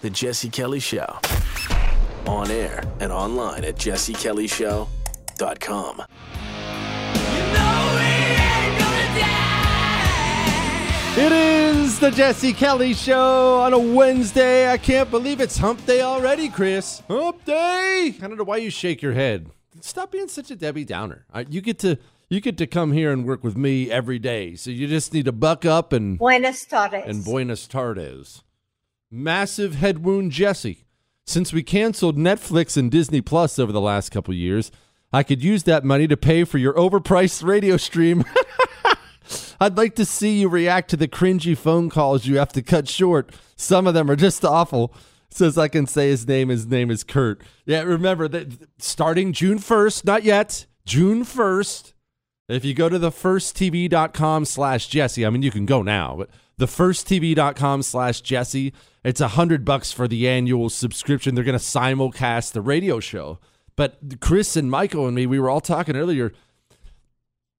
The 0.00 0.10
Jesse 0.10 0.50
Kelly 0.50 0.80
Show. 0.80 1.20
On 2.26 2.50
air 2.50 2.82
and 2.98 3.12
online 3.12 3.62
at 3.62 3.76
jessekellyshow.com. 3.76 6.02
It 11.16 11.30
is 11.30 12.00
the 12.00 12.10
Jesse 12.10 12.52
Kelly 12.52 12.92
Show 12.92 13.60
on 13.60 13.72
a 13.72 13.78
Wednesday. 13.78 14.68
I 14.68 14.76
can't 14.76 15.08
believe 15.12 15.40
it's 15.40 15.56
hump 15.56 15.84
day 15.86 16.00
already, 16.00 16.48
Chris. 16.48 17.02
Hump 17.08 17.44
day. 17.44 18.14
I 18.20 18.26
don't 18.26 18.36
know 18.36 18.42
why 18.42 18.56
you 18.56 18.68
shake 18.68 19.00
your 19.00 19.12
head. 19.12 19.48
Stop 19.80 20.10
being 20.10 20.26
such 20.26 20.50
a 20.50 20.56
Debbie 20.56 20.84
Downer. 20.84 21.24
Uh, 21.32 21.44
you 21.48 21.60
get 21.60 21.78
to 21.80 21.98
you 22.28 22.40
get 22.40 22.58
to 22.58 22.66
come 22.66 22.90
here 22.90 23.12
and 23.12 23.24
work 23.24 23.44
with 23.44 23.56
me 23.56 23.92
every 23.92 24.18
day. 24.18 24.56
So 24.56 24.70
you 24.70 24.88
just 24.88 25.14
need 25.14 25.26
to 25.26 25.32
buck 25.32 25.64
up 25.64 25.92
and 25.92 26.18
Buenas 26.18 26.64
tardes. 26.64 27.04
and 27.06 27.24
Buenos 27.24 27.68
Tardes. 27.68 28.42
Massive 29.08 29.76
head 29.76 30.04
wound, 30.04 30.32
Jesse. 30.32 30.84
Since 31.26 31.52
we 31.52 31.62
canceled 31.62 32.18
Netflix 32.18 32.76
and 32.76 32.90
Disney 32.90 33.20
Plus 33.20 33.60
over 33.60 33.70
the 33.70 33.80
last 33.80 34.10
couple 34.10 34.34
years, 34.34 34.72
I 35.12 35.22
could 35.22 35.44
use 35.44 35.62
that 35.62 35.84
money 35.84 36.08
to 36.08 36.16
pay 36.16 36.42
for 36.42 36.58
your 36.58 36.74
overpriced 36.74 37.44
radio 37.44 37.76
stream. 37.76 38.24
I'd 39.60 39.76
like 39.76 39.94
to 39.96 40.04
see 40.04 40.40
you 40.40 40.48
react 40.48 40.90
to 40.90 40.96
the 40.96 41.08
cringy 41.08 41.56
phone 41.56 41.90
calls 41.90 42.26
you 42.26 42.38
have 42.38 42.52
to 42.52 42.62
cut 42.62 42.88
short. 42.88 43.30
Some 43.56 43.86
of 43.86 43.94
them 43.94 44.10
are 44.10 44.16
just 44.16 44.44
awful. 44.44 44.92
Says 45.30 45.58
I 45.58 45.68
can 45.68 45.86
say 45.86 46.10
his 46.10 46.26
name. 46.28 46.48
His 46.48 46.66
name 46.66 46.90
is 46.90 47.02
Kurt. 47.02 47.42
Yeah, 47.66 47.82
remember 47.82 48.28
that 48.28 48.68
starting 48.78 49.32
June 49.32 49.58
1st, 49.58 50.04
not 50.04 50.22
yet, 50.22 50.66
June 50.86 51.24
1st, 51.24 51.92
if 52.48 52.64
you 52.64 52.74
go 52.74 52.88
to 52.88 52.98
the 52.98 53.10
firsttv.com 53.10 54.44
slash 54.44 54.88
Jesse, 54.88 55.24
I 55.24 55.30
mean, 55.30 55.42
you 55.42 55.50
can 55.50 55.66
go 55.66 55.82
now, 55.82 56.16
but 56.18 56.30
the 56.56 56.66
firsttv.com 56.66 57.82
slash 57.82 58.20
Jesse, 58.20 58.72
it's 59.02 59.20
a 59.20 59.28
hundred 59.28 59.64
bucks 59.64 59.92
for 59.92 60.06
the 60.06 60.28
annual 60.28 60.68
subscription. 60.68 61.34
They're 61.34 61.44
going 61.44 61.58
to 61.58 61.64
simulcast 61.64 62.52
the 62.52 62.60
radio 62.60 63.00
show. 63.00 63.38
But 63.76 64.20
Chris 64.20 64.56
and 64.56 64.70
Michael 64.70 65.06
and 65.06 65.16
me, 65.16 65.26
we 65.26 65.40
were 65.40 65.50
all 65.50 65.60
talking 65.60 65.96
earlier. 65.96 66.32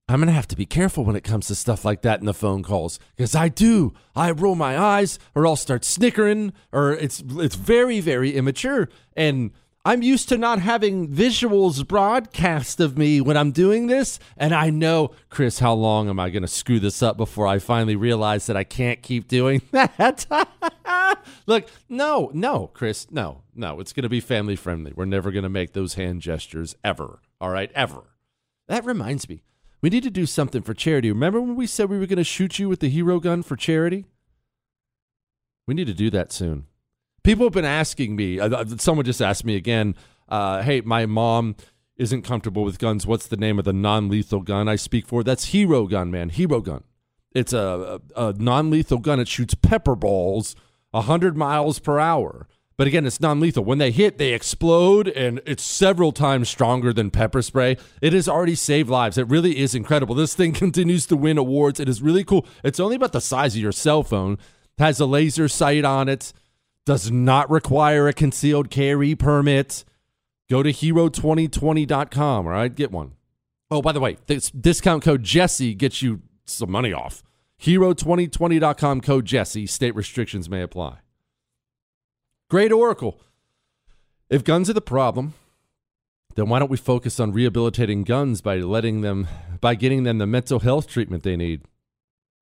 I'm 0.07 0.19
going 0.19 0.27
to 0.27 0.33
have 0.33 0.47
to 0.49 0.55
be 0.55 0.67
careful 0.67 1.03
when 1.03 1.15
it 1.15 1.23
comes 1.23 1.47
to 1.47 1.55
stuff 1.55 1.83
like 1.83 2.03
that 2.03 2.19
in 2.19 2.27
the 2.27 2.33
phone 2.33 2.61
calls 2.61 2.99
because 3.15 3.33
I 3.33 3.49
do. 3.49 3.93
I 4.15 4.29
roll 4.31 4.53
my 4.53 4.77
eyes 4.77 5.17
or 5.33 5.47
I'll 5.47 5.55
start 5.55 5.83
snickering 5.83 6.53
or 6.71 6.91
it's 6.93 7.23
it's 7.27 7.55
very 7.55 7.99
very 8.01 8.35
immature 8.35 8.87
and 9.17 9.49
I'm 9.83 10.03
used 10.03 10.29
to 10.29 10.37
not 10.37 10.59
having 10.59 11.07
visuals 11.07 11.87
broadcast 11.87 12.79
of 12.79 12.99
me 12.99 13.19
when 13.19 13.35
I'm 13.35 13.51
doing 13.51 13.87
this 13.87 14.19
and 14.37 14.53
I 14.53 14.69
know 14.69 15.09
Chris 15.29 15.57
how 15.57 15.73
long 15.73 16.07
am 16.07 16.19
I 16.19 16.29
going 16.29 16.43
to 16.43 16.47
screw 16.47 16.79
this 16.79 17.01
up 17.01 17.17
before 17.17 17.47
I 17.47 17.57
finally 17.57 17.95
realize 17.95 18.45
that 18.45 18.55
I 18.55 18.63
can't 18.63 19.01
keep 19.01 19.27
doing 19.27 19.63
that. 19.71 20.27
Look, 21.47 21.67
no, 21.89 22.29
no, 22.31 22.67
Chris, 22.67 23.07
no. 23.09 23.41
No, 23.55 23.79
it's 23.79 23.93
going 23.93 24.03
to 24.03 24.09
be 24.09 24.19
family 24.19 24.55
friendly. 24.55 24.93
We're 24.95 25.05
never 25.05 25.31
going 25.31 25.43
to 25.43 25.49
make 25.49 25.73
those 25.73 25.95
hand 25.95 26.21
gestures 26.21 26.75
ever. 26.83 27.21
All 27.41 27.49
right, 27.49 27.71
ever. 27.73 28.03
That 28.67 28.85
reminds 28.85 29.29
me. 29.29 29.41
We 29.85 29.91
need 29.91 30.01
to 30.01 30.09
do 30.09 30.25
something 30.25 30.63
for 30.63 30.73
charity. 30.73 31.11
Remember 31.11 31.39
when 31.39 31.55
we 31.55 31.67
said 31.67 31.91
we 31.91 31.99
were 31.99 32.07
going 32.07 32.17
to 32.17 32.23
shoot 32.23 32.57
you 32.57 32.67
with 32.67 32.79
the 32.79 32.89
hero 32.89 33.19
gun 33.19 33.43
for 33.43 33.55
charity? 33.55 34.05
We 35.67 35.75
need 35.75 35.85
to 35.85 35.93
do 35.93 36.09
that 36.09 36.31
soon. 36.31 36.65
People 37.23 37.45
have 37.45 37.53
been 37.53 37.65
asking 37.65 38.15
me, 38.15 38.39
uh, 38.39 38.65
someone 38.79 39.05
just 39.05 39.21
asked 39.21 39.45
me 39.45 39.55
again, 39.55 39.93
uh, 40.27 40.63
hey, 40.63 40.81
my 40.81 41.05
mom 41.05 41.55
isn't 41.97 42.23
comfortable 42.23 42.63
with 42.63 42.79
guns. 42.79 43.05
What's 43.05 43.27
the 43.27 43.37
name 43.37 43.59
of 43.59 43.65
the 43.65 43.73
non 43.73 44.09
lethal 44.09 44.41
gun 44.41 44.67
I 44.67 44.75
speak 44.75 45.05
for? 45.05 45.23
That's 45.23 45.49
Hero 45.49 45.85
Gun, 45.85 46.09
man. 46.09 46.29
Hero 46.29 46.61
Gun. 46.61 46.83
It's 47.35 47.53
a, 47.53 47.99
a, 48.15 48.29
a 48.29 48.33
non 48.33 48.71
lethal 48.71 48.97
gun. 48.97 49.19
It 49.19 49.27
shoots 49.27 49.53
pepper 49.53 49.95
balls 49.95 50.55
100 50.89 51.37
miles 51.37 51.77
per 51.77 51.99
hour. 51.99 52.47
But 52.77 52.87
again, 52.87 53.05
it's 53.05 53.21
non 53.21 53.39
lethal. 53.39 53.63
When 53.63 53.77
they 53.77 53.91
hit, 53.91 54.17
they 54.17 54.33
explode, 54.33 55.07
and 55.07 55.41
it's 55.45 55.63
several 55.63 56.11
times 56.11 56.49
stronger 56.49 56.91
than 56.91 57.09
pepper 57.09 57.41
spray. 57.41 57.77
It 58.01 58.11
has 58.13 58.27
already 58.27 58.55
saved 58.55 58.89
lives. 58.89 59.17
It 59.17 59.27
really 59.29 59.59
is 59.59 59.73
incredible. 59.73 60.13
This 60.13 60.35
thing 60.35 60.53
continues 60.53 61.05
to 61.07 61.15
win 61.15 61.37
awards. 61.37 61.79
It 61.79 61.87
is 61.87 62.01
really 62.01 62.23
cool. 62.23 62.45
It's 62.63 62.79
only 62.79 62.97
about 62.97 63.13
the 63.13 63.21
size 63.21 63.55
of 63.55 63.61
your 63.61 63.71
cell 63.71 64.03
phone, 64.03 64.37
has 64.77 64.99
a 64.99 65.05
laser 65.05 65.47
sight 65.47 65.85
on 65.85 66.09
it, 66.09 66.33
does 66.85 67.09
not 67.09 67.49
require 67.49 68.07
a 68.07 68.13
concealed 68.13 68.69
carry 68.69 69.15
permit. 69.15 69.85
Go 70.49 70.61
to 70.61 70.71
hero2020.com, 70.71 72.45
all 72.45 72.51
right? 72.51 72.75
Get 72.75 72.91
one. 72.91 73.13
Oh, 73.71 73.81
by 73.81 73.93
the 73.93 73.99
way, 73.99 74.17
this 74.27 74.51
discount 74.51 75.01
code 75.01 75.23
Jesse 75.23 75.73
gets 75.73 76.01
you 76.01 76.21
some 76.45 76.69
money 76.69 76.93
off. 76.93 77.23
Hero2020.com 77.61 79.01
code 79.01 79.25
Jesse. 79.25 79.65
State 79.65 79.95
restrictions 79.95 80.49
may 80.49 80.61
apply. 80.61 80.97
Great 82.49 82.71
Oracle. 82.71 83.19
If 84.29 84.43
guns 84.43 84.69
are 84.69 84.73
the 84.73 84.81
problem, 84.81 85.33
then 86.35 86.47
why 86.47 86.59
don't 86.59 86.69
we 86.69 86.77
focus 86.77 87.19
on 87.19 87.31
rehabilitating 87.31 88.03
guns 88.03 88.41
by 88.41 88.57
letting 88.57 89.01
them 89.01 89.27
by 89.61 89.73
getting 89.73 90.03
them 90.03 90.19
the 90.19 90.27
mental 90.27 90.59
health 90.59 90.87
treatment 90.87 91.23
they 91.23 91.35
need? 91.35 91.61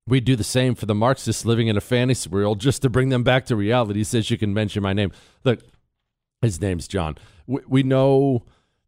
We 0.06 0.20
do 0.20 0.36
the 0.36 0.44
same 0.44 0.74
for 0.74 0.84
the 0.84 0.94
Marxists 0.94 1.46
living 1.46 1.68
in 1.68 1.78
a 1.78 1.80
fantasy 1.80 2.28
world 2.28 2.60
just 2.60 2.82
to 2.82 2.90
bring 2.90 3.08
them 3.08 3.22
back 3.22 3.46
to 3.46 3.56
reality. 3.56 4.04
Says 4.04 4.30
you 4.30 4.36
can 4.36 4.52
mention 4.52 4.82
my 4.82 4.92
name. 4.92 5.12
Look, 5.44 5.60
his 6.42 6.60
name's 6.60 6.86
John. 6.86 7.16
We, 7.46 7.60
we 7.66 7.82
know 7.82 8.44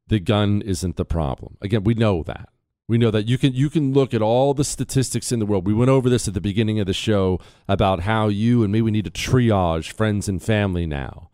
the 0.09 0.21
gun 0.21 0.61
isn't 0.61 0.97
the 0.97 1.07
problem. 1.07 1.57
Again, 1.63 1.85
we 1.85 1.95
know 1.95 2.23
that. 2.25 2.51
We 2.89 2.99
know 2.99 3.11
that 3.11 3.27
you 3.27 3.37
can 3.37 3.53
you 3.53 3.69
can 3.69 3.93
look 3.93 4.15
at 4.15 4.23
all 4.23 4.55
the 4.55 4.65
statistics 4.65 5.33
in 5.33 5.41
the 5.41 5.47
world. 5.47 5.67
We 5.67 5.75
went 5.75 5.91
over 5.91 6.09
this 6.09 6.29
at 6.29 6.35
the 6.35 6.41
beginning 6.41 6.79
of 6.79 6.87
the 6.87 6.93
show 6.93 7.41
about 7.67 8.01
how 8.01 8.29
you 8.29 8.63
and 8.63 8.73
me 8.73 8.81
we 8.81 8.93
need 8.93 9.07
to 9.07 9.11
triage 9.11 9.93
friends 9.93 10.29
and 10.29 10.41
family 10.41 10.87
now. 10.87 11.31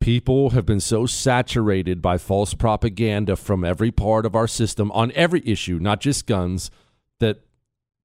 People 0.00 0.50
have 0.50 0.66
been 0.66 0.80
so 0.80 1.06
saturated 1.06 2.00
by 2.02 2.18
false 2.18 2.54
propaganda 2.54 3.36
from 3.36 3.64
every 3.64 3.90
part 3.90 4.26
of 4.26 4.36
our 4.36 4.46
system 4.46 4.92
on 4.92 5.10
every 5.12 5.42
issue, 5.46 5.78
not 5.80 6.00
just 6.00 6.26
guns, 6.26 6.70
that 7.20 7.40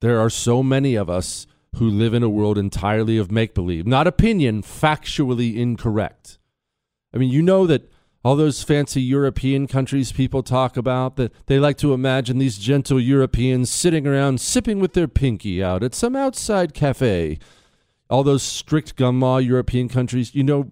there 0.01 0.19
are 0.19 0.29
so 0.29 0.63
many 0.63 0.95
of 0.95 1.09
us 1.09 1.45
who 1.75 1.89
live 1.89 2.13
in 2.13 2.23
a 2.23 2.29
world 2.29 2.57
entirely 2.57 3.17
of 3.17 3.31
make 3.31 3.53
believe, 3.53 3.85
not 3.85 4.07
opinion, 4.07 4.63
factually 4.63 5.55
incorrect. 5.55 6.39
I 7.13 7.17
mean, 7.17 7.29
you 7.29 7.41
know 7.41 7.67
that 7.67 7.91
all 8.23 8.35
those 8.35 8.63
fancy 8.63 9.01
European 9.01 9.65
countries 9.67 10.11
people 10.11 10.43
talk 10.43 10.75
about 10.75 11.15
that 11.15 11.33
they 11.47 11.59
like 11.59 11.77
to 11.77 11.93
imagine 11.93 12.37
these 12.37 12.57
gentle 12.57 12.99
Europeans 12.99 13.69
sitting 13.69 14.05
around 14.05 14.41
sipping 14.41 14.79
with 14.79 14.93
their 14.93 15.07
pinky 15.07 15.63
out 15.63 15.83
at 15.83 15.95
some 15.95 16.15
outside 16.15 16.73
cafe. 16.73 17.39
All 18.09 18.23
those 18.23 18.43
strict 18.43 18.95
gun 18.95 19.19
law 19.19 19.37
European 19.37 19.87
countries, 19.87 20.35
you 20.35 20.43
know, 20.43 20.71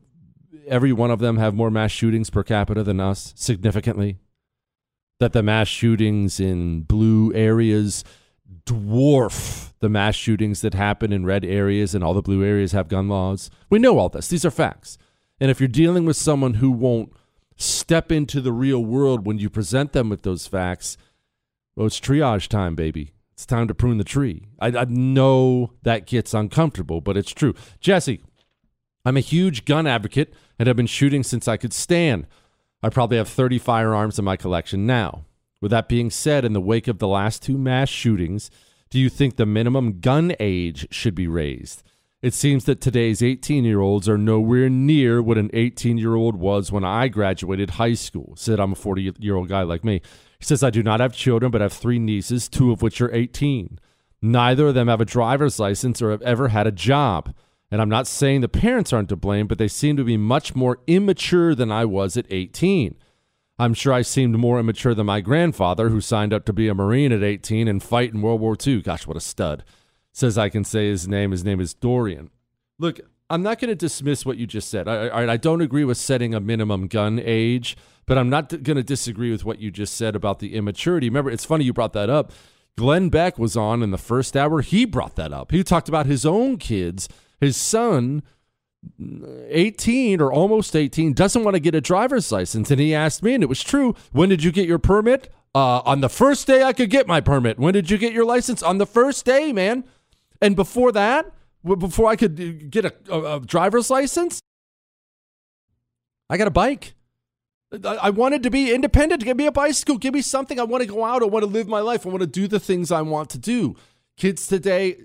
every 0.68 0.92
one 0.92 1.12
of 1.12 1.20
them 1.20 1.38
have 1.38 1.54
more 1.54 1.72
mass 1.72 1.92
shootings 1.92 2.30
per 2.30 2.44
capita 2.44 2.84
than 2.84 3.00
us, 3.00 3.34
significantly. 3.38 4.18
That 5.20 5.34
the 5.34 5.44
mass 5.44 5.68
shootings 5.68 6.40
in 6.40 6.82
blue 6.82 7.34
areas 7.34 8.04
dwarf 8.66 9.68
the 9.80 9.90
mass 9.90 10.16
shootings 10.16 10.62
that 10.62 10.74
happen 10.74 11.14
in 11.14 11.26
red 11.26 11.46
areas, 11.46 11.94
and 11.94 12.04
all 12.04 12.14
the 12.14 12.22
blue 12.22 12.44
areas 12.44 12.72
have 12.72 12.88
gun 12.88 13.08
laws. 13.08 13.50
We 13.70 13.80
know 13.80 13.98
all 14.00 14.10
this. 14.10 14.28
These 14.28 14.46
are 14.46 14.52
facts. 14.52 14.98
And 15.40 15.52
if 15.52 15.60
you're 15.60 15.68
dealing 15.68 16.06
with 16.06 16.18
someone 16.18 16.56
who 16.56 16.72
won't 16.72 17.14
step 17.58 18.12
into 18.12 18.40
the 18.40 18.54
real 18.54 18.84
world 18.84 19.26
when 19.26 19.40
you 19.40 19.50
present 19.50 19.92
them 19.92 20.10
with 20.10 20.22
those 20.22 20.48
facts, 20.48 20.98
well, 21.76 21.88
it's 21.88 22.00
triage 22.00 22.48
time, 22.48 22.76
baby. 22.76 23.14
It's 23.34 23.46
time 23.46 23.68
to 23.68 23.76
prune 23.76 23.98
the 23.98 24.04
tree. 24.04 24.48
I, 24.60 24.68
I 24.68 24.86
know 24.86 25.74
that 25.84 26.08
gets 26.08 26.34
uncomfortable, 26.34 27.02
but 27.02 27.18
it's 27.18 27.32
true. 27.32 27.54
Jesse, 27.80 28.22
I'm 29.06 29.18
a 29.18 29.22
huge 29.22 29.66
gun 29.66 29.86
advocate 29.86 30.34
and 30.58 30.68
have 30.68 30.76
been 30.76 30.88
shooting 30.88 31.24
since 31.24 31.48
I 31.48 31.58
could 31.58 31.74
stand. 31.74 32.26
I 32.82 32.90
probably 32.90 33.18
have 33.18 33.30
30 33.30 33.60
firearms 33.60 34.18
in 34.18 34.26
my 34.26 34.38
collection 34.38 34.86
now. 34.86 35.26
With 35.62 35.72
that 35.72 35.88
being 35.88 36.10
said, 36.10 36.46
in 36.46 36.54
the 36.54 36.62
wake 36.62 36.88
of 36.88 37.00
the 37.00 37.08
last 37.08 37.42
two 37.42 37.58
mass 37.58 37.90
shootings, 37.90 38.52
do 38.90 39.00
you 39.00 39.10
think 39.10 39.36
the 39.36 39.46
minimum 39.46 40.00
gun 40.00 40.36
age 40.40 40.88
should 40.92 41.16
be 41.16 41.28
raised? 41.28 41.84
It 42.20 42.34
seems 42.34 42.66
that 42.66 42.82
today's 42.82 43.22
18 43.22 43.64
year 43.64 43.80
olds 43.80 44.10
are 44.10 44.18
nowhere 44.18 44.70
near 44.70 45.22
what 45.22 45.38
an 45.38 45.52
18 45.54 46.00
year 46.00 46.16
old 46.16 46.36
was 46.36 46.72
when 46.72 46.84
I 46.84 47.10
graduated 47.10 47.72
high 47.72 47.94
school. 47.94 48.34
Said 48.36 48.60
I'm 48.60 48.72
a 48.72 48.76
40 48.76 49.14
year 49.20 49.36
old 49.36 49.50
guy 49.50 49.62
like 49.62 49.84
me. 49.84 50.02
He 50.40 50.46
says, 50.46 50.64
I 50.64 50.72
do 50.72 50.82
not 50.82 51.00
have 51.00 51.14
children, 51.14 51.52
but 51.52 51.62
have 51.62 51.74
three 51.74 52.00
nieces, 52.00 52.50
two 52.50 52.72
of 52.72 52.82
which 52.82 53.02
are 53.02 53.14
18. 53.14 53.78
Neither 54.20 54.68
of 54.68 54.74
them 54.74 54.88
have 54.88 55.00
a 55.00 55.06
driver's 55.06 55.60
license 55.60 56.02
or 56.02 56.10
have 56.10 56.24
ever 56.24 56.48
had 56.48 56.66
a 56.66 56.72
job. 56.72 57.36
And 57.70 57.82
I'm 57.82 57.90
not 57.90 58.08
saying 58.08 58.42
the 58.42 58.48
parents 58.48 58.92
aren't 58.92 59.10
to 59.10 59.16
blame, 59.16 59.46
but 59.46 59.60
they 59.60 59.68
seem 59.68 59.96
to 59.98 60.04
be 60.04 60.18
much 60.18 60.56
more 60.56 60.80
immature 60.88 61.54
than 61.54 61.72
I 61.72 61.86
was 61.86 62.18
at 62.18 62.26
18. 62.32 62.96
I'm 63.60 63.76
sure 63.76 63.94
I 63.94 64.02
seemed 64.02 64.38
more 64.38 64.60
immature 64.60 64.96
than 64.96 65.06
my 65.06 65.22
grandfather, 65.22 65.90
who 65.90 66.02
signed 66.02 66.34
up 66.34 66.46
to 66.46 66.54
be 66.54 66.68
a 66.68 66.74
Marine 66.74 67.12
at 67.12 67.24
18 67.24 67.68
and 67.68 67.82
fight 67.82 68.14
in 68.14 68.22
World 68.22 68.42
War 68.42 68.56
II. 68.66 68.82
Gosh, 68.82 69.06
what 69.06 69.18
a 69.18 69.22
stud. 69.22 69.64
Says 70.18 70.36
I 70.36 70.50
can 70.50 70.64
say 70.64 70.90
his 70.90 71.08
name. 71.08 71.30
His 71.30 71.44
name 71.44 71.60
is 71.60 71.76
Dorian. 71.76 72.32
Look, 72.80 73.00
I'm 73.30 73.44
not 73.44 73.60
going 73.60 73.70
to 73.70 73.76
dismiss 73.76 74.26
what 74.26 74.38
you 74.38 74.48
just 74.48 74.68
said. 74.68 74.88
I, 74.88 75.10
I, 75.10 75.34
I 75.34 75.38
don't 75.38 75.62
agree 75.62 75.84
with 75.84 76.00
setting 76.00 76.34
a 76.34 76.40
minimum 76.40 76.88
gun 76.88 77.22
age, 77.24 77.78
but 78.08 78.18
I'm 78.18 78.28
not 78.28 78.50
going 78.50 78.78
to 78.78 78.84
disagree 78.84 79.30
with 79.30 79.46
what 79.46 79.60
you 79.60 79.70
just 79.70 79.94
said 79.94 80.16
about 80.16 80.40
the 80.40 80.56
immaturity. 80.56 81.08
Remember, 81.08 81.30
it's 81.30 81.46
funny 81.46 81.66
you 81.66 81.72
brought 81.72 81.94
that 81.94 82.10
up. 82.10 82.32
Glenn 82.78 83.10
Beck 83.10 83.38
was 83.38 83.56
on 83.56 83.84
in 83.84 83.92
the 83.92 84.00
first 84.00 84.36
hour. 84.36 84.62
He 84.62 84.86
brought 84.86 85.18
that 85.18 85.32
up. 85.32 85.52
He 85.52 85.64
talked 85.64 85.88
about 85.88 86.08
his 86.08 86.26
own 86.26 86.58
kids. 86.58 87.08
His 87.40 87.56
son 87.56 88.24
18 89.00 90.20
or 90.20 90.34
almost 90.34 90.76
18 90.76 91.14
doesn't 91.14 91.44
want 91.44 91.54
to 91.54 91.60
get 91.60 91.76
a 91.76 91.82
driver's 91.82 92.32
license 92.32 92.72
and 92.72 92.82
he 92.82 92.96
asked 92.96 93.22
me 93.22 93.36
and 93.36 93.44
it 93.44 93.50
was 93.50 93.62
true 93.62 93.94
when 94.14 94.30
did 94.30 94.44
you 94.44 94.52
get 94.52 94.68
your 94.68 94.80
permit 94.80 95.32
uh, 95.54 95.82
on 95.84 96.00
the 96.02 96.08
first 96.08 96.48
day 96.48 96.64
i 96.64 96.72
could 96.72 96.90
get 96.90 97.08
my 97.08 97.20
permit 97.20 97.58
when 97.58 97.74
did 97.74 97.90
you 97.90 97.98
get 97.98 98.14
your 98.14 98.24
license 98.24 98.62
on 98.62 98.78
the 98.78 98.86
first 98.86 99.26
day 99.26 99.52
man 99.52 99.84
and 100.42 100.56
before 100.56 100.92
that 100.92 101.32
before 101.64 102.08
i 102.08 102.16
could 102.16 102.40
uh, 102.40 102.66
get 102.70 102.86
a, 102.86 102.94
a, 103.10 103.38
a 103.38 103.40
driver's 103.40 103.90
license 103.90 104.40
i 106.30 106.38
got 106.38 106.48
a 106.48 106.52
bike 106.52 106.94
I 107.84 108.12
wanted 108.12 108.44
to 108.44 108.50
be 108.50 108.74
independent. 108.74 109.24
Give 109.26 109.36
me 109.36 109.46
a 109.46 109.52
bicycle. 109.52 109.98
Give 109.98 110.14
me 110.14 110.22
something. 110.22 110.58
I 110.58 110.64
want 110.64 110.84
to 110.84 110.88
go 110.88 111.04
out. 111.04 111.22
I 111.22 111.26
want 111.26 111.44
to 111.44 111.52
live 111.52 111.68
my 111.68 111.82
life. 111.82 112.06
I 112.06 112.10
want 112.10 112.22
to 112.22 112.28
do 112.28 112.48
the 112.48 112.62
things 112.62 112.92
I 112.92 113.02
want 113.02 113.30
to 113.32 113.38
do. 113.38 113.76
Kids 114.16 114.48
today, 114.48 114.98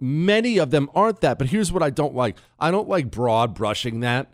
many 0.00 0.58
of 0.58 0.70
them 0.70 0.90
aren't 0.92 1.20
that. 1.20 1.38
But 1.38 1.48
here's 1.48 1.70
what 1.70 1.82
I 1.82 1.90
don't 1.90 2.14
like 2.14 2.36
I 2.58 2.72
don't 2.72 2.88
like 2.88 3.10
broad 3.12 3.54
brushing 3.54 4.00
that 4.00 4.32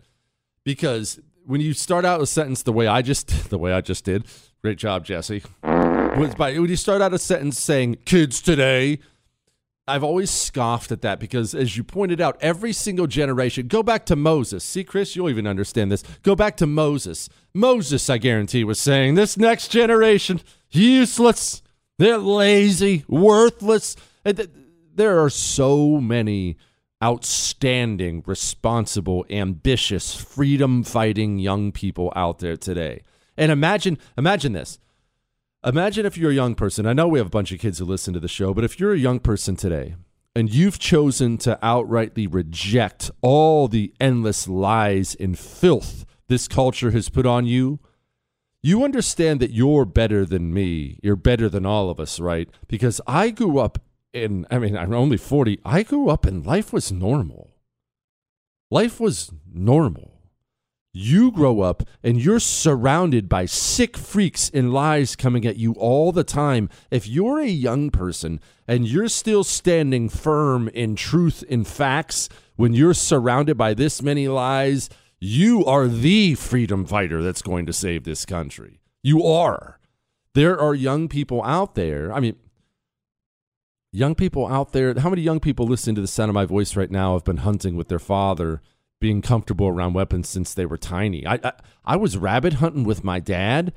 because 0.63 1.19
when 1.45 1.61
you 1.61 1.73
start 1.73 2.03
out 2.03 2.19
a 2.19 2.25
sentence 2.25 2.63
the 2.63 2.73
way 2.73 2.87
I 2.87 3.03
just 3.03 3.27
the 3.49 3.59
way 3.59 3.71
I 3.71 3.81
just 3.81 4.03
did, 4.05 4.25
great 4.63 4.79
job, 4.79 5.05
Jesse. 5.05 5.43
When 5.61 6.33
you 6.67 6.75
start 6.75 7.03
out 7.03 7.13
a 7.13 7.19
sentence 7.19 7.59
saying 7.59 7.97
kids 8.05 8.41
today, 8.41 8.99
I've 9.87 10.03
always 10.03 10.29
scoffed 10.29 10.91
at 10.91 11.01
that 11.01 11.19
because 11.19 11.55
as 11.55 11.77
you 11.77 11.83
pointed 11.83 12.19
out, 12.19 12.37
every 12.41 12.73
single 12.73 13.07
generation, 13.07 13.67
go 13.67 13.81
back 13.81 14.05
to 14.07 14.15
Moses. 14.15 14.63
See, 14.63 14.83
Chris, 14.83 15.15
you'll 15.15 15.29
even 15.29 15.47
understand 15.47 15.91
this. 15.91 16.03
Go 16.23 16.35
back 16.35 16.57
to 16.57 16.67
Moses. 16.67 17.29
Moses, 17.53 18.09
I 18.09 18.17
guarantee, 18.17 18.63
was 18.63 18.81
saying, 18.81 19.15
This 19.15 19.37
next 19.37 19.69
generation, 19.69 20.41
useless, 20.69 21.61
they're 21.97 22.17
lazy, 22.17 23.05
worthless 23.07 23.95
there 24.97 25.23
are 25.23 25.29
so 25.29 26.01
many 26.01 26.57
outstanding, 27.03 28.23
responsible, 28.25 29.25
ambitious, 29.29 30.15
freedom 30.15 30.83
fighting 30.83 31.37
young 31.37 31.71
people 31.71 32.11
out 32.15 32.39
there 32.39 32.57
today. 32.57 33.03
And 33.37 33.51
imagine 33.51 33.99
imagine 34.17 34.53
this. 34.53 34.79
Imagine 35.67 36.05
if 36.05 36.17
you're 36.17 36.31
a 36.31 36.33
young 36.33 36.55
person. 36.55 36.85
I 36.85 36.93
know 36.93 37.09
we 37.09 37.19
have 37.19 37.27
a 37.27 37.29
bunch 37.29 37.51
of 37.51 37.59
kids 37.59 37.79
who 37.79 37.83
listen 37.83 38.13
to 38.13 38.21
the 38.21 38.29
show, 38.29 38.53
but 38.53 38.63
if 38.63 38.79
you're 38.79 38.93
a 38.93 38.97
young 38.97 39.19
person 39.19 39.57
today 39.57 39.95
and 40.33 40.49
you've 40.49 40.79
chosen 40.79 41.37
to 41.39 41.59
outrightly 41.61 42.25
reject 42.33 43.11
all 43.21 43.67
the 43.67 43.93
endless 43.99 44.47
lies 44.47 45.13
and 45.15 45.37
filth 45.37 46.05
this 46.29 46.47
culture 46.47 46.91
has 46.91 47.09
put 47.09 47.25
on 47.25 47.45
you, 47.45 47.81
you 48.63 48.81
understand 48.81 49.41
that 49.41 49.51
you're 49.51 49.83
better 49.83 50.23
than 50.23 50.53
me. 50.53 51.01
You're 51.03 51.17
better 51.17 51.49
than 51.49 51.65
all 51.65 51.89
of 51.89 51.99
us, 51.99 52.17
right? 52.17 52.49
Because 52.69 53.01
I 53.05 53.29
grew 53.31 53.59
up 53.59 53.77
in, 54.13 54.47
I 54.49 54.59
mean, 54.59 54.77
I'm 54.77 54.93
only 54.93 55.17
40. 55.17 55.59
I 55.65 55.83
grew 55.83 56.07
up 56.07 56.25
and 56.25 56.45
life 56.45 56.71
was 56.71 56.93
normal. 56.93 57.57
Life 58.71 59.01
was 59.01 59.33
normal. 59.53 60.16
You 60.99 61.31
grow 61.31 61.61
up 61.61 61.83
and 62.01 62.19
you're 62.19 62.39
surrounded 62.39 63.29
by 63.29 63.45
sick 63.45 63.95
freaks 63.95 64.49
and 64.51 64.73
lies 64.73 65.15
coming 65.15 65.45
at 65.45 65.57
you 65.57 65.73
all 65.73 66.11
the 66.11 66.23
time. 66.23 66.69
If 66.89 67.07
you're 67.07 67.39
a 67.39 67.45
young 67.45 67.91
person 67.91 68.39
and 68.67 68.87
you're 68.87 69.07
still 69.07 69.43
standing 69.43 70.09
firm 70.09 70.69
in 70.69 70.95
truth 70.95 71.43
and 71.51 71.67
facts 71.67 72.29
when 72.55 72.73
you're 72.73 72.95
surrounded 72.95 73.59
by 73.59 73.75
this 73.75 74.01
many 74.01 74.27
lies, 74.27 74.89
you 75.19 75.63
are 75.65 75.87
the 75.87 76.33
freedom 76.33 76.83
fighter 76.83 77.21
that's 77.21 77.43
going 77.43 77.67
to 77.67 77.73
save 77.73 78.03
this 78.03 78.25
country. 78.25 78.79
You 79.03 79.23
are. 79.23 79.79
There 80.33 80.59
are 80.59 80.73
young 80.73 81.09
people 81.09 81.43
out 81.43 81.75
there. 81.75 82.11
I 82.11 82.19
mean, 82.19 82.37
young 83.91 84.15
people 84.15 84.47
out 84.47 84.71
there, 84.71 84.99
how 84.99 85.11
many 85.11 85.21
young 85.21 85.41
people 85.41 85.67
listening 85.67 85.93
to 85.97 86.01
the 86.01 86.07
sound 86.07 86.29
of 86.29 86.33
my 86.33 86.45
voice 86.45 86.75
right 86.75 86.89
now 86.89 87.13
have 87.13 87.23
been 87.23 87.37
hunting 87.37 87.75
with 87.75 87.87
their 87.87 87.99
father, 87.99 88.63
being 88.99 89.21
comfortable 89.21 89.67
around 89.67 89.93
weapons 89.93 90.27
since 90.27 90.53
they 90.53 90.65
were 90.65 90.77
tiny? 90.77 91.25
I, 91.25 91.39
I, 91.43 91.53
I 91.85 91.95
was 91.95 92.17
rabbit 92.17 92.53
hunting 92.53 92.83
with 92.83 93.03
my 93.03 93.19
dad 93.19 93.73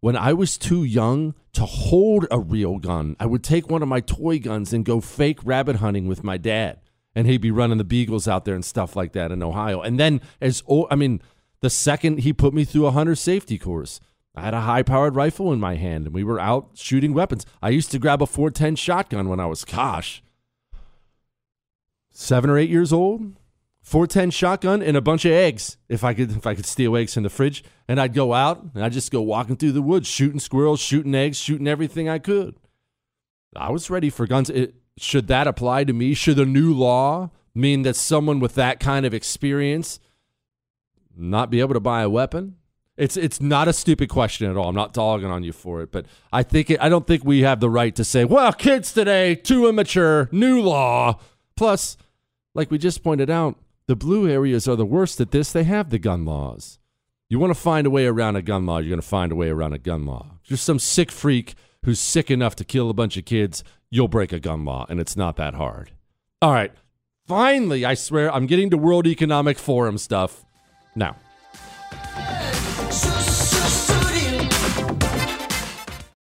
when 0.00 0.16
I 0.16 0.32
was 0.32 0.56
too 0.56 0.82
young 0.82 1.34
to 1.52 1.64
hold 1.64 2.26
a 2.30 2.38
real 2.38 2.78
gun. 2.78 3.16
I 3.20 3.26
would 3.26 3.44
take 3.44 3.70
one 3.70 3.82
of 3.82 3.88
my 3.88 4.00
toy 4.00 4.38
guns 4.38 4.72
and 4.72 4.84
go 4.84 5.00
fake 5.00 5.40
rabbit 5.44 5.76
hunting 5.76 6.06
with 6.06 6.24
my 6.24 6.36
dad. 6.36 6.80
And 7.14 7.26
he'd 7.26 7.40
be 7.40 7.50
running 7.50 7.78
the 7.78 7.84
beagles 7.84 8.28
out 8.28 8.44
there 8.44 8.54
and 8.54 8.64
stuff 8.64 8.94
like 8.94 9.12
that 9.12 9.32
in 9.32 9.42
Ohio. 9.42 9.80
And 9.80 9.98
then 9.98 10.20
as 10.40 10.62
oh, 10.68 10.86
I 10.90 10.96
mean, 10.96 11.20
the 11.60 11.70
second 11.70 12.20
he 12.20 12.32
put 12.32 12.54
me 12.54 12.64
through 12.64 12.86
a 12.86 12.92
hunter 12.92 13.14
safety 13.14 13.58
course. 13.58 14.00
I 14.34 14.42
had 14.42 14.54
a 14.54 14.60
high 14.60 14.84
powered 14.84 15.16
rifle 15.16 15.52
in 15.52 15.58
my 15.58 15.74
hand 15.74 16.06
and 16.06 16.14
we 16.14 16.22
were 16.22 16.38
out 16.38 16.70
shooting 16.74 17.12
weapons. 17.12 17.44
I 17.60 17.70
used 17.70 17.90
to 17.90 17.98
grab 17.98 18.22
a 18.22 18.26
410 18.26 18.76
shotgun 18.76 19.28
when 19.28 19.40
I 19.40 19.46
was, 19.46 19.64
gosh, 19.64 20.22
seven 22.10 22.48
or 22.48 22.56
eight 22.56 22.70
years 22.70 22.92
old. 22.92 23.34
410 23.90 24.30
shotgun 24.30 24.82
and 24.82 24.96
a 24.96 25.00
bunch 25.00 25.24
of 25.24 25.32
eggs. 25.32 25.76
If 25.88 26.04
I 26.04 26.14
could 26.14 26.30
if 26.30 26.46
I 26.46 26.54
could 26.54 26.64
steal 26.64 26.96
eggs 26.96 27.16
in 27.16 27.24
the 27.24 27.28
fridge 27.28 27.64
and 27.88 28.00
I'd 28.00 28.14
go 28.14 28.32
out 28.32 28.62
and 28.72 28.84
I'd 28.84 28.92
just 28.92 29.10
go 29.10 29.20
walking 29.20 29.56
through 29.56 29.72
the 29.72 29.82
woods 29.82 30.06
shooting 30.06 30.38
squirrels 30.38 30.78
shooting 30.78 31.12
eggs 31.12 31.38
shooting 31.38 31.66
everything 31.66 32.08
I 32.08 32.20
could. 32.20 32.54
I 33.56 33.70
was 33.70 33.90
ready 33.90 34.08
for 34.08 34.28
guns. 34.28 34.48
It, 34.48 34.76
should 34.96 35.26
that 35.26 35.48
apply 35.48 35.82
to 35.82 35.92
me? 35.92 36.14
Should 36.14 36.36
the 36.36 36.46
new 36.46 36.72
law 36.72 37.30
mean 37.52 37.82
that 37.82 37.96
someone 37.96 38.38
with 38.38 38.54
that 38.54 38.78
kind 38.78 39.04
of 39.04 39.12
experience 39.12 39.98
not 41.16 41.50
be 41.50 41.58
able 41.58 41.74
to 41.74 41.80
buy 41.80 42.02
a 42.02 42.08
weapon? 42.08 42.54
It's 42.96 43.16
it's 43.16 43.40
not 43.40 43.66
a 43.66 43.72
stupid 43.72 44.08
question 44.08 44.48
at 44.48 44.56
all. 44.56 44.68
I'm 44.68 44.74
not 44.76 44.92
dogging 44.92 45.30
on 45.32 45.42
you 45.42 45.52
for 45.52 45.82
it, 45.82 45.90
but 45.90 46.06
I 46.32 46.44
think 46.44 46.70
it, 46.70 46.80
I 46.80 46.88
don't 46.88 47.08
think 47.08 47.24
we 47.24 47.40
have 47.40 47.58
the 47.58 47.70
right 47.70 47.96
to 47.96 48.04
say, 48.04 48.24
"Well, 48.24 48.52
kids 48.52 48.92
today 48.92 49.34
too 49.34 49.66
immature, 49.66 50.28
new 50.30 50.60
law." 50.60 51.18
Plus, 51.56 51.96
like 52.54 52.70
we 52.70 52.78
just 52.78 53.02
pointed 53.02 53.30
out, 53.30 53.56
the 53.90 53.96
blue 53.96 54.28
areas 54.28 54.68
are 54.68 54.76
the 54.76 54.86
worst 54.86 55.20
at 55.20 55.32
this. 55.32 55.50
They 55.50 55.64
have 55.64 55.90
the 55.90 55.98
gun 55.98 56.24
laws. 56.24 56.78
You 57.28 57.40
want 57.40 57.52
to 57.52 57.60
find 57.60 57.88
a 57.88 57.90
way 57.90 58.06
around 58.06 58.36
a 58.36 58.42
gun 58.42 58.64
law, 58.64 58.78
you're 58.78 58.88
going 58.88 59.00
to 59.00 59.06
find 59.06 59.32
a 59.32 59.34
way 59.34 59.48
around 59.48 59.72
a 59.72 59.78
gun 59.78 60.06
law. 60.06 60.36
If 60.44 60.50
you're 60.50 60.58
some 60.58 60.78
sick 60.78 61.10
freak 61.10 61.54
who's 61.84 61.98
sick 61.98 62.30
enough 62.30 62.54
to 62.56 62.64
kill 62.64 62.88
a 62.88 62.94
bunch 62.94 63.16
of 63.16 63.24
kids, 63.24 63.64
you'll 63.90 64.06
break 64.06 64.32
a 64.32 64.38
gun 64.38 64.64
law, 64.64 64.86
and 64.88 65.00
it's 65.00 65.16
not 65.16 65.34
that 65.38 65.54
hard. 65.54 65.90
All 66.40 66.52
right. 66.52 66.70
Finally, 67.26 67.84
I 67.84 67.94
swear, 67.94 68.32
I'm 68.32 68.46
getting 68.46 68.70
to 68.70 68.78
World 68.78 69.08
Economic 69.08 69.58
Forum 69.58 69.98
stuff 69.98 70.44
now. 70.94 71.16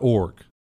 org. 0.00 0.49